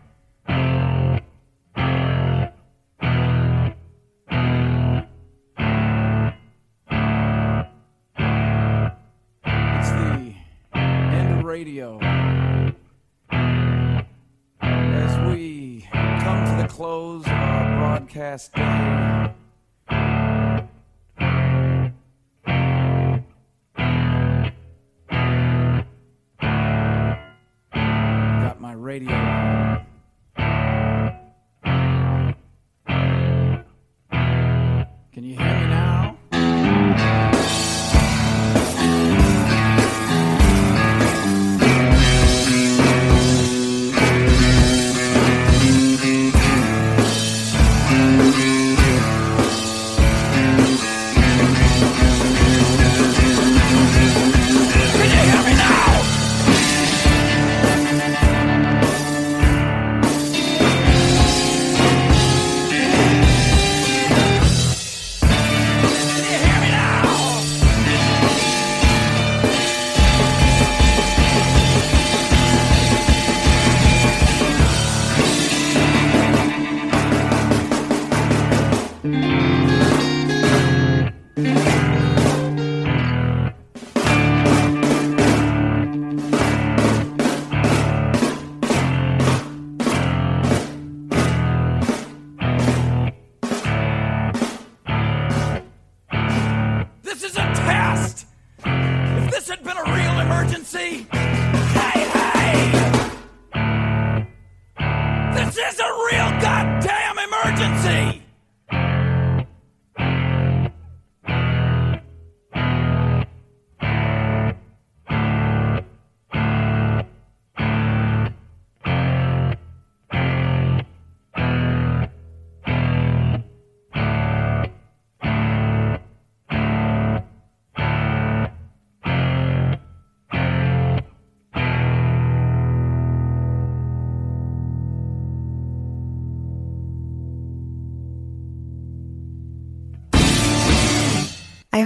[9.90, 10.34] the
[10.74, 11.98] end of radio.
[14.62, 19.27] As we come to the close of our broadcast day.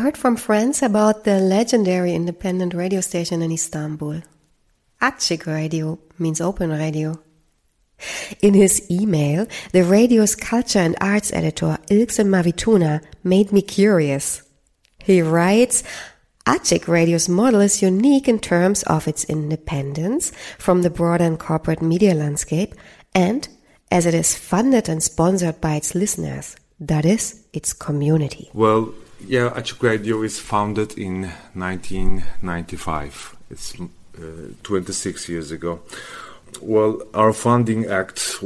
[0.02, 4.23] Heard from friends about the legendary independent radio station in Istanbul.
[4.99, 7.19] Açık Radio means open radio.
[8.41, 14.41] In his email, the radio's culture and arts editor Ilksen Mavituna made me curious.
[14.98, 15.84] He writes,
[16.48, 21.84] Açık Radio's model is unique in terms of its independence from the broader and corporate
[21.84, 22.73] media landscape
[23.14, 23.48] and
[23.91, 28.49] as it is funded and sponsored by its listeners, that is, its community.
[28.53, 28.94] Well,
[29.27, 33.35] yeah, Açık Radio is founded in 1995.
[33.49, 35.80] It's uh, 26 years ago.
[36.61, 38.43] Well, our founding act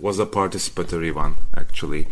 [0.00, 2.06] was a participatory one, actually.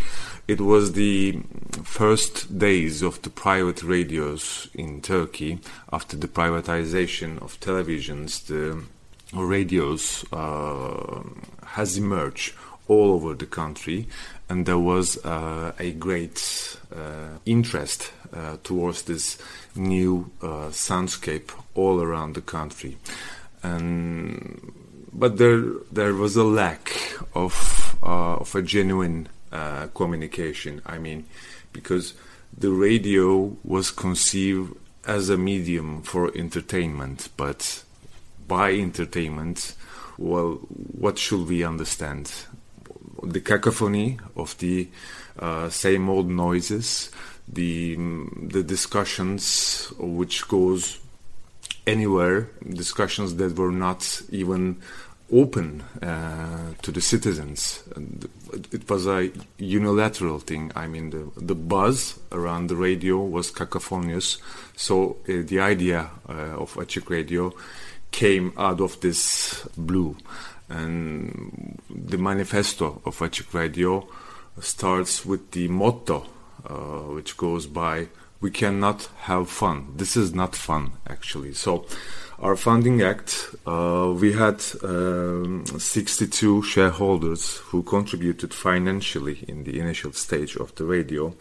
[0.49, 1.41] It was the
[1.85, 5.61] first days of the private radios in Turkey
[5.93, 8.47] after the privatization of televisions.
[8.47, 8.83] The
[9.33, 11.23] radios uh,
[11.67, 12.55] has emerged
[12.89, 14.09] all over the country,
[14.49, 19.39] and there was uh, a great uh, interest uh, towards this
[19.75, 22.97] new uh, soundscape all around the country,
[23.63, 24.73] and
[25.13, 25.63] but there
[25.93, 26.93] there was a lack
[27.35, 29.29] of of a genuine
[29.95, 30.83] communication.
[30.87, 31.25] I mean,
[31.73, 32.15] because
[32.57, 34.75] the radio was conceived
[35.07, 37.83] as a medium for entertainment, but
[38.47, 39.75] by entertainment,
[40.19, 40.55] well,
[40.99, 42.31] what should we understand?
[43.23, 44.89] The cacophony of the
[45.39, 47.11] uh, same old noises,
[47.47, 47.97] the
[48.43, 50.99] the discussions which goes
[51.87, 54.81] anywhere, discussions that were not even
[55.33, 57.83] open uh, to the citizens.
[58.73, 60.73] It was a unilateral thing.
[60.75, 64.39] I mean, the, the buzz around the radio was cacophonous.
[64.77, 66.33] So uh, the idea uh,
[66.63, 67.53] of Açık Radio
[68.11, 70.17] came out of this blue.
[70.69, 74.07] And the manifesto of Açık Radio
[74.61, 76.27] starts with the motto,
[76.69, 78.09] uh, which goes by,
[78.41, 79.87] we cannot have fun.
[79.97, 81.55] This is not fun, actually.
[81.55, 81.87] So
[82.39, 90.13] our funding act, uh, we had um, 62 shareholders who contributed financially in the initial
[90.13, 91.35] stage of the radio,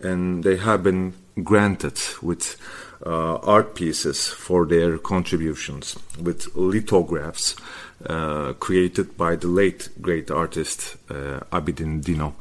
[0.00, 2.56] and they have been granted with
[3.04, 7.56] uh, art pieces for their contributions, with lithographs
[8.06, 12.34] uh, created by the late great artist uh, Abidin Dino.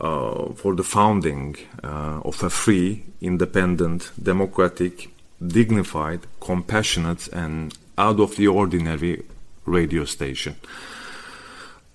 [0.00, 1.54] Uh, for the founding
[1.84, 5.10] uh, of a free, independent, democratic,
[5.46, 9.22] dignified, compassionate, and out of the ordinary
[9.66, 10.56] radio station.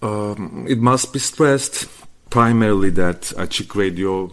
[0.01, 1.87] Um, it must be stressed
[2.29, 4.31] primarily that Açık Radio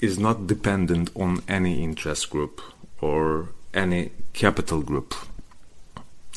[0.00, 2.60] is not dependent on any interest group
[3.00, 5.14] or any capital group.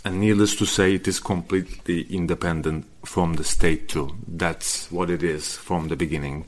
[0.06, 4.16] And needless to say, it is completely independent from the state too.
[4.28, 6.46] That's what it is from the beginning,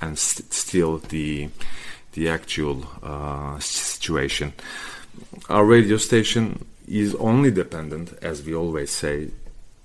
[0.00, 1.50] and st- still the
[2.12, 4.54] the actual uh, situation
[5.48, 9.30] our radio station is only dependent, as we always say,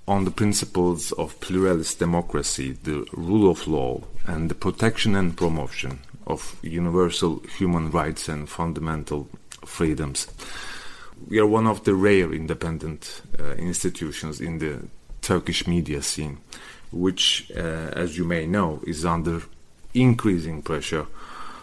[0.07, 5.99] on the principles of pluralist democracy, the rule of law, and the protection and promotion
[6.25, 9.27] of universal human rights and fundamental
[9.65, 10.27] freedoms.
[11.27, 14.87] We are one of the rare independent uh, institutions in the
[15.21, 16.37] Turkish media scene,
[16.91, 17.59] which, uh,
[17.93, 19.41] as you may know, is under
[19.93, 21.05] increasing pressure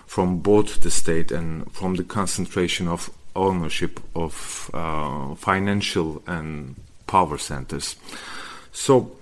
[0.06, 6.76] from both the state and from the concentration of ownership of uh, financial and
[7.06, 7.96] power centers.
[8.72, 9.16] So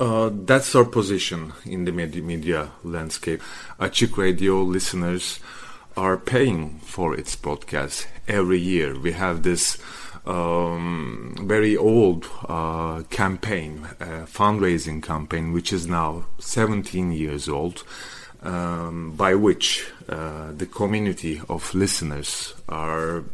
[0.00, 3.42] uh, that's our position in the media, landscape.
[3.78, 5.40] Açık Radio listeners
[5.96, 8.98] are paying for its broadcast every year.
[8.98, 9.78] We have this
[10.26, 17.84] um, very old uh, campaign, uh, fundraising campaign, which is now 17 years old
[18.42, 23.24] um, by which uh, the community of listeners are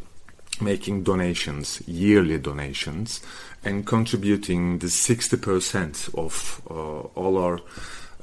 [0.61, 3.21] making donations, yearly donations,
[3.65, 6.75] and contributing the 60% of uh,
[7.19, 7.61] all our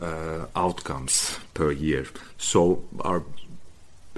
[0.01, 2.05] uh, outcomes per year.
[2.38, 3.23] So our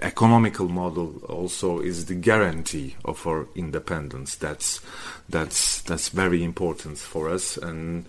[0.01, 4.35] economical model also is the guarantee of our independence.
[4.35, 4.81] That's
[5.27, 8.05] that's that's very important for us and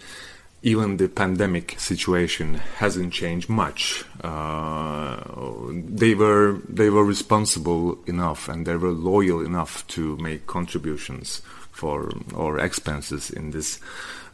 [0.62, 4.04] even the pandemic situation hasn't changed much.
[4.22, 5.22] Uh,
[5.72, 11.40] they were they were responsible enough and they were loyal enough to make contributions
[11.72, 13.80] for our expenses in this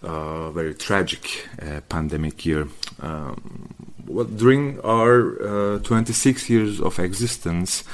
[0.02, 2.66] uh, very tragic uh, pandemic year.
[3.00, 7.84] Um, well, during our uh, 26 years of existence,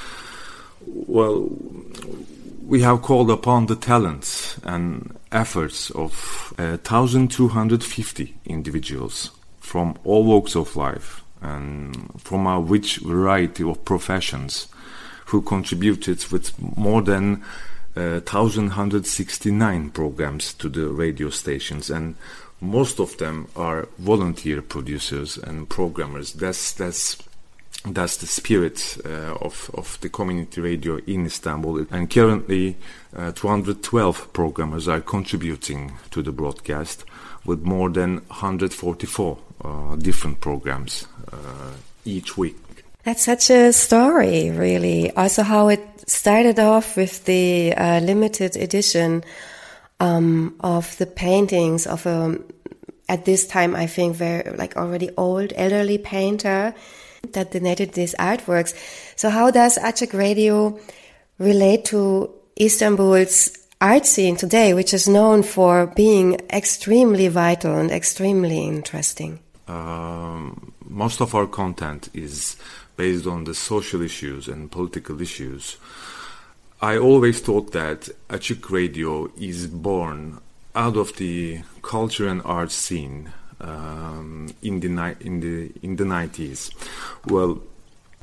[0.85, 1.49] well,
[2.65, 10.55] we have called upon the talents and efforts of uh, 1,250 individuals from all walks
[10.55, 14.67] of life and from a rich variety of professions
[15.25, 17.43] who contributed with more than
[17.95, 21.89] uh, 1,169 programs to the radio stations.
[21.89, 22.15] And
[22.63, 26.33] most of them are volunteer producers and programmers.
[26.33, 27.17] That's that's
[27.85, 31.85] that's the spirit uh, of, of the community radio in Istanbul.
[31.91, 32.77] And currently,
[33.13, 37.03] uh, 212 programmers are contributing to the broadcast
[37.43, 41.71] with more than 144 uh, different programs uh,
[42.05, 42.55] each week.
[43.03, 45.11] That's such a story, really.
[45.11, 49.25] Also, how it started off with the uh, limited edition
[50.03, 52.37] um, of the paintings of a,
[53.07, 56.75] at this time, I think, very like already old elderly painter
[57.31, 58.75] that donated these artworks.
[59.15, 60.77] So how does Açık Radio
[61.39, 68.59] relate to Istanbul's art scene today, which is known for being extremely vital and extremely
[68.59, 69.39] interesting?
[69.69, 72.57] Um, most of our content is
[72.97, 75.77] based on the social issues and political issues.
[76.83, 80.39] I always thought that Açık Radio is born
[80.75, 83.31] out of the culture and art scene
[83.61, 86.71] um, in the ni- in the in the nineties.
[87.25, 87.61] Well,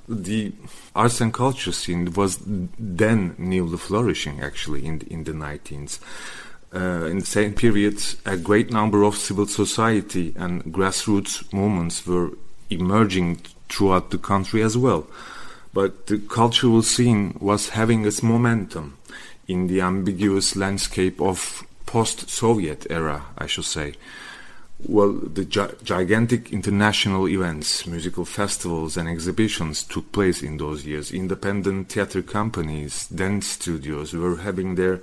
[0.07, 0.53] the
[0.95, 2.39] arts and culture scene was
[2.79, 5.99] then newly flourishing actually in the, in the 19s.
[6.75, 12.31] uh, in the same period, a great number of civil society and grassroots movements were
[12.69, 13.37] emerging
[13.69, 15.07] throughout the country as well.
[15.73, 18.99] But the cultural scene was having its momentum
[19.47, 23.95] in the ambiguous landscape of post-Soviet era, I should say.
[24.87, 31.13] Well, the gi- gigantic international events, musical festivals, and exhibitions took place in those years.
[31.13, 35.01] Independent theater companies, dance studios were having their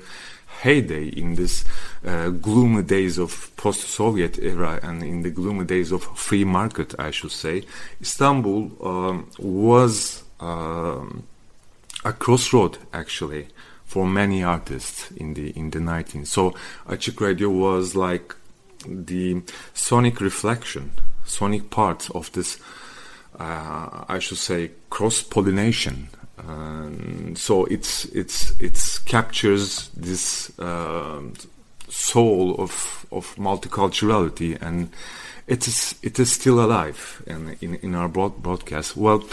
[0.61, 1.63] heyday in this
[2.05, 7.11] uh, gloomy days of post-Soviet era and in the gloomy days of free market, I
[7.11, 7.63] should say.
[8.01, 11.23] Istanbul um, was um,
[12.03, 13.47] a crossroad, actually,
[13.85, 16.27] for many artists in the in the 19th.
[16.27, 16.53] So,
[16.87, 18.35] Açık Radio was like
[18.85, 19.41] the
[19.73, 20.91] sonic reflection,
[21.25, 22.59] sonic part of this,
[23.39, 26.09] uh, I should say, cross pollination.
[26.37, 31.21] Um, so it's it's it's captures this uh,
[31.89, 34.89] soul of of multiculturality, and
[35.47, 38.95] it is it is still alive in in, in our broad, broadcast.
[38.95, 39.23] Well,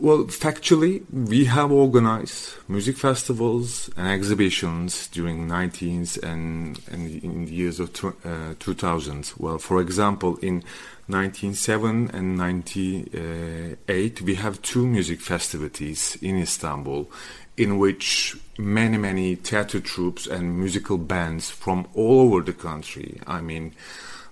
[0.00, 7.52] well, factually, we have organized music festivals and exhibitions during 19th and, and in the
[7.52, 9.32] years of tw- uh, 2000.
[9.38, 10.62] Well, for example, in
[11.08, 17.10] 1997 and 98, we have two music festivities in Istanbul
[17.56, 23.40] in which many, many theater troupes and musical bands from all over the country, I
[23.40, 23.74] mean,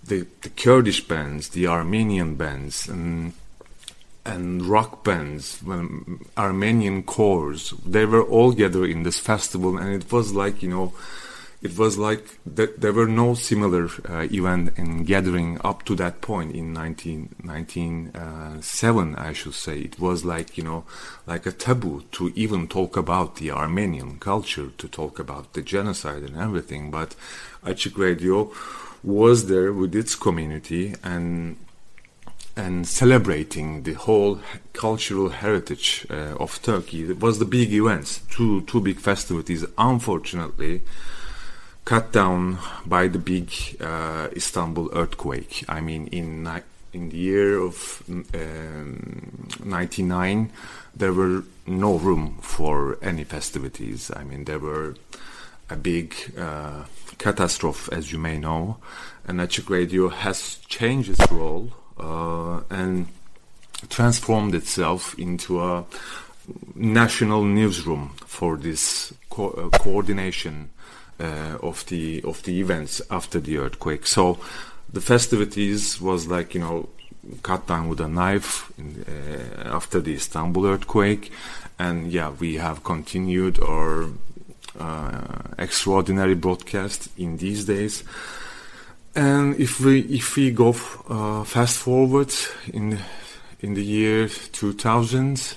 [0.05, 3.33] the, the Kurdish bands, the Armenian bands, and
[4.27, 5.62] and rock bands,
[6.36, 10.93] Armenian chorus, they were all gathered in this festival, and it was like you know,
[11.62, 16.20] it was like th- there were no similar uh, event and gathering up to that
[16.20, 19.78] point in 1997, uh, I should say.
[19.81, 20.85] It was like you know,
[21.27, 26.24] like a taboo to even talk about the Armenian culture, to talk about the genocide
[26.24, 26.90] and everything.
[26.90, 27.15] But
[27.65, 28.51] Açık Radio
[29.05, 31.57] was there with its community and
[32.57, 34.41] and celebrating the whole
[34.73, 37.11] cultural heritage uh, of Turkey.
[37.11, 39.65] It was the big events, two two big festivities.
[39.77, 40.83] Unfortunately,
[41.85, 45.65] cut down by the big uh, Istanbul earthquake.
[45.69, 46.49] I mean, in
[46.93, 50.51] in the year of um, '99,
[50.95, 54.11] there were no room for any festivities.
[54.16, 54.95] I mean, there were
[55.69, 56.85] a big uh,
[57.19, 58.78] catastrophe, as you may know,
[59.27, 63.06] and Açık Radio has changed its role and
[63.89, 65.85] transformed itself into a
[66.74, 70.70] national newsroom for this co- uh, coordination
[71.20, 74.06] uh, of the of the events after the earthquake.
[74.06, 74.39] So
[74.93, 76.89] the festivities was like you know
[77.43, 81.32] cut down with a knife in, uh, after the Istanbul earthquake,
[81.78, 84.09] and yeah, we have continued our
[84.78, 85.20] uh,
[85.59, 88.05] extraordinary broadcast in these days.
[89.17, 90.77] And if we if we go
[91.09, 92.33] uh, fast forward
[92.73, 92.99] in
[93.61, 95.57] in the year 2000,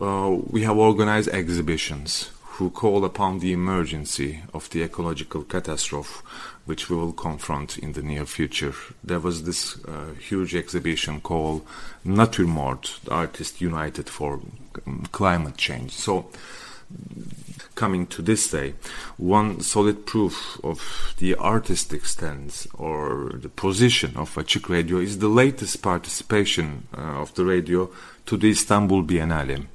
[0.00, 6.22] uh, we have organized exhibitions who call upon the emergency of the ecological catastrophe
[6.64, 8.74] which we will confront in the near future.
[9.04, 11.66] There was this uh, huge exhibition called
[12.04, 14.40] Naturmord, the Artists United for
[14.86, 15.92] um, Climate Change.
[15.92, 16.30] So
[17.76, 18.74] coming to this day,
[19.16, 25.28] one solid proof of the artistic stance or the position of Açık Radio is the
[25.28, 27.90] latest participation uh, of the radio
[28.24, 29.66] to the Istanbul Biennale.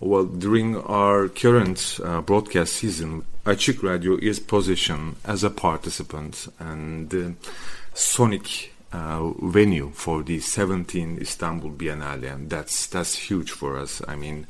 [0.00, 7.14] Well, during our current uh, broadcast season, Açık Radio is positioned as a participant and
[7.14, 7.30] uh,
[7.94, 14.02] sonic uh, venue for the 17th Istanbul Biennale, and that's that's huge for us.
[14.06, 14.46] I mean,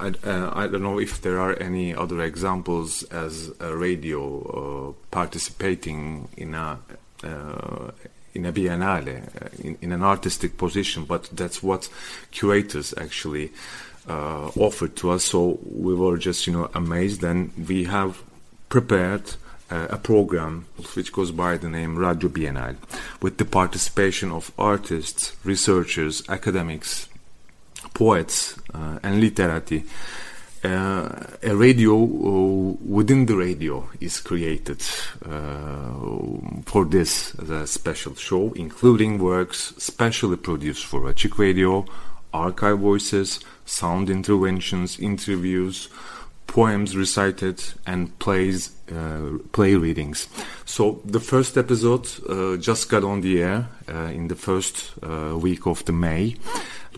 [0.00, 4.92] I, uh, I, don't know if there are any other examples as a radio uh,
[5.10, 6.78] participating in a
[7.22, 7.90] uh,
[8.32, 11.90] in a biennale uh, in, in, an artistic position, but that's what
[12.30, 13.52] curators actually
[14.08, 15.24] uh, offered to us.
[15.24, 18.22] So we were just you know amazed, and we have
[18.70, 19.34] prepared
[19.70, 22.76] uh, a program which goes by the name Radio Biennale,
[23.20, 27.09] with the participation of artists, researchers, academics,
[27.94, 29.84] poets uh, and literati,
[30.62, 31.08] uh,
[31.42, 34.82] a radio uh, within the radio is created
[36.66, 41.84] for this as a special show, including works specially produced for Açık Radio,
[42.32, 45.88] archive voices, sound interventions, interviews,
[46.46, 50.28] poems recited, and plays, uh, play readings.
[50.64, 54.92] So the first episode uh, just got on the air uh, in the first
[55.40, 56.36] week of the May.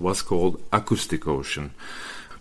[0.03, 1.71] Was called Acoustic Ocean.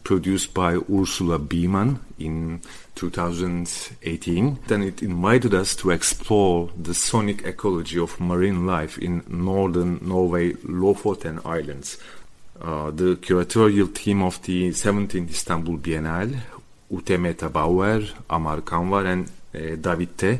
[0.03, 2.61] produced by Ursula Biemann in
[2.95, 4.59] 2018.
[4.67, 10.53] Then it invited us to explore the sonic ecology of marine life in northern Norway
[10.53, 11.97] Lofoten Islands.
[12.59, 16.37] Uh, the curatorial team of the 17th Istanbul Biennale,
[16.91, 20.39] Ute Meta Bauer, Amar Kanwar, and uh, David Teh,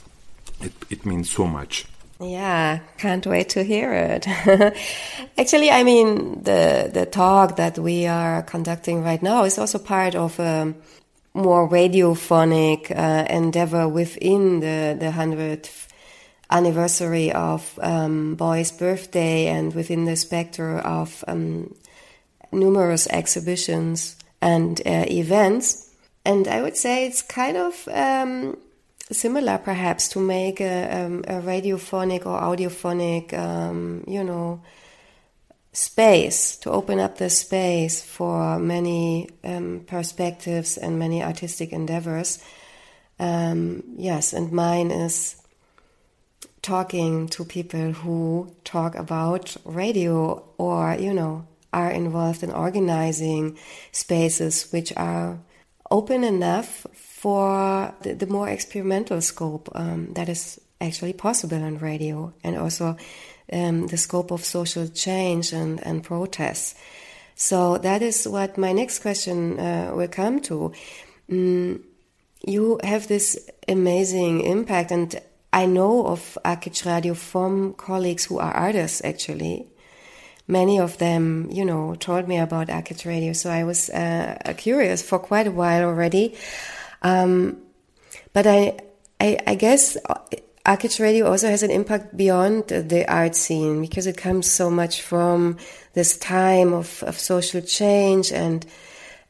[0.61, 1.87] it, it means so much.
[2.21, 4.27] Yeah, can't wait to hear it.
[5.39, 10.15] Actually, I mean the the talk that we are conducting right now is also part
[10.15, 10.75] of a
[11.35, 15.89] more radiophonic uh, endeavor within the the hundredth
[16.51, 21.75] anniversary of um, Beuys's birthday and within the spectre of um,
[22.53, 25.84] numerous exhibitions and uh, events.
[26.25, 28.57] And I would say it's kind of um,
[29.13, 34.63] similar, perhaps, to make a, um, a radiophonic or audiophonic, um, you know,
[35.73, 42.39] space, to open up the space for many um, perspectives and many artistic endeavors.
[43.19, 45.37] yes, and mine is
[46.63, 53.59] talking to people who talk about radio or, you know, are involved in organizing
[53.93, 55.39] spaces which are
[55.95, 62.33] open enough for the, the more experimental scope um, that is actually possible on radio
[62.43, 62.97] and also
[63.53, 66.75] um, the scope of social change and, and protests.
[67.37, 70.73] So that is what my next question uh, will come to.
[71.31, 71.81] Mm,
[72.45, 75.21] you have this amazing impact and
[75.53, 79.69] I know of Açık Radio from colleagues who are artists actually.
[80.47, 85.03] Many of them, you know, told me about Açık Radio, so I was uh, curious
[85.03, 86.37] for quite a while already.
[87.01, 87.63] Um,
[88.35, 88.79] but I,
[89.21, 89.97] I, I guess
[90.67, 95.01] Açık Radio also has an impact beyond the art scene because it comes so much
[95.01, 95.57] from
[95.95, 98.67] this time of, of social change and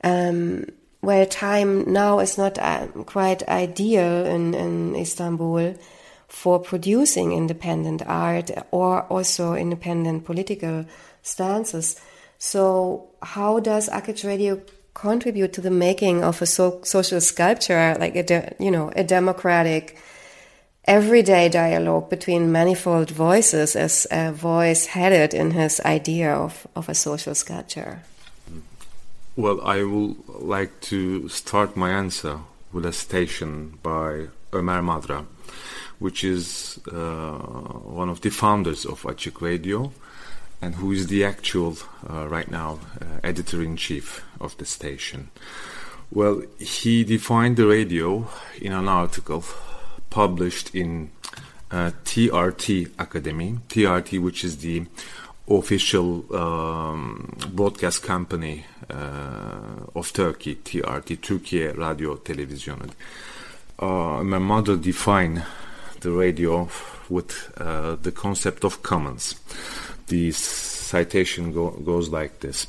[0.03, 0.67] um,
[1.01, 5.75] where time now is not uh, quite ideal in, in Istanbul
[6.35, 10.85] for producing independent art or also independent political
[11.23, 11.97] stances.
[12.39, 14.61] So, how does Açık Radio
[14.95, 19.97] contribute to the making of a so social sculpture, like a you know a democratic,
[20.87, 26.95] everyday dialogue between manifold voices, as a voice headed in his idea of of a
[26.95, 28.01] social sculpture?
[29.37, 32.39] Well, I would like to start my answer
[32.73, 35.25] with a station by Ömer Madra
[36.05, 37.33] which is uh,
[38.03, 39.91] one of the founders of Açık Radio
[40.61, 41.79] and who is the actual,
[42.11, 45.31] uh, right now, uh, editor in chief of the station.
[46.13, 48.29] Well, he defined the radio
[48.61, 49.45] in an article
[50.11, 51.11] published in
[51.71, 54.85] uh, TRT Academy, TRT, which is the
[55.49, 62.91] official um, broadcast company uh, of Turkey, TRT, Türkiye Radyo Televizyonu.
[63.79, 65.43] Uh, my mother defined
[66.05, 66.69] the radio
[67.09, 69.35] with uh, the concept of commons.
[70.07, 72.69] The citation go goes like this.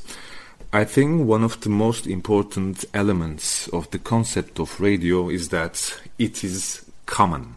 [0.72, 6.00] I think one of the most important elements of the concept of radio is that
[6.18, 7.54] it is common.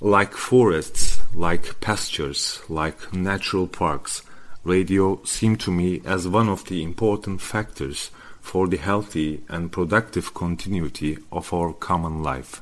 [0.00, 4.22] Like forests, like pastures, like natural parks,
[4.64, 10.34] radio seemed to me as one of the important factors for the healthy and productive
[10.34, 12.60] continuity of our common life.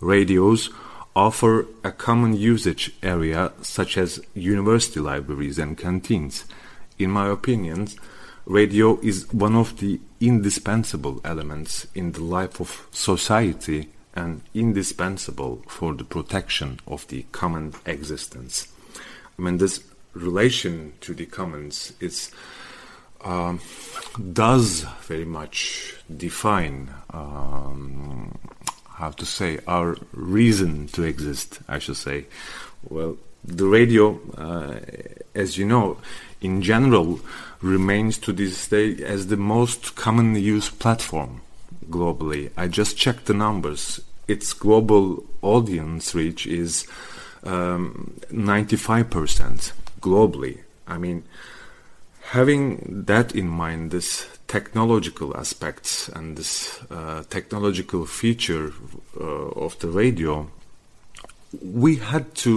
[0.00, 0.70] Radios
[1.14, 6.44] offer a common usage area such as university libraries and canteens.
[6.98, 7.88] In my opinion,
[8.46, 15.94] radio is one of the indispensable elements in the life of society and indispensable for
[15.94, 18.68] the protection of the common existence.
[19.38, 19.82] I mean, this
[20.14, 22.30] relation to the commons is
[23.24, 23.60] um,
[24.32, 28.38] does very much define um,
[29.02, 32.26] how to say, our reason to exist, I should say.
[32.88, 34.78] Well, the radio, uh,
[35.34, 35.98] as you know,
[36.40, 37.18] in general,
[37.60, 41.40] remains to this day as the most commonly used platform
[41.90, 42.52] globally.
[42.56, 44.00] I just checked the numbers.
[44.28, 46.86] its global audience reach is
[47.42, 50.60] um, 95% globally.
[50.86, 51.24] I mean,
[52.36, 58.70] having that in mind, this technological aspects and this uh, technological feature
[59.18, 60.46] uh, of the radio,
[61.62, 62.54] we had to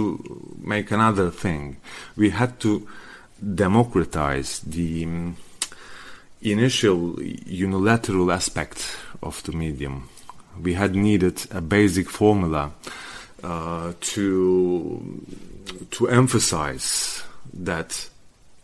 [0.60, 1.78] make another thing.
[2.14, 2.86] We had to
[3.54, 5.36] democratize the um,
[6.42, 8.78] initial unilateral aspect
[9.22, 10.10] of the medium.
[10.62, 12.72] We had needed a basic formula
[13.42, 15.24] uh, to
[15.90, 17.22] to emphasize
[17.54, 18.10] that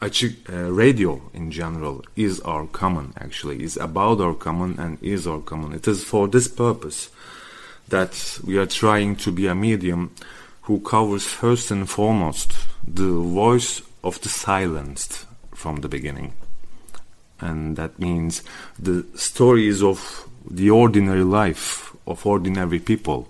[0.02, 5.40] uh, radio in general is our common actually is about our common and is our
[5.40, 5.72] common.
[5.72, 7.10] It is for this purpose
[7.88, 10.12] that we are trying to be a medium
[10.62, 12.52] who covers first and foremost
[12.86, 15.24] the voice of the silenced
[15.54, 16.32] from the beginning.
[17.40, 18.42] And that means
[18.78, 23.28] the stories of the ordinary life of ordinary people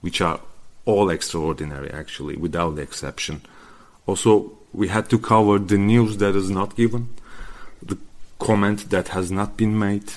[0.00, 0.40] which are
[0.84, 3.42] all extraordinary actually without exception.
[4.06, 7.08] Also we had to cover the news that is not given
[7.82, 7.98] the
[8.38, 10.12] comment that has not been made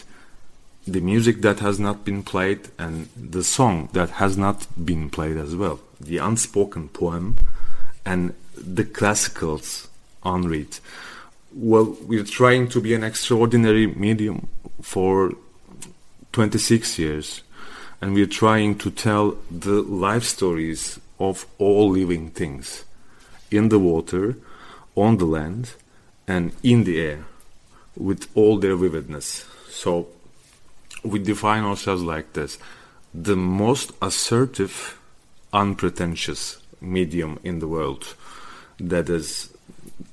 [0.87, 5.37] the music that has not been played and the song that has not been played
[5.37, 5.79] as well.
[5.99, 7.37] The unspoken poem
[8.05, 9.87] and the classicals
[10.23, 10.79] unread
[11.53, 14.47] well we're trying to be an extraordinary medium
[14.81, 15.31] for
[16.31, 17.41] 26 years
[17.99, 22.85] and we're trying to tell the life stories of all living things
[23.51, 24.37] in the water,
[24.95, 25.73] on the land,
[26.27, 27.25] and in the air
[27.95, 29.45] with all their vividness.
[29.69, 30.07] So
[31.03, 32.57] we define ourselves like this
[33.13, 34.97] the most assertive,
[35.51, 38.15] unpretentious medium in the world.
[38.79, 39.53] That is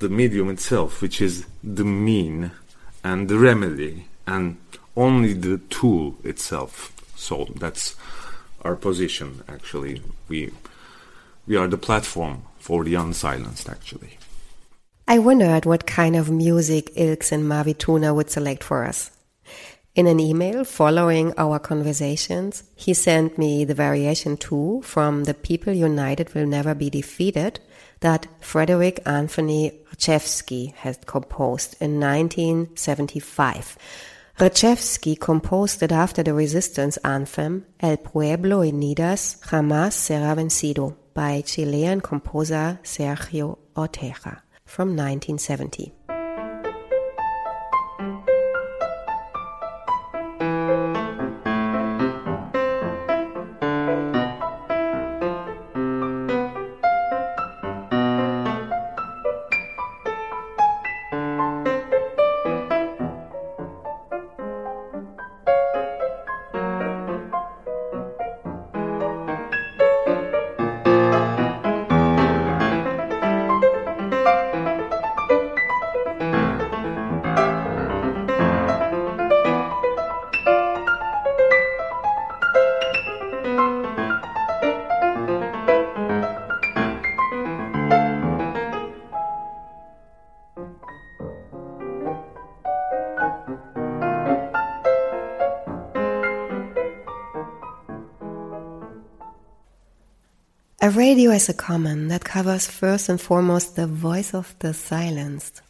[0.00, 2.50] the medium itself, which is the mean
[3.04, 4.56] and the remedy and
[4.96, 6.92] only the tool itself.
[7.16, 7.94] So that's
[8.62, 10.02] our position actually.
[10.28, 10.52] We
[11.46, 14.18] we are the platform for the unsilenced actually.
[15.14, 19.10] I wondered what kind of music Ilksen Mavituna would select for us.
[19.94, 25.72] In an email following our conversations, he sent me the variation 2 from The People
[25.72, 27.58] United Will Never Be Defeated
[28.00, 33.78] that Frederic Anthony Rzewski had composed in 1975.
[34.38, 39.16] Rzewski composed it after the resistance anthem El Pueblo Unido
[39.50, 45.97] Jamás Será Vencido by Chilean composer Sergio Ortega from 1970.
[100.98, 105.62] Radio is a common that covers first and foremost the voice of the silenced.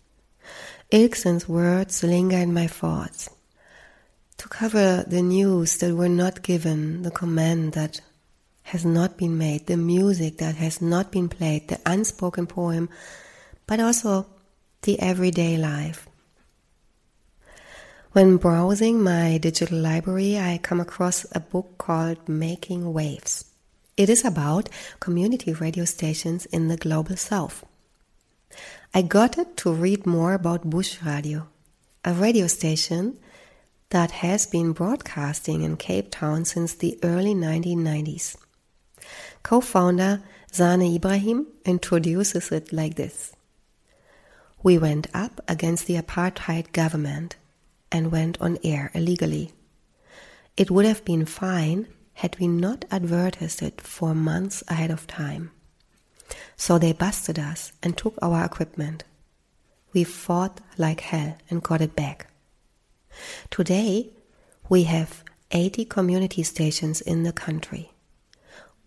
[0.90, 3.28] Ilksen's words linger in my thoughts.
[4.38, 8.00] To cover the news that were not given, the command that
[8.72, 12.88] has not been made, the music that has not been played, the unspoken poem,
[13.66, 14.24] but also
[14.80, 16.09] the everyday life.
[18.12, 23.47] When browsing my digital library, I come across a book called Making Waves
[23.98, 24.68] it is about
[25.00, 27.66] community radio stations in the global south.
[28.94, 31.48] I got it to read more about Bush Radio,
[32.04, 33.18] a radio station
[33.90, 38.36] that has been broadcasting in Cape Town since the early 1990s.
[39.42, 40.22] Co founder
[40.54, 43.32] Zane Ibrahim introduces it like this
[44.62, 47.34] We went up against the apartheid government
[47.90, 49.52] and went on air illegally.
[50.56, 51.88] It would have been fine
[52.18, 55.52] had we not advertised it for months ahead of time.
[56.56, 59.04] So they busted us and took our equipment.
[59.92, 62.26] We fought like hell and got it back.
[63.50, 64.10] Today,
[64.68, 65.22] we have
[65.52, 67.92] 80 community stations in the country.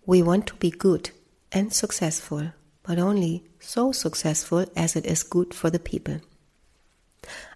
[0.06, 1.12] We want to be good
[1.54, 2.52] and successful,
[2.84, 6.20] but only so successful as it is good for the people.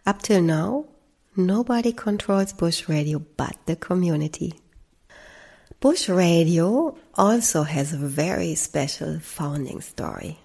[0.05, 0.85] Up till now,
[1.35, 4.53] nobody controls Bush Radio but the community.
[5.79, 10.39] Bush Radio also has a very special founding story.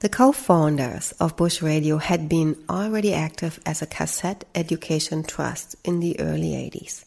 [0.00, 5.98] The co-founders of Bush Radio had been already active as a cassette education trust in
[5.98, 7.04] the early 80s.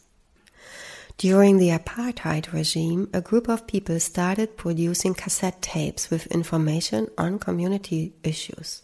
[1.16, 7.38] During the apartheid regime, a group of people started producing cassette tapes with information on
[7.38, 8.82] community issues.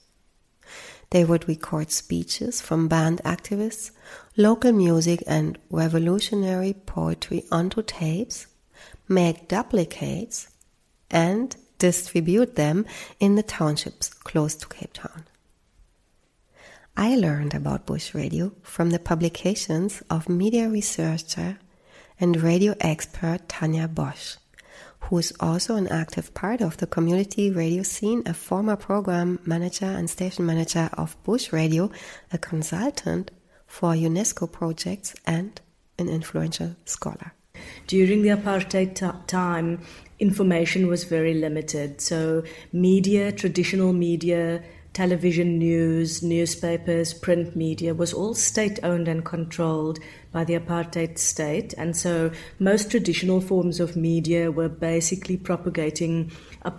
[1.10, 3.90] They would record speeches from banned activists,
[4.38, 8.46] local music, and revolutionary poetry onto tapes,
[9.08, 10.48] make duplicates,
[11.10, 12.86] and distribute them
[13.18, 15.24] in the townships close to Cape Town.
[16.96, 21.58] I learned about Bush Radio from the publications of media researcher
[22.20, 24.36] and radio expert Tanja Bosch,
[25.00, 29.86] who is also an active part of the community radio scene, a former program manager
[29.86, 31.90] and station manager of Bush Radio,
[32.32, 33.32] a consultant
[33.68, 35.60] for UNESCO projects, and
[35.98, 37.32] an influential scholar.
[37.86, 39.80] During the apartheid t- time,
[40.18, 42.00] information was very limited.
[42.00, 42.42] So,
[42.72, 44.62] media, traditional media,
[44.92, 49.98] television news, newspapers, print media was all state owned and controlled
[50.32, 51.72] by the apartheid state.
[51.78, 56.32] And so most traditional forms of media were basically propagating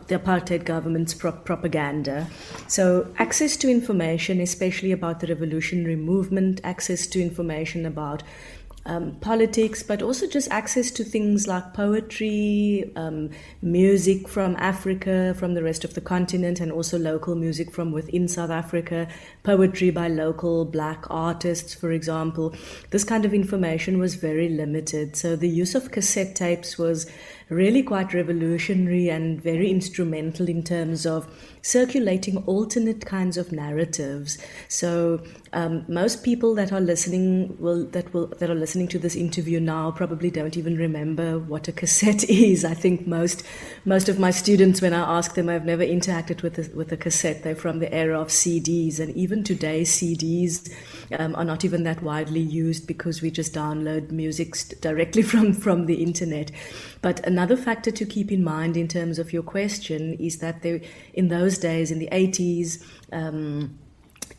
[0.07, 2.27] the apartheid government's pro- propaganda.
[2.67, 8.23] So access to information, especially about the revolutionary movement, access to information about
[8.89, 13.29] um, politics, but also just access to things like poetry, um,
[13.61, 18.27] music from Africa, from the rest of the continent, and also local music from within
[18.27, 19.07] South Africa,
[19.43, 22.55] poetry by local black artists, for example.
[22.89, 25.15] This kind of information was very limited.
[25.15, 27.05] So the use of cassette tapes was
[27.49, 31.27] really quite revolutionary and very instrumental in terms of
[31.61, 34.37] circulating alternate kinds of narratives.
[34.67, 35.21] So
[35.51, 39.59] um, most people that are listening will that will that are listening to this interview
[39.59, 42.63] now probably don't even remember what a cassette is.
[42.63, 43.43] I think most
[43.83, 46.97] most of my students, when I ask them, I've never interacted with a, with a
[46.97, 47.43] cassette.
[47.43, 50.71] They're from the era of CDs, and even today, CDs
[51.17, 55.87] um, are not even that widely used because we just download music directly from from
[55.87, 56.51] the internet.
[57.01, 60.81] But another factor to keep in mind in terms of your question is that there,
[61.13, 62.83] in those days, in the 80s,
[63.13, 63.79] um,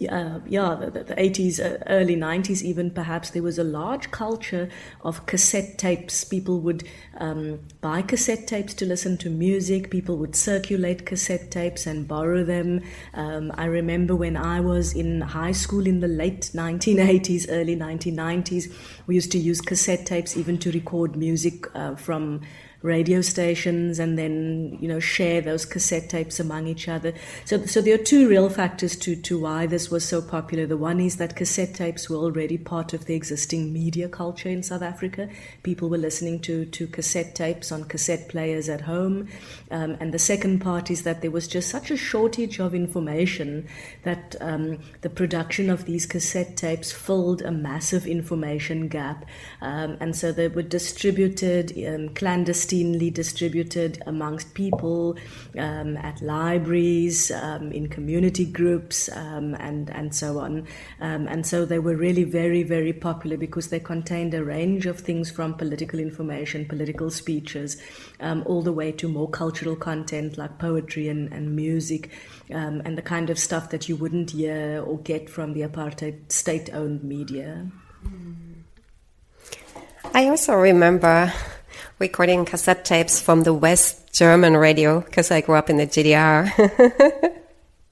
[0.06, 4.68] uh, yeah, the, the 80s, uh, early 90s, even perhaps, there was a large culture
[5.00, 6.24] of cassette tapes.
[6.24, 6.86] People would
[7.16, 9.90] um, buy cassette tapes to listen to music.
[9.90, 12.82] People would circulate cassette tapes and borrow them.
[13.14, 18.70] Um, I remember when I was in high school in the late 1980s, early 1990s,
[19.06, 22.42] we used to use cassette tapes even to record music uh, from
[22.82, 27.12] radio stations and then you know share those cassette tapes among each other.
[27.44, 30.66] So so there are two real factors to to why this was so popular.
[30.66, 34.62] The one is that cassette tapes were already part of the existing media culture in
[34.62, 35.28] South Africa.
[35.62, 39.28] People were listening to to cassette tapes on cassette players at home,
[39.70, 43.68] um, and the second part is that there was just such a shortage of information
[44.04, 49.26] that um, the production of these cassette tapes filled a massive information gap,
[49.60, 55.16] um, and so they were distributed um, clandestinely clandestinely distributed amongst people
[55.58, 60.66] um, at libraries, um, in community groups, um, and, and so on.
[61.00, 65.00] Um, and so they were really very, very popular because they contained a range of
[65.00, 67.76] things from political information, political speeches,
[68.20, 72.10] um, all the way to more cultural content like poetry and, and music.
[72.50, 76.68] And the kind of stuff that you wouldn't hear or get from the apartheid state
[76.72, 77.70] owned media.
[80.12, 81.32] I also remember
[82.00, 86.48] recording cassette tapes from the West German radio because I grew up in the GDR.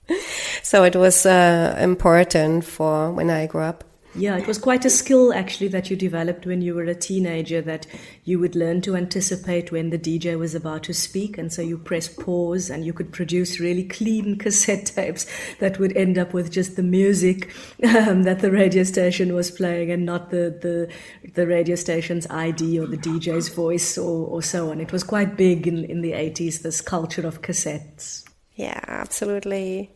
[0.62, 3.85] so it was uh, important for when I grew up.
[4.19, 7.63] Yeah, it was quite a skill actually that you developed when you were a teenager
[7.63, 7.87] that
[8.25, 11.39] you would learn to anticipate when the DJ was about to speak.
[11.39, 15.25] And so you press pause and you could produce really clean cassette tapes
[15.61, 19.93] that would end up with just the music um, that the radio station was playing
[19.93, 20.93] and not the, the,
[21.35, 24.81] the radio station's ID or the DJ's voice or, or so on.
[24.81, 28.25] It was quite big in, in the 80s, this culture of cassettes.
[28.57, 29.93] Yeah, absolutely.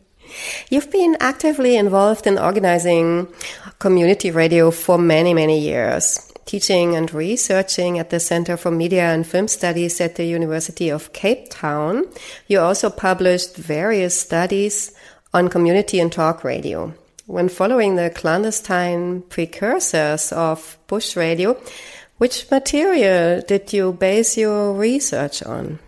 [0.69, 3.27] You've been actively involved in organizing
[3.79, 9.25] community radio for many, many years, teaching and researching at the Center for Media and
[9.25, 12.05] Film Studies at the University of Cape Town.
[12.47, 14.93] You also published various studies
[15.33, 16.93] on community and talk radio.
[17.25, 21.57] When following the clandestine precursors of Bush radio,
[22.17, 25.79] which material did you base your research on?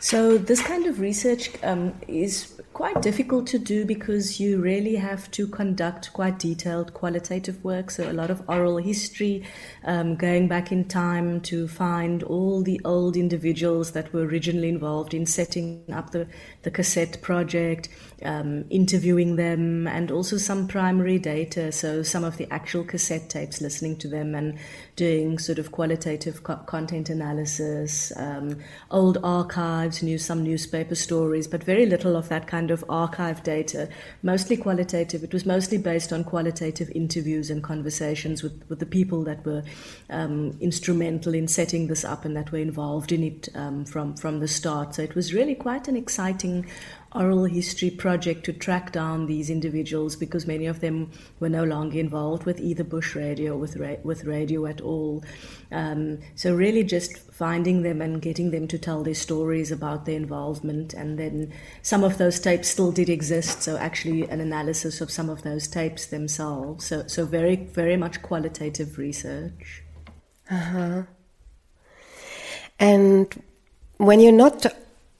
[0.00, 5.28] So, this kind of research um, is quite difficult to do because you really have
[5.32, 7.90] to conduct quite detailed qualitative work.
[7.90, 9.42] So, a lot of oral history,
[9.82, 15.12] um, going back in time to find all the old individuals that were originally involved
[15.12, 16.28] in setting up the,
[16.62, 17.88] the cassette project,
[18.24, 21.72] um, interviewing them, and also some primary data.
[21.72, 24.58] So, some of the actual cassette tapes, listening to them and
[24.96, 28.58] doing sort of qualitative co- content analysis, um,
[28.90, 33.88] old archives, new, some newspaper stories, but very little of that kind of archive data,
[34.22, 35.22] mostly qualitative.
[35.22, 39.62] It was mostly based on qualitative interviews and conversations with, with the people that were
[40.10, 44.40] um, instrumental in setting this up and that were involved in it um, from, from
[44.40, 44.96] the start.
[44.96, 46.66] So it was really quite an exciting
[47.14, 51.98] oral history project to track down these individuals because many of them were no longer
[51.98, 55.24] involved with either bush radio or with, ra- with radio at all.
[55.72, 60.16] Um, so, really, just finding them and getting them to tell their stories about their
[60.16, 60.94] involvement.
[60.94, 65.30] And then some of those tapes still did exist, so actually, an analysis of some
[65.30, 66.86] of those tapes themselves.
[66.86, 69.82] So, so very, very much qualitative research.
[70.50, 71.02] Uh huh.
[72.78, 73.42] And
[73.96, 74.66] when you're not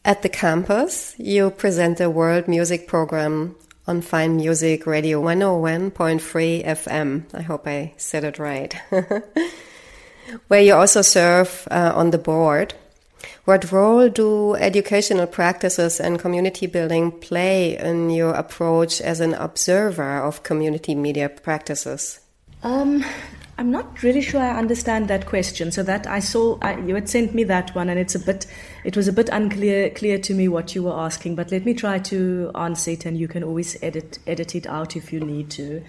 [0.05, 7.25] at the campus, you present a world music program on Fine Music Radio 101.3 FM.
[7.35, 8.75] I hope I said it right.
[10.49, 12.75] Where you also serve uh, on the board.
[13.47, 20.19] What role do educational practices and community building play in your approach as an observer
[20.19, 22.21] of community media practices?
[22.63, 23.05] Um,
[23.59, 25.73] I'm not really sure I understand that question.
[25.73, 28.47] So that I saw I, you had sent me that one, and it's a bit,
[28.85, 31.35] it was a bit unclear clear to me what you were asking.
[31.35, 34.95] But let me try to answer it, and you can always edit edit it out
[34.95, 35.83] if you need to.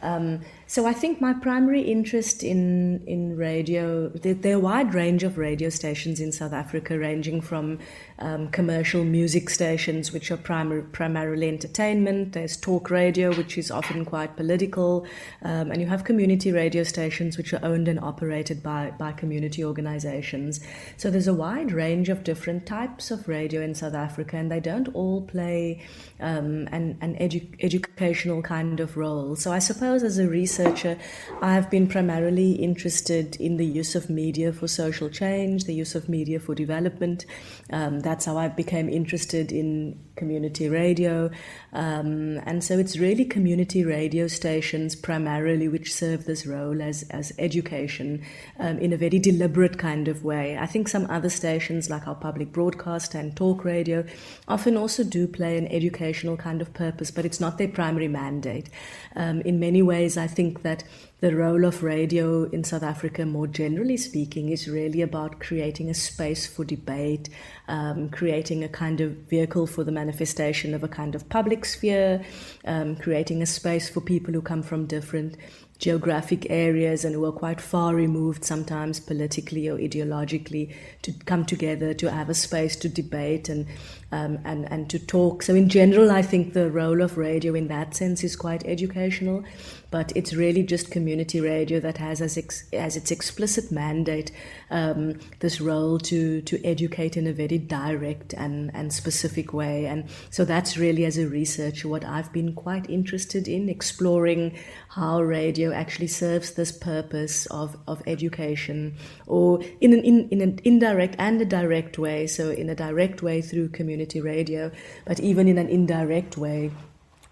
[0.00, 4.94] Um, so I think my primary interest in in radio, there, there, are a wide
[4.94, 7.80] range of radio stations in South Africa, ranging from
[8.18, 12.32] um, commercial music stations, which are primar- primarily entertainment.
[12.32, 15.06] There's talk radio, which is often quite political.
[15.42, 19.64] Um, and you have community radio stations, which are owned and operated by, by community
[19.64, 20.60] organizations.
[20.96, 24.60] So there's a wide range of different types of radio in South Africa, and they
[24.60, 25.84] don't all play
[26.20, 29.36] um, an, an edu- educational kind of role.
[29.36, 30.98] So I suppose as a researcher,
[31.40, 35.94] I have been primarily interested in the use of media for social change, the use
[35.94, 37.24] of media for development.
[37.70, 41.30] Um, that's how I became interested in community radio.
[41.74, 47.34] Um, and so it's really community radio stations primarily which serve this role as, as
[47.38, 48.24] education
[48.58, 50.56] um, in a very deliberate kind of way.
[50.56, 54.06] I think some other stations, like our public broadcast and talk radio,
[54.48, 58.70] often also do play an educational kind of purpose, but it's not their primary mandate.
[59.16, 60.82] Um, in many ways, I think that
[61.20, 65.94] the role of radio in South Africa, more generally speaking, is really about creating a
[65.94, 67.28] space for debate,
[67.66, 72.24] um, creating a kind of vehicle for the manifestation of a kind of public sphere,
[72.66, 75.36] um, creating a space for people who come from different
[75.78, 81.94] geographic areas and who are quite far removed sometimes politically or ideologically to come together
[81.94, 83.66] to have a space to debate and
[84.12, 87.68] um, and and to talk so in general I think the role of radio in
[87.68, 89.44] that sense is quite educational
[89.90, 94.30] but it's really just community radio that has as, ex- as its explicit mandate
[94.70, 99.86] um, this role to, to educate in a very direct and, and specific way.
[99.86, 104.58] And so that's really, as a researcher, what I've been quite interested in exploring
[104.90, 108.96] how radio actually serves this purpose of, of education,
[109.26, 112.26] or in an, in, in an indirect and a direct way.
[112.26, 114.70] So, in a direct way through community radio,
[115.04, 116.70] but even in an indirect way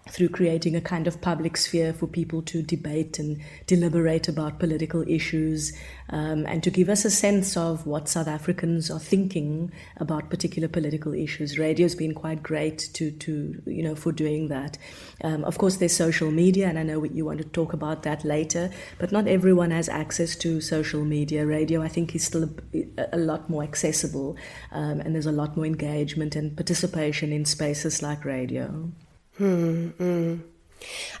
[0.09, 5.03] through creating a kind of public sphere for people to debate and deliberate about political
[5.07, 5.73] issues
[6.09, 10.67] um, and to give us a sense of what South Africans are thinking about particular
[10.67, 11.57] political issues.
[11.57, 14.77] Radio's been quite great to, to you know, for doing that.
[15.23, 18.23] Um, of course, there's social media, and I know you want to talk about that
[18.23, 21.45] later, but not everyone has access to social media.
[21.45, 24.37] Radio, I think, is still a, a lot more accessible,
[24.71, 28.91] um, and there's a lot more engagement and participation in spaces like radio.
[29.37, 30.35] Hmm, hmm.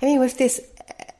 [0.01, 0.61] I mean, with this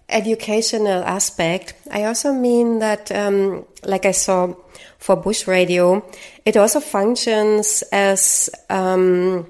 [0.09, 4.55] educational aspect, I also mean that, um, like I saw
[4.97, 6.05] for Bush Radio,
[6.45, 9.49] it also functions as, um,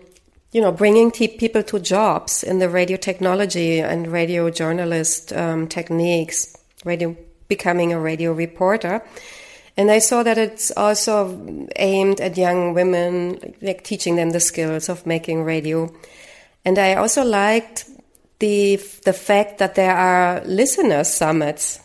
[0.52, 6.56] you know, bringing people to jobs in the radio technology and radio journalist um, techniques,
[6.84, 7.16] radio
[7.48, 9.02] becoming a radio reporter.
[9.78, 14.90] And I saw that it's also aimed at young women, like teaching them the skills
[14.90, 15.94] of making radio.
[16.68, 17.86] And I also liked
[18.40, 21.80] the the fact that there are listener summits.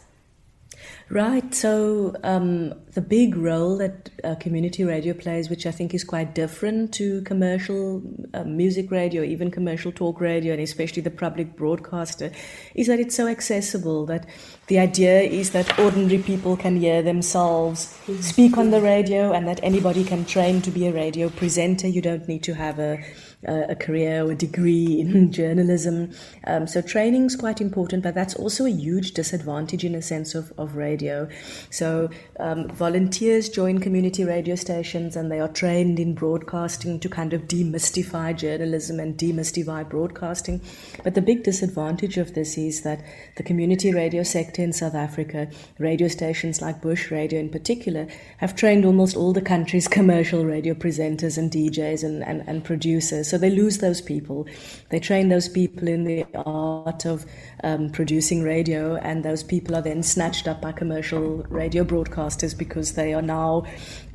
[1.09, 1.55] Right.
[1.55, 6.35] So um, the big role that uh, community radio plays, which I think is quite
[6.35, 8.03] different to commercial
[8.35, 12.33] uh, music radio, even commercial talk radio, and especially the public broadcaster,
[12.75, 14.07] is that it's so accessible.
[14.07, 14.27] That
[14.67, 19.61] the idea is that ordinary people can hear themselves speak on the radio, and that
[19.63, 21.87] anybody can train to be a radio presenter.
[21.87, 22.99] You don't need to have a
[23.45, 26.13] a career or a degree in journalism.
[26.47, 30.35] Um, so training is quite important, but that's also a huge disadvantage in a sense
[30.35, 31.29] of, of radio.
[31.71, 37.33] So um, volunteers join community radio stations and they are trained in broadcasting to kind
[37.33, 40.61] of demystify journalism and demystify broadcasting.
[41.03, 43.05] But the big disadvantage of this is that
[43.37, 45.49] the community radio sector in South Africa,
[45.79, 48.07] radio stations like Bush Radio in particular,
[48.39, 53.32] have trained almost all the country's commercial radio presenters and DJs and, and, and producers.
[53.33, 54.47] So they lose those people.
[54.91, 57.25] They train those people in the art of
[57.65, 62.93] um, producing radio, and those people are then snatched up by commercial radio broadcasters because
[62.93, 63.65] they are now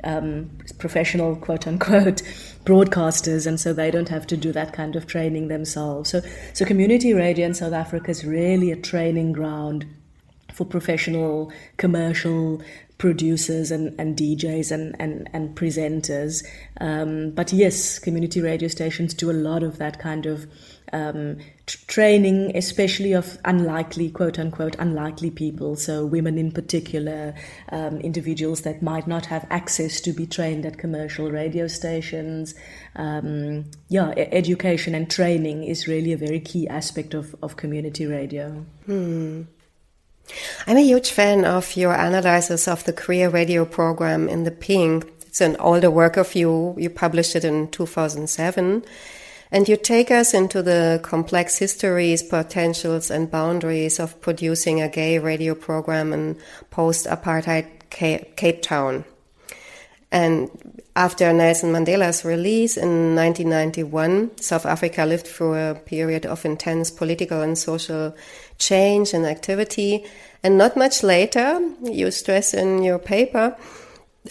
[0.04, 0.48] um,
[0.78, 2.22] professional, quote unquote,
[2.64, 6.10] broadcasters, and so they don't have to do that kind of training themselves.
[6.10, 6.20] So,
[6.52, 9.84] so community radio in South Africa is really a training ground
[10.52, 12.62] for professional commercial
[12.98, 16.44] producers and, and DJs and, and, and presenters.
[16.80, 20.46] Um, but yes, community radio stations do a lot of that kind of
[20.92, 21.36] um,
[21.66, 25.76] t- training, especially of unlikely, quote unquote, unlikely people.
[25.76, 27.34] So, women in particular,
[27.70, 32.54] um, individuals that might not have access to be trained at commercial radio stations.
[32.96, 38.06] Um, yeah, e- education and training is really a very key aspect of, of community
[38.06, 38.64] radio.
[38.86, 39.42] Hmm.
[40.66, 45.06] I'm a huge fan of your analysis of the queer radio program in the Pink.
[45.26, 46.74] It's an older work of you.
[46.78, 48.84] You published it in 2007.
[49.50, 55.18] And you take us into the complex histories, potentials, and boundaries of producing a gay
[55.18, 56.36] radio program in
[56.70, 59.04] post apartheid Cape Town.
[60.12, 60.50] And
[60.98, 67.40] after Nelson Mandela's release in 1991, South Africa lived through a period of intense political
[67.40, 68.16] and social
[68.58, 70.04] change and activity.
[70.42, 73.56] And not much later, you stress in your paper,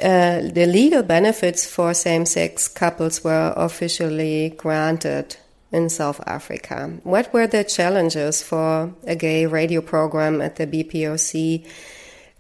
[0.04, 5.38] uh, the legal benefits for same sex couples were officially granted
[5.72, 7.00] in South Africa.
[7.04, 11.66] What were the challenges for a gay radio program at the BPOC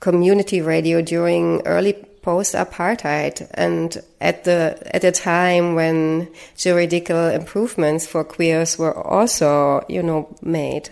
[0.01, 1.93] community radio during early
[2.27, 9.81] post apartheid and at the at a time when juridical improvements for queers were also,
[9.87, 10.89] you know, made?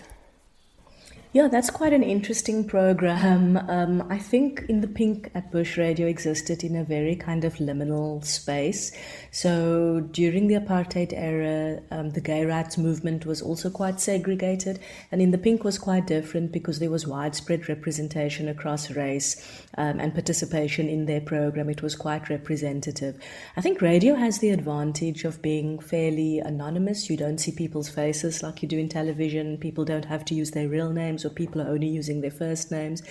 [1.36, 3.58] Yeah, that's quite an interesting program.
[3.68, 7.56] Um, I think In the Pink at Bush Radio existed in a very kind of
[7.56, 8.90] liminal space.
[9.32, 14.80] So during the apartheid era, um, the gay rights movement was also quite segregated,
[15.12, 19.36] and In the Pink was quite different because there was widespread representation across race
[19.76, 21.68] um, and participation in their program.
[21.68, 23.20] It was quite representative.
[23.58, 27.10] I think radio has the advantage of being fairly anonymous.
[27.10, 29.58] You don't see people's faces like you do in television.
[29.58, 32.70] People don't have to use their real names or people are only using their first
[32.70, 33.02] names.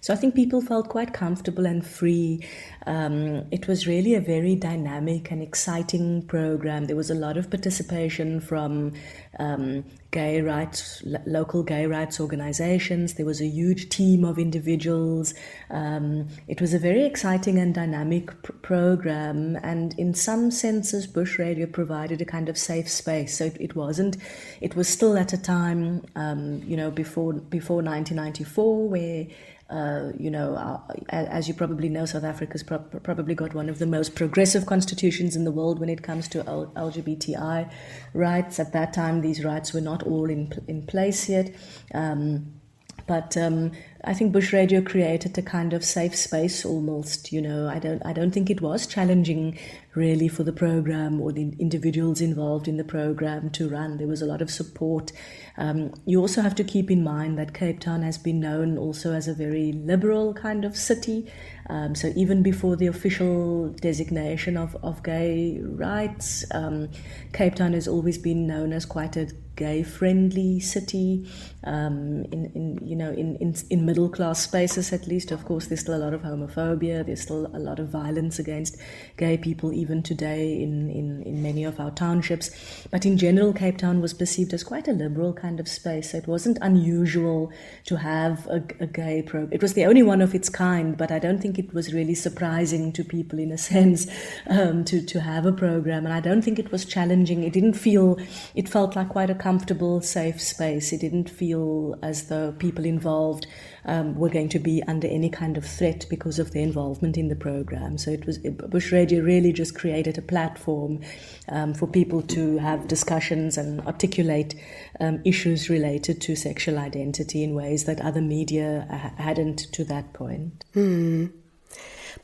[0.00, 2.46] So I think people felt quite comfortable and free.
[2.86, 6.86] Um, it was really a very dynamic and exciting program.
[6.86, 8.94] There was a lot of participation from
[9.38, 13.14] um, gay rights, local gay rights organizations.
[13.14, 15.34] There was a huge team of individuals.
[15.70, 19.56] Um, it was a very exciting and dynamic pr- program.
[19.62, 23.36] And in some senses, Bush Radio provided a kind of safe space.
[23.38, 24.16] So it, it wasn't,
[24.60, 29.26] it was still at a time, um, you know, before, before 1994 where
[29.70, 33.78] uh, you know, uh, as you probably know, South Africa's pro- probably got one of
[33.78, 37.70] the most progressive constitutions in the world when it comes to L- LGBTI
[38.12, 38.58] rights.
[38.58, 41.54] At that time, these rights were not all in, in place yet.
[41.94, 42.60] Um,
[43.06, 43.72] but um,
[44.04, 47.32] I think Bush Radio created a kind of safe space almost.
[47.32, 49.58] You know, I don't, I don't think it was challenging
[49.94, 53.96] really for the program or the individuals involved in the program to run.
[53.96, 55.10] There was a lot of support.
[55.56, 59.12] Um, you also have to keep in mind that Cape Town has been known also
[59.12, 61.30] as a very liberal kind of city.
[61.68, 66.88] Um, so even before the official designation of, of gay rights, um,
[67.32, 69.28] Cape Town has always been known as quite a
[69.60, 71.30] gay friendly city
[71.64, 75.66] um, in, in you know in, in, in middle class spaces at least of course
[75.66, 78.78] there's still a lot of homophobia there's still a lot of violence against
[79.18, 82.50] gay people even today in, in, in many of our townships.
[82.90, 86.12] But in general Cape Town was perceived as quite a liberal kind of space.
[86.12, 87.52] So it wasn't unusual
[87.84, 91.10] to have a, a gay program it was the only one of its kind but
[91.10, 94.06] I don't think it was really surprising to people in a sense
[94.48, 96.04] um, to, to have a program.
[96.04, 97.44] And I don't think it was challenging.
[97.44, 98.18] It didn't feel
[98.54, 100.92] it felt like quite a comfortable, safe space.
[100.92, 103.46] It didn't feel as though people involved
[103.84, 107.28] um, were going to be under any kind of threat because of their involvement in
[107.28, 107.98] the program.
[107.98, 111.00] So it was Bush Radio really just created a platform
[111.48, 114.54] um, for people to have discussions and articulate
[115.00, 118.86] um, issues related to sexual identity in ways that other media
[119.16, 120.64] hadn't to that point.
[120.74, 121.26] Hmm.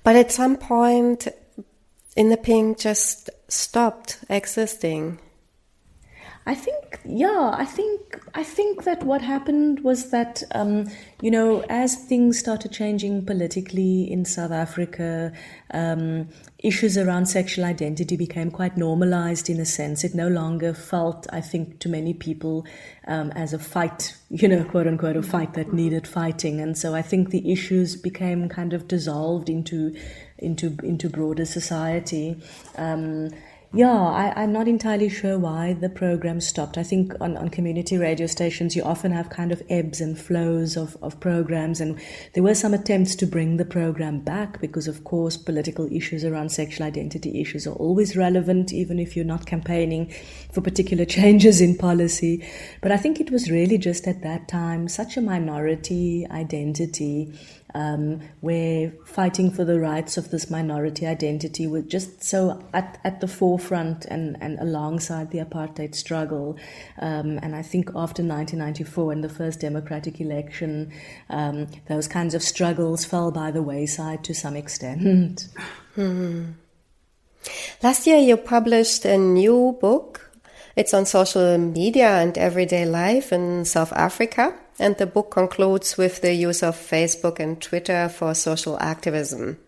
[0.03, 1.29] But at some point,
[2.17, 5.21] In the Pink just stopped existing.
[6.49, 10.89] I think, yeah, I think, I think that what happened was that, um,
[11.21, 15.33] you know, as things started changing politically in South Africa,
[15.73, 16.29] um,
[16.61, 20.05] issues around sexual identity became quite normalized in a sense.
[20.05, 22.65] It no longer felt, I think, to many people
[23.09, 26.61] um, as a fight, you know, quote unquote, a fight that needed fighting.
[26.61, 29.97] And so I think the issues became kind of dissolved into
[30.39, 32.41] into into broader society.
[33.77, 36.79] Yeah, I, am not entirely sure why the program stopped.
[36.79, 40.79] I think on, on community radio stations, you often have kind of ebbs and flows
[40.79, 42.01] of, of programs, and
[42.33, 46.53] there were some attempts to bring the program back because, of course, political issues around
[46.53, 50.11] sexual identity issues are always relevant, even if you're not campaigning
[50.51, 52.49] for particular changes in policy.
[52.81, 57.31] But I think it was really just at that time such a minority identity
[57.77, 63.21] um, where fighting for the rights of this minority identity was just so at, at
[63.21, 66.57] the forefront and, and alongside the apartheid struggle.
[66.99, 70.91] Um, and I think after 1994 and the first democratic election,
[71.29, 75.49] um, those kinds of struggles fell by the wayside to some extent.
[75.95, 76.53] Hmm.
[77.83, 80.31] Last year, you published a new book.
[80.77, 86.21] It's on social media and everyday life in South Africa and the book concludes with
[86.21, 89.59] the use of Facebook and Twitter for social activism.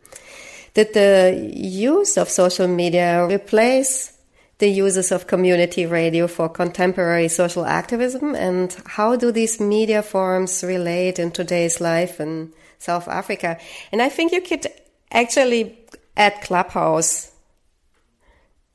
[0.74, 4.12] Did the use of social media replace
[4.58, 8.34] the uses of community radio for contemporary social activism?
[8.34, 13.58] And how do these media forms relate in today's life in South Africa?
[13.92, 14.66] And I think you could
[15.10, 15.78] actually
[16.16, 17.32] add Clubhouse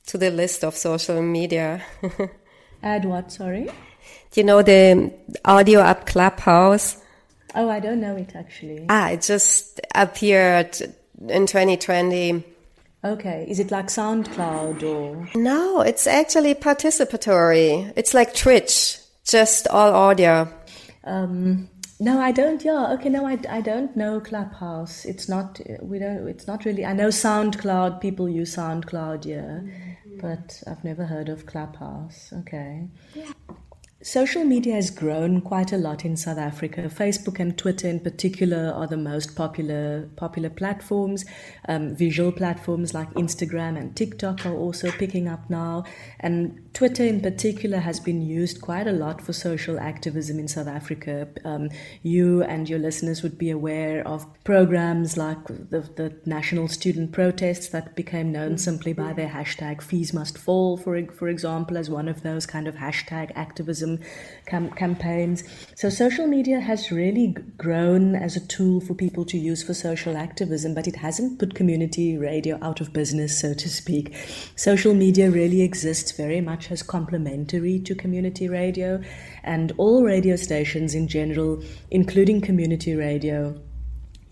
[0.08, 1.84] to the list of social media.
[2.84, 3.70] add what, sorry?
[4.38, 5.14] You know the
[5.45, 6.98] audio app Clubhouse?
[7.56, 8.86] Oh, I don't know it actually.
[8.90, 10.78] Ah, it just appeared
[11.28, 12.44] in 2020.
[13.06, 15.30] Okay, is it like SoundCloud or?
[15.36, 17.92] No, it's actually participatory.
[17.98, 20.48] It's like Twitch, just all audio.
[21.03, 21.68] Um,
[22.00, 22.64] no, I don't.
[22.64, 23.10] Yeah, okay.
[23.10, 25.03] No, I, I don't know Clubhouse.
[25.03, 25.60] It's not.
[25.82, 26.28] We don't.
[26.30, 26.86] It's not really.
[26.86, 28.00] I know SoundCloud.
[28.00, 29.26] People use SoundCloud.
[29.26, 30.20] Yeah, mm-hmm.
[30.22, 32.32] but I've never heard of Clubhouse.
[32.40, 32.88] Okay.
[33.14, 33.34] Yeah.
[34.04, 36.90] Social media has grown quite a lot in South Africa.
[36.90, 41.24] Facebook and Twitter, in particular, are the most popular popular platforms.
[41.70, 45.86] Um, visual platforms like Instagram and TikTok are also picking up now,
[46.20, 50.68] and Twitter, in particular, has been used quite a lot for social activism in South
[50.68, 51.30] Africa.
[51.46, 51.70] Um,
[52.02, 57.70] you and your listeners would be aware of programs like the, the national student protests
[57.70, 62.10] that became known simply by their hashtag "Fees Must Fall," for for example, as one
[62.10, 63.93] of those kind of hashtag activism
[64.46, 65.44] cam- campaigns.
[65.76, 70.16] So social media has really grown as a tool for people to use for social
[70.18, 74.16] activism, but it hasn't put community radio out of business, so to speak.
[74.56, 79.02] Social media really exists very much as complementary to community radio,
[79.44, 83.60] and all radio stations in general, including community radio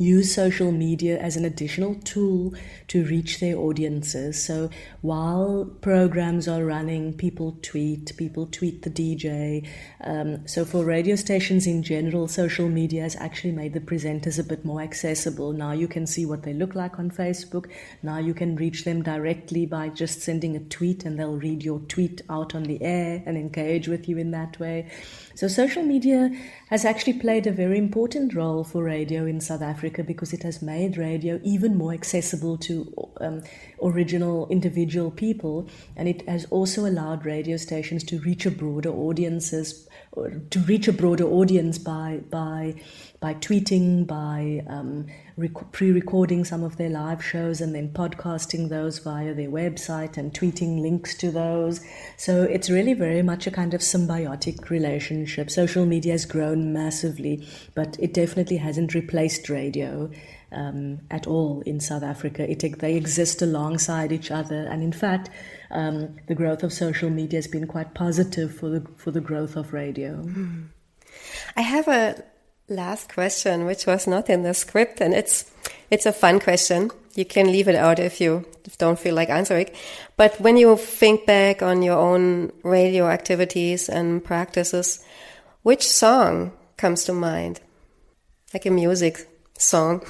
[0.02, 2.54] use social media as an additional tool
[2.88, 4.44] to reach their audiences.
[4.44, 4.70] So
[5.02, 9.68] while programs are running, people tweet, people tweet the DJ.
[10.04, 14.44] Um, so for radio stations in general, social media has actually made the presenters a
[14.44, 15.54] bit more accessible.
[15.54, 17.70] Now you can see what they look like on Facebook.
[18.02, 21.80] Now you can reach them directly by just sending a tweet and they'll read your
[21.80, 24.90] tweet out on the air and engage with you in that way.
[25.36, 26.30] So social media
[26.70, 30.62] has actually played a very important role for radio in South Africa because it has
[30.62, 33.42] made radio even more accessible to um,
[33.82, 39.88] original individual people, and it has also allowed radio stations to reach a broader audiences,
[40.50, 42.76] to reach a broader audience by by
[43.22, 45.06] by tweeting, by um,
[45.38, 50.34] rec- pre-recording some of their live shows and then podcasting those via their website and
[50.34, 51.82] tweeting links to those.
[52.18, 55.52] So it's really very much a kind of symbiotic relationship.
[55.52, 60.10] Social media has grown massively, but it definitely hasn't replaced radio.
[60.54, 62.44] Um, at all in South Africa.
[62.44, 65.30] It, they exist alongside each other, and in fact,
[65.70, 69.56] um, the growth of social media has been quite positive for the for the growth
[69.56, 70.22] of radio.
[70.22, 70.68] Mm.
[71.56, 72.22] I have a
[72.72, 75.46] last question, which was not in the script, and it's
[75.92, 76.90] it's a fun question.
[77.14, 78.46] You can leave it out if you
[78.78, 79.70] don't feel like answering.
[80.16, 85.04] But when you think back on your own radio activities and practices,
[85.64, 87.60] which song comes to mind?
[88.54, 89.28] Like a music
[89.58, 90.04] song.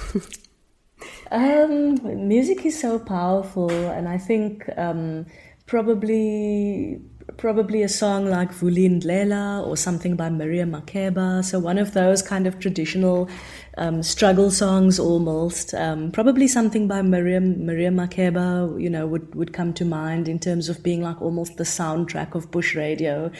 [1.30, 5.26] um, music is so powerful, and I think um,
[5.66, 7.00] probably
[7.36, 11.44] probably a song like Vuli Ndlela or something by Maria Makeba.
[11.44, 13.28] So one of those kind of traditional
[13.78, 15.74] um, struggle songs almost.
[15.74, 20.38] Um, probably something by Maria, Miriam Makeba, you know, would, would come to mind in
[20.38, 23.30] terms of being like almost the soundtrack of Bush radio,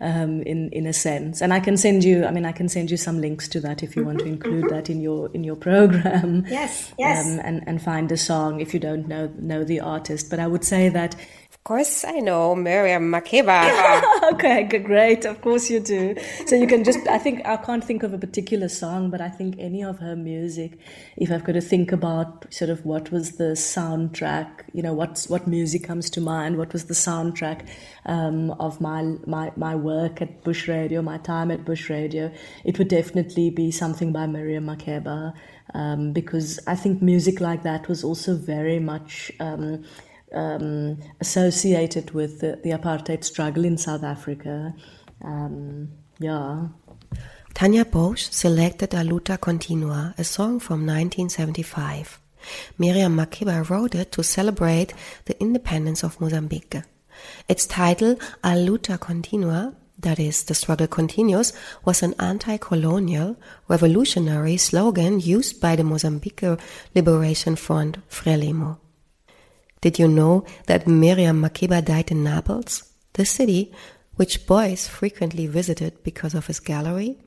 [0.00, 1.42] um, in in a sense.
[1.42, 3.82] And I can send you, I mean, I can send you some links to that
[3.82, 6.44] if you want to include that in your in your program.
[6.48, 7.26] Yes, yes.
[7.26, 10.30] Um, and and find a song if you don't know know the artist.
[10.30, 11.16] But I would say that
[11.62, 14.02] of course, I know Miriam Makeba.
[14.32, 15.24] okay, great.
[15.24, 16.16] Of course you do.
[16.44, 19.28] So you can just, I think, I can't think of a particular song, but I
[19.28, 20.76] think any of her music,
[21.16, 25.28] if I've got to think about sort of what was the soundtrack, you know, what's,
[25.28, 27.68] what music comes to mind, what was the soundtrack
[28.06, 32.32] um, of my, my, my work at Bush Radio, my time at Bush Radio,
[32.64, 35.32] it would definitely be something by Miriam Makeba.
[35.74, 39.84] Um, because I think music like that was also very much um,
[40.32, 44.74] um, associated with the, the, apartheid struggle in South Africa.
[45.22, 46.68] Um, yeah.
[47.54, 52.18] Tanja Bosch selected A Luta Continua, a song from 1975.
[52.78, 54.94] Miriam Makeba wrote it to celebrate
[55.26, 56.82] the independence of Mozambique.
[57.48, 58.12] Its title,
[58.42, 61.52] A Luta Continua, that is, the struggle continues,
[61.84, 63.36] was an anti-colonial,
[63.68, 66.44] revolutionary slogan used by the Mozambique
[66.94, 68.78] Liberation Front, Frelimo.
[69.82, 73.72] Did you know that Miriam Makeba died in Naples, the city
[74.14, 77.18] which Beuys frequently visited because of his gallery?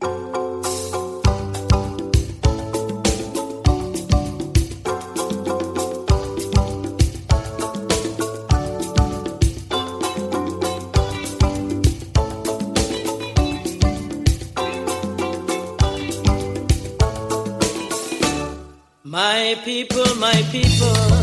[19.03, 21.14] My people, my people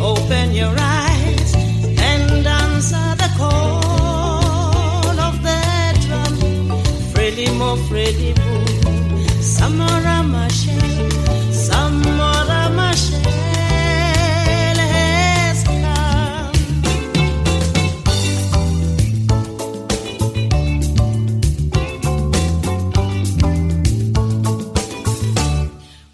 [0.00, 5.60] Open your eyes and answer the call of the
[6.06, 6.34] drum.
[7.12, 8.64] Frelimo, Frelimo,
[9.40, 11.10] Samora Machel,
[11.50, 13.20] Samora Machel
[14.78, 16.52] has come.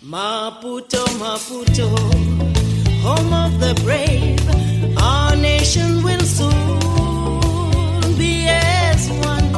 [0.02, 2.13] Maputo, Maputo
[3.04, 4.40] home of the brave.
[4.96, 9.52] Our nation will soon be as one.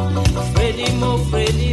[1.31, 1.66] Freddie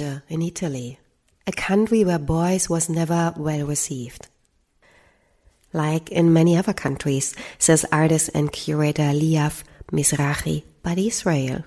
[0.00, 0.98] Alice in Italy,
[1.46, 4.28] a country where Beuys was never well received.
[5.72, 11.64] Like in many other countries, says artist and curator Liav Mizrahi, but Israel.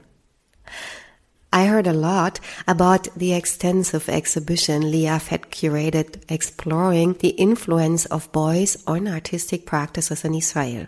[1.52, 8.32] I heard a lot about the extensive exhibition Liav had curated exploring the influence of
[8.32, 10.88] Beuys on artistic practices in Israel.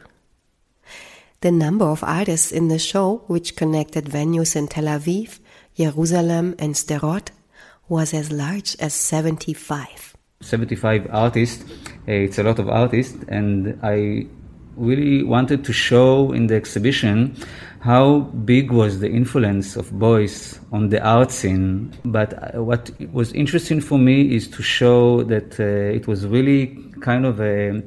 [1.41, 5.39] The number of artists in the show, which connected venues in Tel Aviv,
[5.77, 7.29] Jerusalem, and Sderot,
[7.87, 10.15] was as large as 75.
[10.41, 11.63] 75 artists,
[12.05, 14.27] it's a lot of artists, and I
[14.75, 17.35] really wanted to show in the exhibition
[17.79, 21.93] how big was the influence of Beuys on the art scene.
[22.05, 26.77] But uh, what was interesting for me is to show that uh, it was really
[27.01, 27.81] kind of a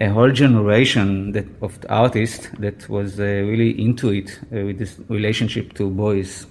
[0.00, 4.98] a whole generation that of artists that was uh, really into it uh, with this
[5.08, 6.46] relationship to Beuys.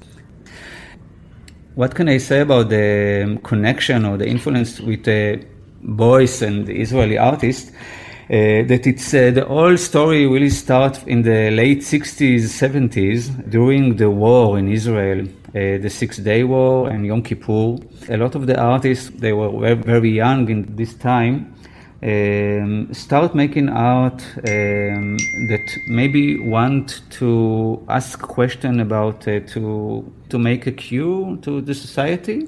[1.79, 5.45] What can I say about the connection or the influence with the
[5.81, 7.71] Beuys and Israeli artists?
[7.71, 13.95] Uh, that it's uh, the whole story really starts in the late 60s, 70s during
[13.95, 17.77] the war in Israel, uh, the Six Day War and Yom Kippur.
[18.09, 21.55] A lot of the artists they were very young in this time,
[22.01, 25.17] um, start making art um,
[25.49, 31.73] that maybe want to ask question about uh, to to make a cure to the
[31.73, 32.47] society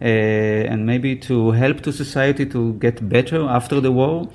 [0.00, 4.28] uh, and maybe to help to society to get better after the war.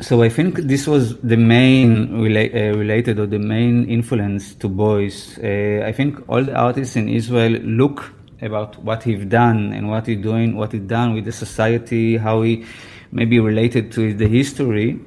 [0.00, 4.68] So I think this was the main rela- uh, related or the main influence to
[4.68, 5.38] Beuys.
[5.38, 10.06] Uh, I think all the artists in Israel look about what he've done and what
[10.08, 12.64] he's doing, what he done with the society, how he
[13.14, 15.00] maybe related to the history.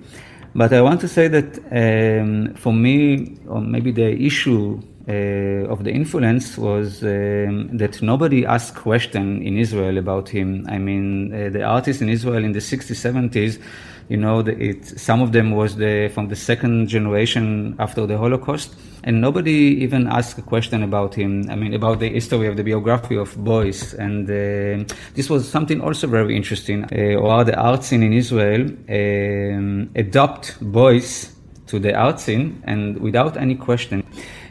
[0.56, 5.84] But I want to say that um, for me, or maybe the issue uh, of
[5.84, 10.66] the influence was um, that nobody asked question in Israel about him.
[10.68, 13.62] I mean, uh, the artists in Israel in the 60s, 70s,
[14.10, 18.18] you know, the, it, some of them was the, from the second generation after the
[18.18, 21.50] Holocaust, and nobody even asked a question about him.
[21.50, 25.82] I mean, about the history of the biography of Beuys, and uh, this was something
[25.82, 26.86] also very interesting.
[26.86, 31.34] Uh, or the art scene in Israel um, adopt Beuys
[31.68, 34.04] to the art scene, and without any question.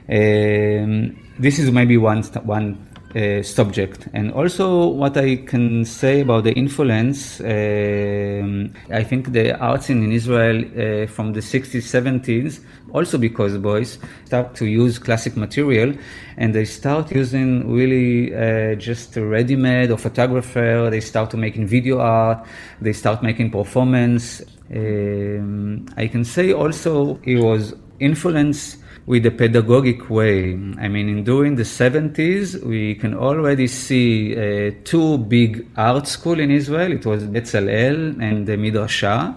[0.09, 4.09] Um, this is maybe one one uh, subject.
[4.13, 10.03] And also, what I can say about the influence, um, I think the art scene
[10.03, 12.61] in Israel uh, from the 60s, 70s,
[12.93, 15.95] also because Beuys start to use classic material
[16.37, 21.67] and they start using really uh, just a ready-made or photographer, they start to making
[21.67, 22.47] video art,
[22.81, 24.43] they start making performance.
[24.75, 30.53] Um, I can say also it was influence with a pedagogic way.
[30.79, 36.41] I mean, in during the 70s, we can already see uh, two big art school
[36.41, 36.93] in Israel.
[36.93, 39.37] It was Betzalel and the Midrasha.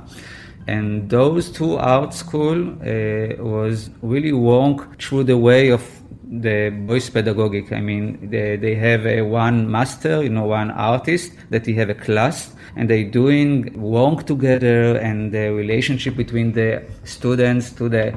[0.68, 5.84] And those two art school uh, was really walk through the way of
[6.30, 7.72] the Beuys pedagogic.
[7.72, 11.90] I mean, they, they have a one master, you know, one artist that he have
[11.90, 18.16] a class and they doing work together and the relationship between the students to the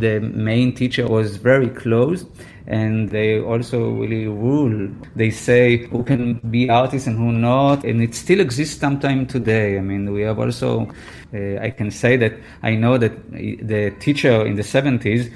[0.00, 2.24] the main teacher was very close
[2.66, 4.88] and they also really rule.
[5.14, 9.78] They say who can be artists and who not, and it still exists sometime today.
[9.78, 10.88] I mean, we have also,
[11.32, 15.32] uh, I can say that I know that the teacher in the 70s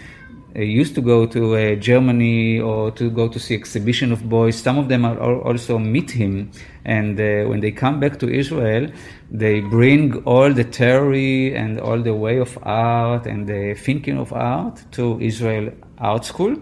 [0.56, 4.54] uh, used to go to uh, Germany or to go to see exhibition of Beuys.
[4.54, 6.50] Some of them are also meet him,
[6.84, 8.90] and uh, when they come back to Israel,
[9.30, 14.32] they bring all the theory and all the way of art and the thinking of
[14.32, 16.56] art to Israel Art School,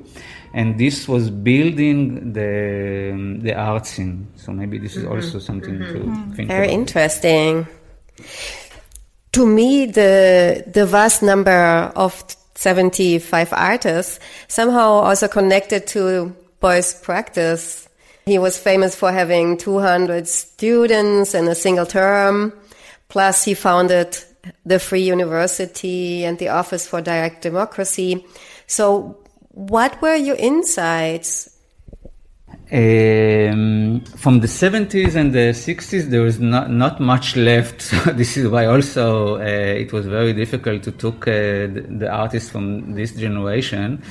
[0.53, 4.29] and this was building the um, the art scene.
[4.37, 5.13] So maybe this is mm-hmm.
[5.15, 6.31] also something mm-hmm.
[6.31, 6.49] to think.
[6.49, 6.81] Very about.
[6.81, 7.67] interesting.
[9.33, 12.25] To me, the the vast number of
[12.59, 17.89] 75 artists, somehow also connected to Beuys's practice.
[18.27, 22.53] He was famous for having 200 students in a single term.
[23.09, 24.19] Plus, he founded
[24.67, 28.27] the Free University and the Office for Direct Democracy.
[28.67, 29.17] So,
[29.51, 31.58] what were your insights
[32.71, 37.81] um, from the 70s and the 60s, there was not, not much left.
[37.89, 41.33] So this is why also uh, it was very difficult to take uh,
[41.75, 44.03] the, the, artists from this generation.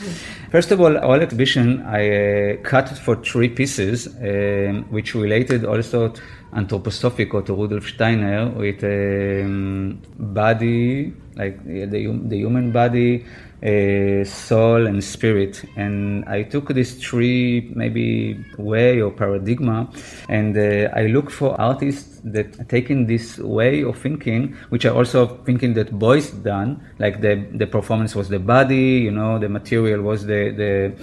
[0.52, 6.14] First of all, all exhibition I uh, cut for three pieces, um, which related also
[6.54, 13.26] anthroposophic or to Rudolf Steiner with um, body, like the, the human body,
[13.64, 15.64] uh, soul, and spirit.
[15.76, 19.90] And I took this three maybe way or paradigm,
[20.30, 25.28] and uh, I look for artists that taking this way of thinking, which I also
[25.46, 30.02] thinking that Beuys done, like the the performance was the body, you know, the material
[30.02, 30.94] was the the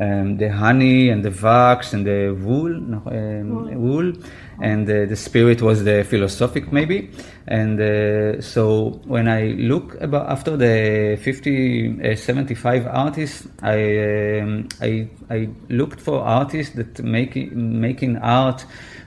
[0.00, 4.12] um, the honey and the wax and the wool, um, wool
[4.60, 7.10] and uh, the spirit was the philosophic maybe.
[7.46, 14.68] And uh, so when I look about after the 50, uh, 75 artists, I, um,
[14.80, 18.64] I, I looked for artists that making making art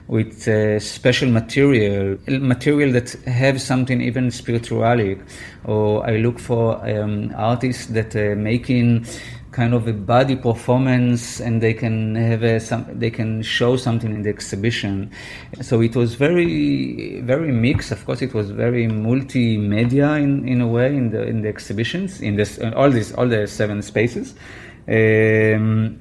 [0.08, 5.18] with uh, special material, material that have something even spiritualic,
[5.64, 9.06] or I look for um, artists that uh, making
[9.50, 14.12] kind of a body performance and they can have a, some they can show something
[14.12, 15.10] in the exhibition.
[15.60, 17.90] So it was very very mixed.
[17.92, 22.20] Of course it was very multimedia in, in a way in the in the exhibitions
[22.20, 24.34] in this in all these all the seven spaces.
[24.88, 26.00] Um,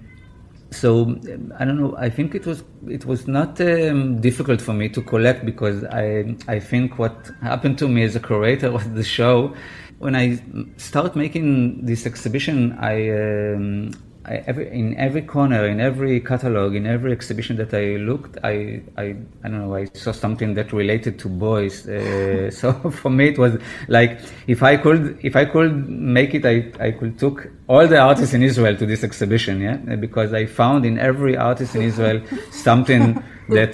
[0.71, 1.17] so
[1.57, 1.95] I don't know.
[1.97, 6.35] I think it was it was not um, difficult for me to collect because I
[6.47, 9.55] I think what happened to me as a curator of the show
[9.99, 10.39] when I
[10.77, 13.91] start making this exhibition, I, um,
[14.25, 18.81] I every, in every corner, in every catalog, in every exhibition that I looked, I,
[18.97, 21.87] I, I don't know, I saw something that related to Beuys.
[21.87, 26.45] Uh, so for me, it was like if I could, if I could make it,
[26.45, 30.45] I, I could took all the artists in Israel to this exhibition, yeah, because I
[30.45, 32.21] found in every artist in Israel
[32.51, 33.73] something that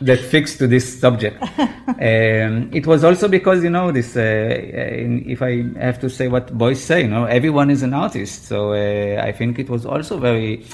[0.00, 1.42] that fixed to this subject.
[1.86, 4.16] Um, it was also because you know this.
[4.16, 4.20] Uh,
[5.26, 8.46] if I have to say what Beuys say, you know, everyone is an artist.
[8.46, 10.64] So uh, I think it was also very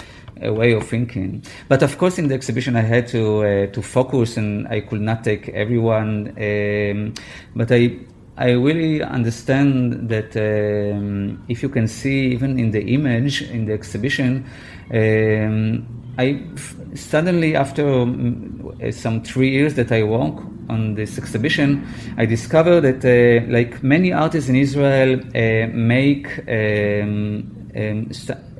[0.41, 1.45] a way of thinking.
[1.69, 5.01] But of course, in the exhibition, I had to uh, to focus, and I could
[5.01, 6.29] not take everyone.
[6.39, 7.15] Um,
[7.55, 7.99] but I
[8.41, 13.75] I really understand that um, if you can see even in the image in the
[13.75, 14.47] exhibition,
[14.95, 15.87] um,
[16.19, 16.41] I
[16.95, 21.87] suddenly after um, some three years that I work on this exhibition,
[22.17, 28.11] I discovered that uh, like many artists in Israel uh, make um, um,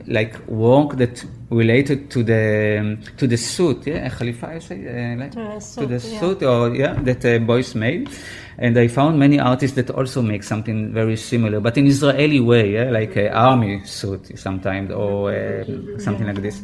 [0.07, 5.33] like work that related to the to the suit, yeah, khalifa, you say, uh, like,
[5.33, 6.21] to, suit, to the yeah.
[6.21, 8.09] suit, or yeah, that uh, Beuys made.
[8.59, 12.75] And I found many artists that also make something very similar, but in Israeli way,
[12.75, 15.65] yeah, like an army suit sometimes, or uh,
[15.99, 16.61] something like this.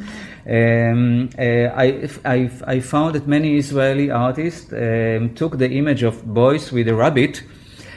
[0.49, 6.23] Um, uh, I, I, I found that many Israeli artists um, took the image of
[6.25, 7.43] Beuys with a rabbit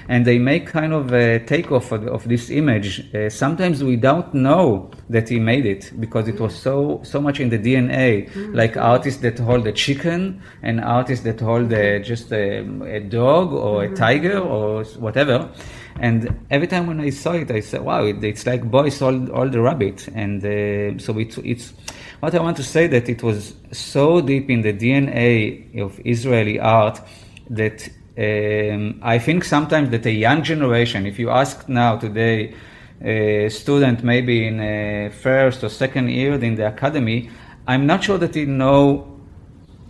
[0.09, 3.13] and they make kind of a takeoff of, of this image.
[3.13, 7.39] Uh, sometimes we don't know that he made it because it was so so much
[7.39, 8.27] in the DNA.
[8.27, 8.55] Mm-hmm.
[8.55, 13.53] Like artists that hold a chicken and artists that hold a, just a, a dog
[13.53, 13.93] or mm-hmm.
[13.93, 15.47] a tiger or whatever.
[15.99, 19.31] And every time when I saw it, I said, "Wow, it, it's like Beuys all
[19.31, 21.73] all the rabbit." And uh, so it's it's
[22.19, 26.59] what I want to say that it was so deep in the DNA of Israeli
[26.59, 26.99] art
[27.51, 32.53] that um, I think sometimes that a young generation, if you ask now today,
[33.01, 37.29] a student maybe in a first or second year in the academy,
[37.67, 39.19] I'm not sure that he know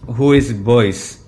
[0.06, 1.20] who is Beuys,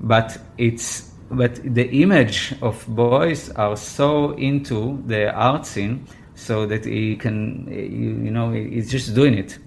[0.00, 6.84] but it's but the image of Beuys are so into the art scene so that
[6.84, 9.58] he can you, you know he's just doing it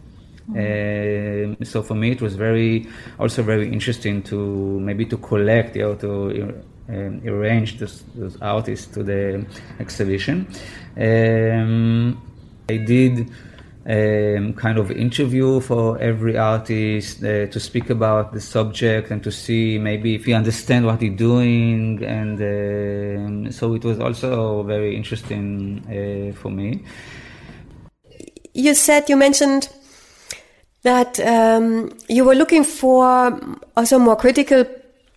[0.51, 1.63] mm-hmm.
[1.63, 2.87] so for me it was very
[3.19, 8.85] also very interesting to maybe to collect you know to um, arranged those, those, artists
[8.93, 9.43] to the
[9.79, 10.47] exhibition.
[10.95, 12.21] Um,
[12.69, 13.31] I did
[13.87, 19.31] um, kind of interview for every artist uh, to speak about the subject and to
[19.31, 24.95] see maybe if he understand what he's doing and um, so it was also very
[24.95, 26.83] interesting uh, for me
[28.55, 29.69] you said you mentioned
[30.85, 33.39] that um, you were looking for
[33.75, 34.63] also more critical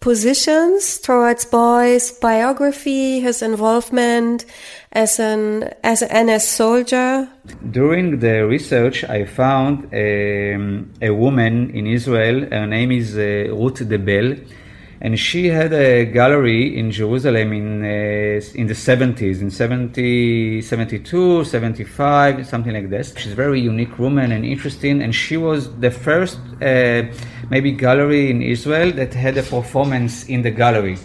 [0.00, 4.46] positions towards Beuys's biography, his involvement
[4.92, 7.28] as an as an NS soldier?
[7.70, 12.48] During the research, I found um, a woman in Israel.
[12.50, 14.36] Her name is uh, Ruth Debel
[15.00, 21.44] and she had a gallery in Jerusalem in uh, in the 70s, in 70, 72,
[21.44, 23.14] 75, something like this.
[23.16, 27.04] She's a very unique woman and interesting, and she was the first uh,
[27.48, 30.98] maybe gallery in Israel that had a performance in the gallery.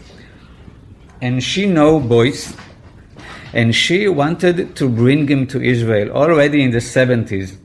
[1.22, 2.58] And she know Beuys,
[3.54, 7.58] and she wanted to bring him to Israel already in the 70s.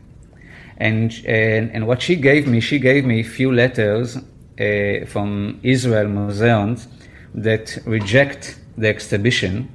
[0.76, 4.18] And, and, and what she gave me, she gave me a few letters
[4.58, 6.88] uh, from Israel museums
[7.34, 9.68] that reject the exhibition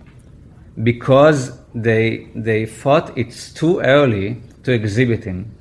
[0.84, 5.54] because they they thought it's too early to exhibit him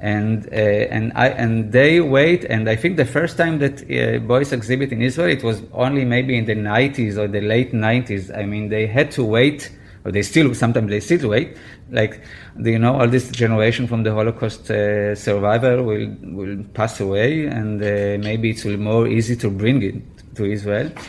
[0.00, 2.44] and uh, and I and they wait.
[2.44, 6.04] And I think the first time that uh, Beuys exhibit in Israel, it was only
[6.04, 8.36] maybe in the 90s or the late 90s.
[8.36, 9.70] I mean, they had to wait,
[10.04, 11.56] or they still sometimes they still wait.
[11.90, 12.22] Like
[12.58, 17.82] you know, all this generation from the Holocaust uh, survivor will will pass away, and
[17.82, 19.96] uh, maybe it will more easy to bring it
[20.36, 20.90] to Israel.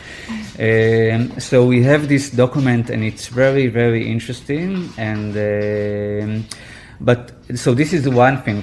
[0.60, 4.90] Um, so we have this document, and it's very very interesting.
[4.98, 6.44] And um,
[7.00, 8.62] but so this is one thing.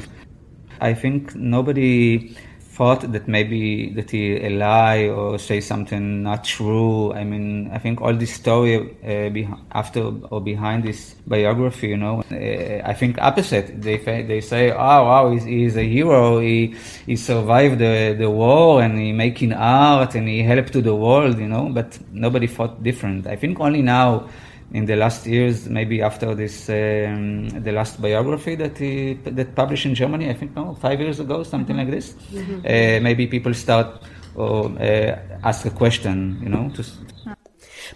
[0.80, 2.38] I think nobody
[2.80, 7.12] thought that maybe that he lie or say something not true.
[7.12, 10.02] I mean, I think all this story uh, be- after
[10.32, 13.82] or behind this biography, you know, uh, I think opposite.
[13.82, 13.98] They
[14.32, 16.40] they say, oh wow, he's, he's a hero.
[16.40, 16.74] He
[17.06, 21.38] he survived the, the war and he making art and he helped to the world,
[21.38, 21.68] you know.
[21.78, 23.28] But nobody thought different.
[23.28, 24.30] I think only now
[24.72, 29.86] in the last years, maybe after this, um, the last biography that he that published
[29.86, 31.92] in Germany, I think no, five years ago, something mm-hmm.
[31.92, 32.14] like this.
[32.32, 32.60] Mm-hmm.
[32.60, 34.04] Uh, maybe people start
[34.36, 36.70] or uh, ask a question, you know.
[36.76, 36.84] To...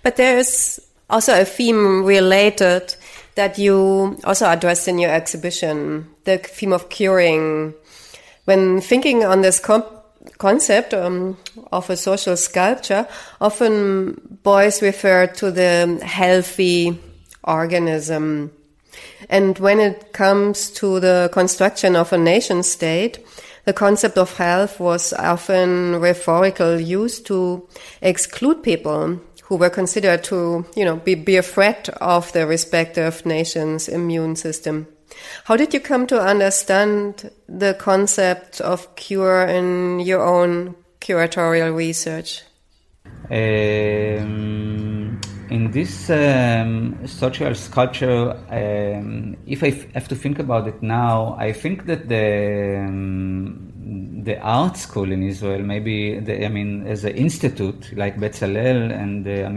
[0.02, 2.96] But there is also a theme related
[3.36, 7.74] that you also addressed in your exhibition, the theme of curing.
[8.46, 9.86] When thinking on this comp
[10.38, 11.38] concept um,
[11.72, 13.08] of a social sculpture,
[13.42, 17.00] often Beuys refer to the healthy
[17.44, 18.52] organism.
[19.30, 23.26] And when it comes to the construction of a nation state,
[23.66, 27.68] the concept of health was often rhetorical used to
[28.02, 33.26] exclude people who were considered to, you know, be, be a threat of the respective
[33.26, 34.88] nation's immune system.
[35.46, 42.44] How did you come to understand the concept of cure in your own curatorial research?
[43.30, 45.20] Um,
[45.50, 51.54] in this um, social sculpture, um, if I have to think about it now, I
[51.54, 53.74] think that the um,
[54.24, 59.26] the art school in Israel, maybe the, I mean, as an institute like Betzalel and
[59.26, 59.50] the uh,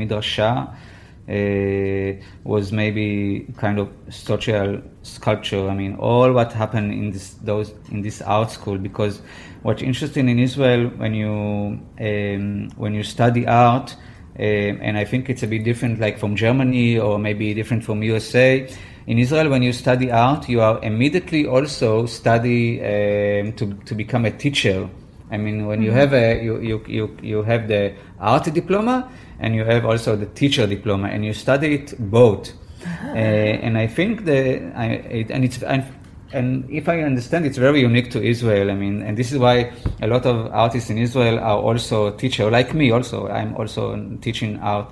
[1.29, 5.69] was maybe kind of social sculpture.
[5.69, 8.79] I mean, all what happened in this those in this art school.
[8.79, 9.21] Because
[9.63, 13.97] what's interesting in Israel when you um, when you study art,
[14.39, 18.03] uh, and I think it's a bit different, like from Germany or maybe different from
[18.03, 18.69] USA.
[19.09, 24.25] In Israel, when you study art, you are immediately also study um, to to become
[24.27, 24.89] a teacher.
[25.31, 25.87] I mean, when mm-hmm.
[25.87, 30.17] you have a you, you you you have the art diploma and you have also
[30.17, 32.53] the teacher diploma, and you study it both.
[32.85, 33.09] Uh-huh.
[33.09, 34.87] Uh, and I think that, I,
[35.21, 35.85] it, and it's, and,
[36.33, 38.71] and if I understand, it's very unique to Israel.
[38.71, 42.51] I mean, and this is why a lot of artists in Israel are also teacher,
[42.51, 42.91] like me.
[42.91, 44.89] Also, I'm also teaching art,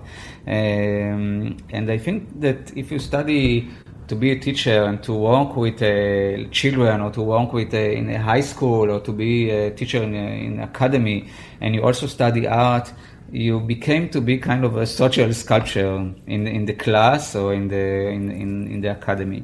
[0.46, 3.68] um, and I think that if you study
[4.06, 7.78] to be a teacher and to work with uh, children or to work with uh,
[7.78, 11.82] in a high school or to be a teacher in, a, in academy, and you
[11.82, 12.92] also study art
[13.34, 15.96] you became to be kind of a social sculpture
[16.26, 19.42] in in the class or in the in in, in the academy.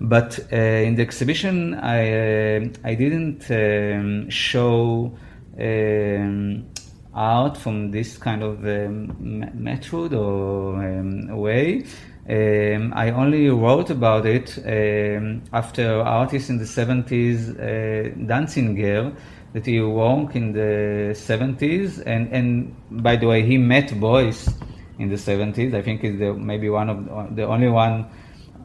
[0.00, 5.12] But uh, in the exhibition, I uh, I didn't um, show
[5.58, 6.66] um,
[7.14, 9.14] art from this kind of um,
[9.54, 11.84] method or um, way.
[12.28, 19.12] Um, I only wrote about it um, after artists in the 70s, uh, Danziger,
[19.52, 22.02] that he worked in the 70s.
[22.06, 24.52] And, and by the way, he met Beuys
[24.98, 25.74] in the 70s.
[25.74, 28.06] I think he's the, maybe one of the only one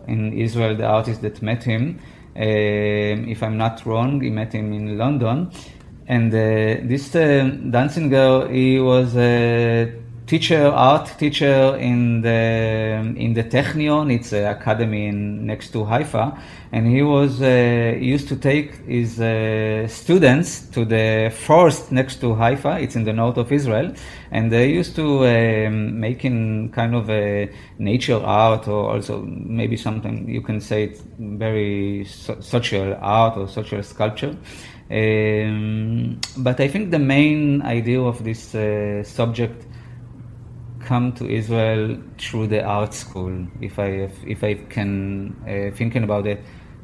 [0.08, 2.00] in Israel, the artist that met him.
[2.36, 5.52] Um, if I'm not wrong, he met him in London.
[6.08, 9.92] And uh, this uh, Danziger, he was a
[10.28, 14.12] teacher, art teacher in the in the Technion.
[14.14, 16.38] It's an academy in, next to Haifa,
[16.72, 22.34] and he was uh, used to take his uh, students to the forest next to
[22.36, 22.80] Haifa.
[22.80, 23.94] It's in the north of Israel,
[24.32, 30.28] and they used to um, making kind of a nature art, or also maybe something
[30.30, 34.36] you can say it's very so- social art or social sculpture.
[34.90, 39.66] Um, but I think the main idea of this uh, subject
[40.86, 43.48] come to Israel through the art school.
[43.62, 46.40] If I if I can uh, thinking about it,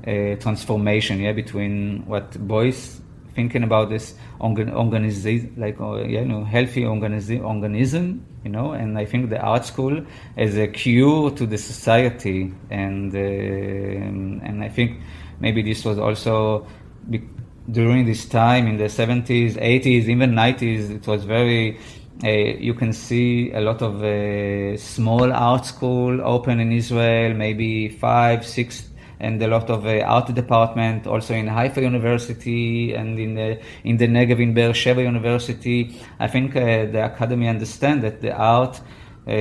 [0.07, 2.99] uh, transformation, yeah, between what Beuys
[3.35, 8.97] thinking about this organ, organization, like uh, you know, healthy organiz- organism, you know, and
[8.97, 10.05] I think the art school
[10.38, 15.01] is a cure to the society, and uh, and I think
[15.39, 16.67] maybe this was also.
[17.09, 17.27] Be-
[17.69, 21.80] during this time in the 70s, 80s, even 90s, it was very.
[22.23, 27.90] Uh, you can see a lot of uh, small art school open in Israel, maybe
[27.90, 33.33] five, six, and a lot of uh, art department also in Haifa University and in
[33.35, 35.99] the in the Negev in Beersheba University.
[36.19, 38.80] I think uh, the academy understand that the art
[39.27, 39.31] uh,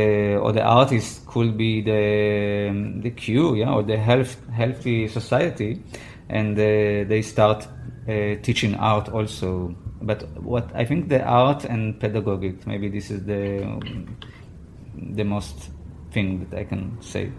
[0.40, 5.82] or the artist could be the the cue, yeah, or the health healthy society,
[6.30, 7.66] and uh, they start
[8.42, 9.74] teaching art also.
[10.02, 13.78] But what I think the art and pedagogic, maybe this is the
[14.94, 15.70] the most
[16.12, 17.32] thing that I can say.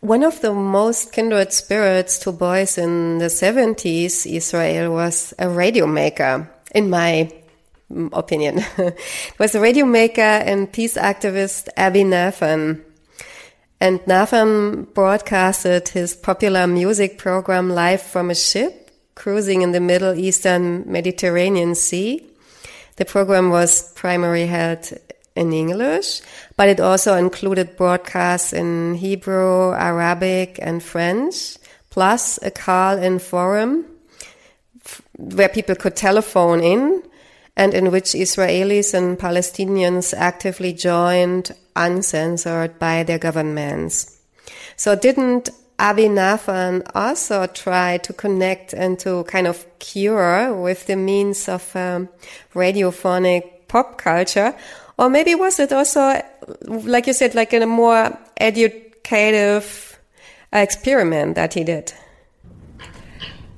[0.00, 5.86] One of the most kindred spirits to Beuys in the 70s, Israel was a radio
[5.86, 7.30] maker, in my
[8.12, 8.64] opinion.
[8.78, 8.98] it
[9.38, 12.84] was a radio maker and peace activist Abie Nathan.
[13.80, 18.81] And Nathan broadcasted his popular music program live from a ship
[19.14, 22.26] cruising in the Middle Eastern Mediterranean Sea.
[22.96, 24.92] The program was primarily held
[25.34, 26.20] in English,
[26.56, 31.56] but it also included broadcasts in Hebrew, Arabic, and French,
[31.90, 33.86] plus a call-in forum
[35.16, 37.02] where people could telephone in
[37.56, 44.18] and in which Israelis and Palestinians actively joined uncensored by their governments.
[44.76, 45.50] So didn't
[45.82, 51.74] Abie Nathan also try to connect and to kind of cure with the means of
[51.74, 52.08] um,
[52.54, 54.54] radiophonic pop culture?
[54.96, 56.22] Or maybe was it also,
[56.68, 59.98] like you said, like in a more educative
[60.52, 61.92] experiment that he did?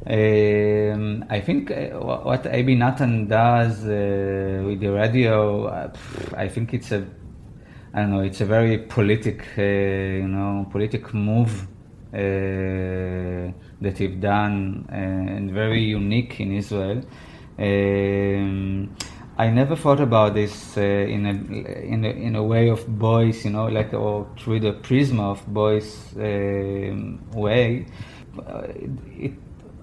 [0.06, 5.92] Um, I think uh, what Abie Nathan does uh, with the radio, uh,
[6.34, 7.06] I think it's a,
[7.92, 11.68] I don't know, it's a very politic, uh, you know, politic move
[12.14, 17.02] that he's done uh, and very unique in Israel.
[17.58, 18.94] Um,
[19.36, 21.30] I never thought about this in a
[21.94, 25.44] in a in a way of Beuys, you know, like or through the prism of
[25.46, 27.86] Beuys um, way.
[29.16, 29.32] It,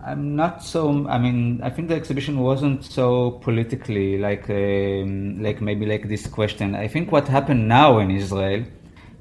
[0.05, 1.07] I'm not so.
[1.07, 6.27] I mean, I think the exhibition wasn't so politically like um, like maybe like this
[6.27, 6.73] question.
[6.75, 8.63] I think what happened now in Israel,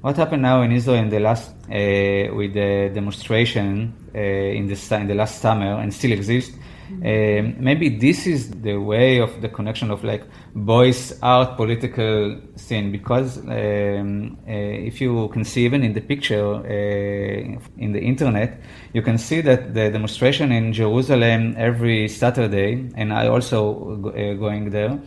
[0.00, 4.94] what happened now in Israel in the last uh, with the demonstration uh, in the
[4.96, 6.56] in the last summer and still exists.
[6.90, 10.24] Um, maybe this is the way of the connection of like
[10.56, 16.56] Beuys art political scene because um, uh, if you can see even in the picture
[16.56, 18.60] uh, in the internet
[18.92, 24.34] you can see that the demonstration in Jerusalem every Saturday and I also go, uh,
[24.34, 25.00] going there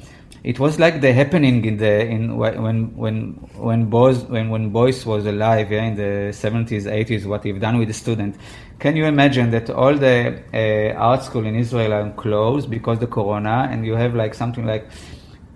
[0.43, 3.22] it was like the happening in the in when when
[3.55, 7.77] when Beuys when when Beuys was alive yeah, in the 70s 80s what we've done
[7.77, 8.35] with the student.
[8.80, 13.07] Can you imagine that all the uh, art school in Israel are closed because the
[13.07, 14.89] corona and you have like something like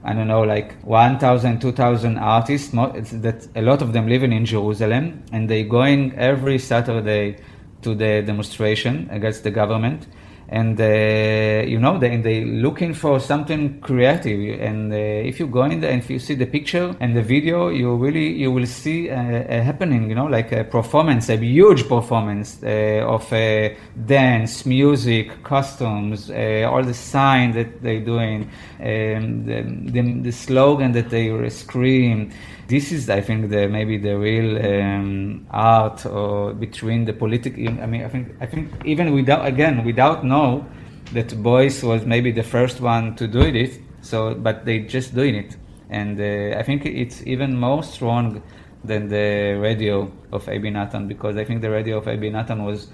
[0.03, 5.21] I don't know, like 1,000, 2,000 artists, that a lot of them living in Jerusalem,
[5.33, 7.39] and they going every Saturday
[7.81, 10.07] to the demonstration against the government
[10.49, 14.61] and uh, you know they they looking for something creative.
[14.61, 17.21] And uh, if you go in there and if you see the picture and the
[17.21, 21.37] video you really you will see a, a happening you know like a performance a
[21.37, 23.69] huge performance uh, of uh,
[24.05, 30.91] dance music costumes uh, all the sign that they're doing um, the, the, the slogan
[30.93, 32.31] that they scream
[32.67, 37.67] this is, I think, the maybe the real um, art or between the political.
[37.67, 40.65] I mean, I think, I think even without again without know
[41.13, 43.79] that Beuys was maybe the first one to do it.
[44.01, 45.55] So, but they just doing it,
[45.89, 48.43] and uh, I think it's even more strong
[48.83, 52.87] than the radio of Abie Nathan because I think the radio of Abie Nathan was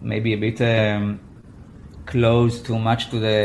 [0.00, 0.60] maybe a bit.
[0.60, 1.20] Um,
[2.06, 3.38] close too much to the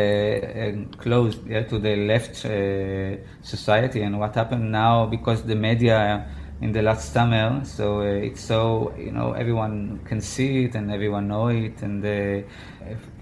[0.44, 6.28] uh, close yeah, to the left uh, society and what happened now because the media
[6.62, 10.92] in the last summer so uh, it's so you know everyone can see it and
[10.92, 12.48] everyone know it and uh,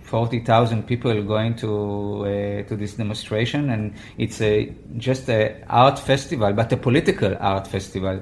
[0.03, 6.51] 40,000 people going to uh, to this demonstration and it's a just a art festival
[6.51, 8.19] but a political art festival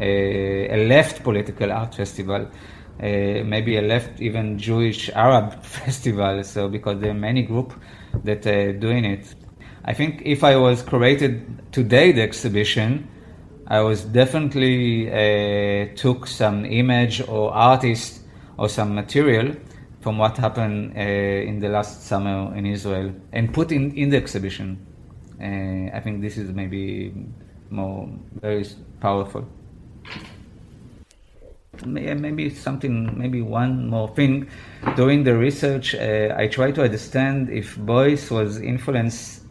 [0.00, 2.48] uh, a left political art festival
[3.00, 6.42] uh, maybe a left even Jewish Arab festival.
[6.44, 7.72] So because there are many group
[8.24, 9.34] that are doing it.
[9.84, 13.08] I think if I was created today the exhibition,
[13.68, 18.22] I was definitely uh, took some image or artist
[18.56, 19.54] or some material
[20.00, 24.16] from what happened uh, in the last summer in Israel and put in, in the
[24.16, 24.84] exhibition.
[25.40, 27.14] Uh, I think this is maybe
[27.70, 28.08] more
[28.40, 28.66] very
[29.00, 29.46] powerful.
[31.86, 34.48] Maybe something, maybe one more thing.
[34.96, 39.42] During the research, uh, I tried to understand if Beuys was influenced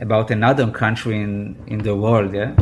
[0.00, 2.54] about another country in, in the world, yeah?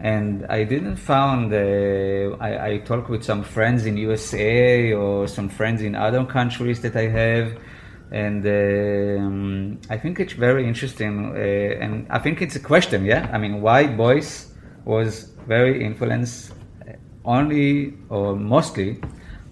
[0.00, 5.48] And I didn't found, uh, I, I talked with some friends in USA or some
[5.48, 7.56] friends in other countries that I have,
[8.10, 13.30] and um, I think it's very interesting, uh, and I think it's a question, yeah?
[13.32, 14.48] I mean, why Beuys
[14.84, 16.52] was very influenced
[17.24, 19.00] only or mostly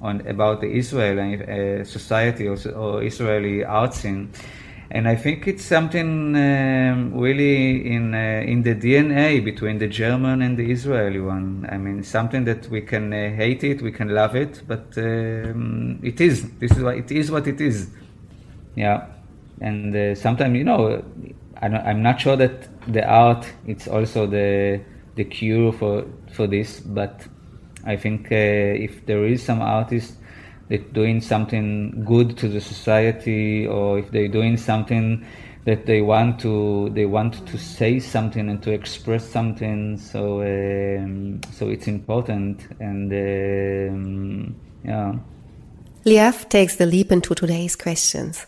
[0.01, 4.33] on about the Israeli uh, society or, or, Israeli art scene.
[4.93, 10.43] And I think it's something um, really in uh, in the DNA between the German
[10.43, 11.69] and the Israeli one.
[11.71, 16.01] I mean, something that we can uh, hate it, we can love it, but um,
[16.03, 16.51] it is.
[16.59, 17.31] This is what it is.
[17.31, 17.91] What it is.
[18.75, 19.07] Yeah,
[19.61, 21.05] and uh, sometimes you know,
[21.63, 24.81] I'm not sure that the art it's also the
[25.15, 27.29] the cure for for this, but
[27.84, 30.15] I think uh, if there is some artist
[30.68, 35.26] that doing something good to the society, or if they're doing something
[35.65, 41.41] that they want to they want to say something and to express something, so um,
[41.52, 45.15] so it's important and um, yeah.
[46.07, 48.47] Liav takes the leap into today's questions.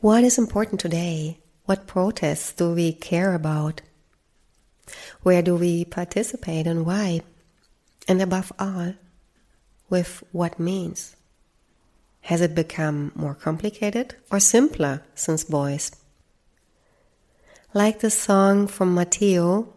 [0.00, 1.38] What is important today?
[1.64, 3.80] What protests do we care about?
[5.22, 7.22] Where do we participate and why?
[8.06, 8.94] And above all,
[9.88, 11.16] with what means?
[12.22, 15.94] Has it become more complicated or simpler since Beuys?
[17.74, 19.72] Like the song from Matteo,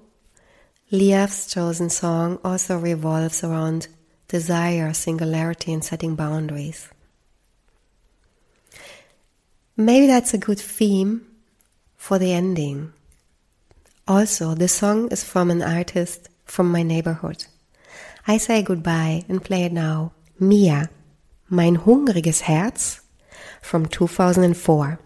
[0.92, 3.88] Liav's chosen song also revolves around
[4.28, 6.90] desire, singularity, and setting boundaries.
[9.76, 11.28] Maybe that's a good theme
[11.98, 12.94] for the ending.
[14.08, 17.46] Also, the song is from an artist from my neighborhood.
[18.30, 20.12] I say goodbye and play it now.
[20.38, 20.90] Mia,
[21.50, 23.00] mein hungriges Herz
[23.62, 25.00] from 2004.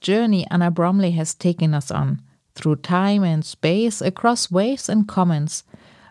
[0.00, 2.22] Journey Anna Bromley has taken us on,
[2.54, 5.62] through time and space, across waves and commons,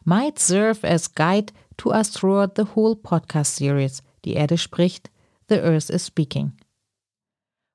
[0.05, 5.09] might serve as guide to us throughout the whole podcast series, Die Erde spricht,
[5.47, 6.53] The Earth is Speaking.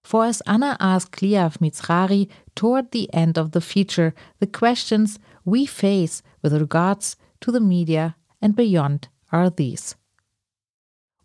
[0.05, 5.67] For as Anna asked Liav Mizrahi toward the end of the feature, the questions we
[5.67, 9.97] face with regards to the media and beyond are these.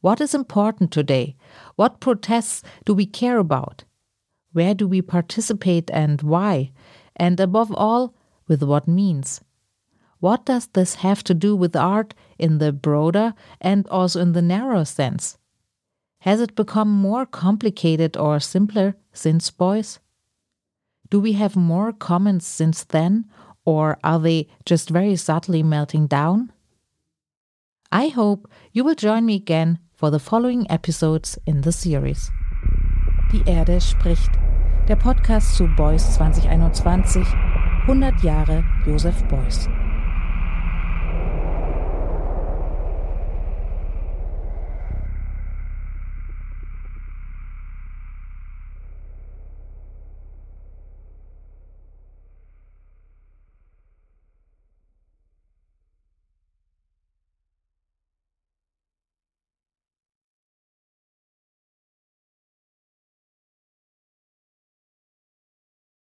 [0.02, 1.36] What is important today?
[1.76, 3.84] What protests do we care about?
[4.54, 6.72] Where do we participate and why?
[7.16, 8.16] And above all,
[8.48, 9.42] with what means?
[10.20, 14.42] What does this have to do with art in the broader and also in the
[14.42, 15.38] narrow sense?
[16.22, 20.00] Has it become more complicated or simpler since Beuys?
[21.10, 23.26] Do we have more commons since then,
[23.66, 26.52] or are they just very subtly melting down?
[27.92, 32.30] I hope you will join me again for the following episodes in the series.
[33.32, 34.32] Die Erde spricht.
[34.88, 37.24] Der Podcast zu Beuys 2021.
[37.82, 39.70] 100 Jahre Joseph Beuys.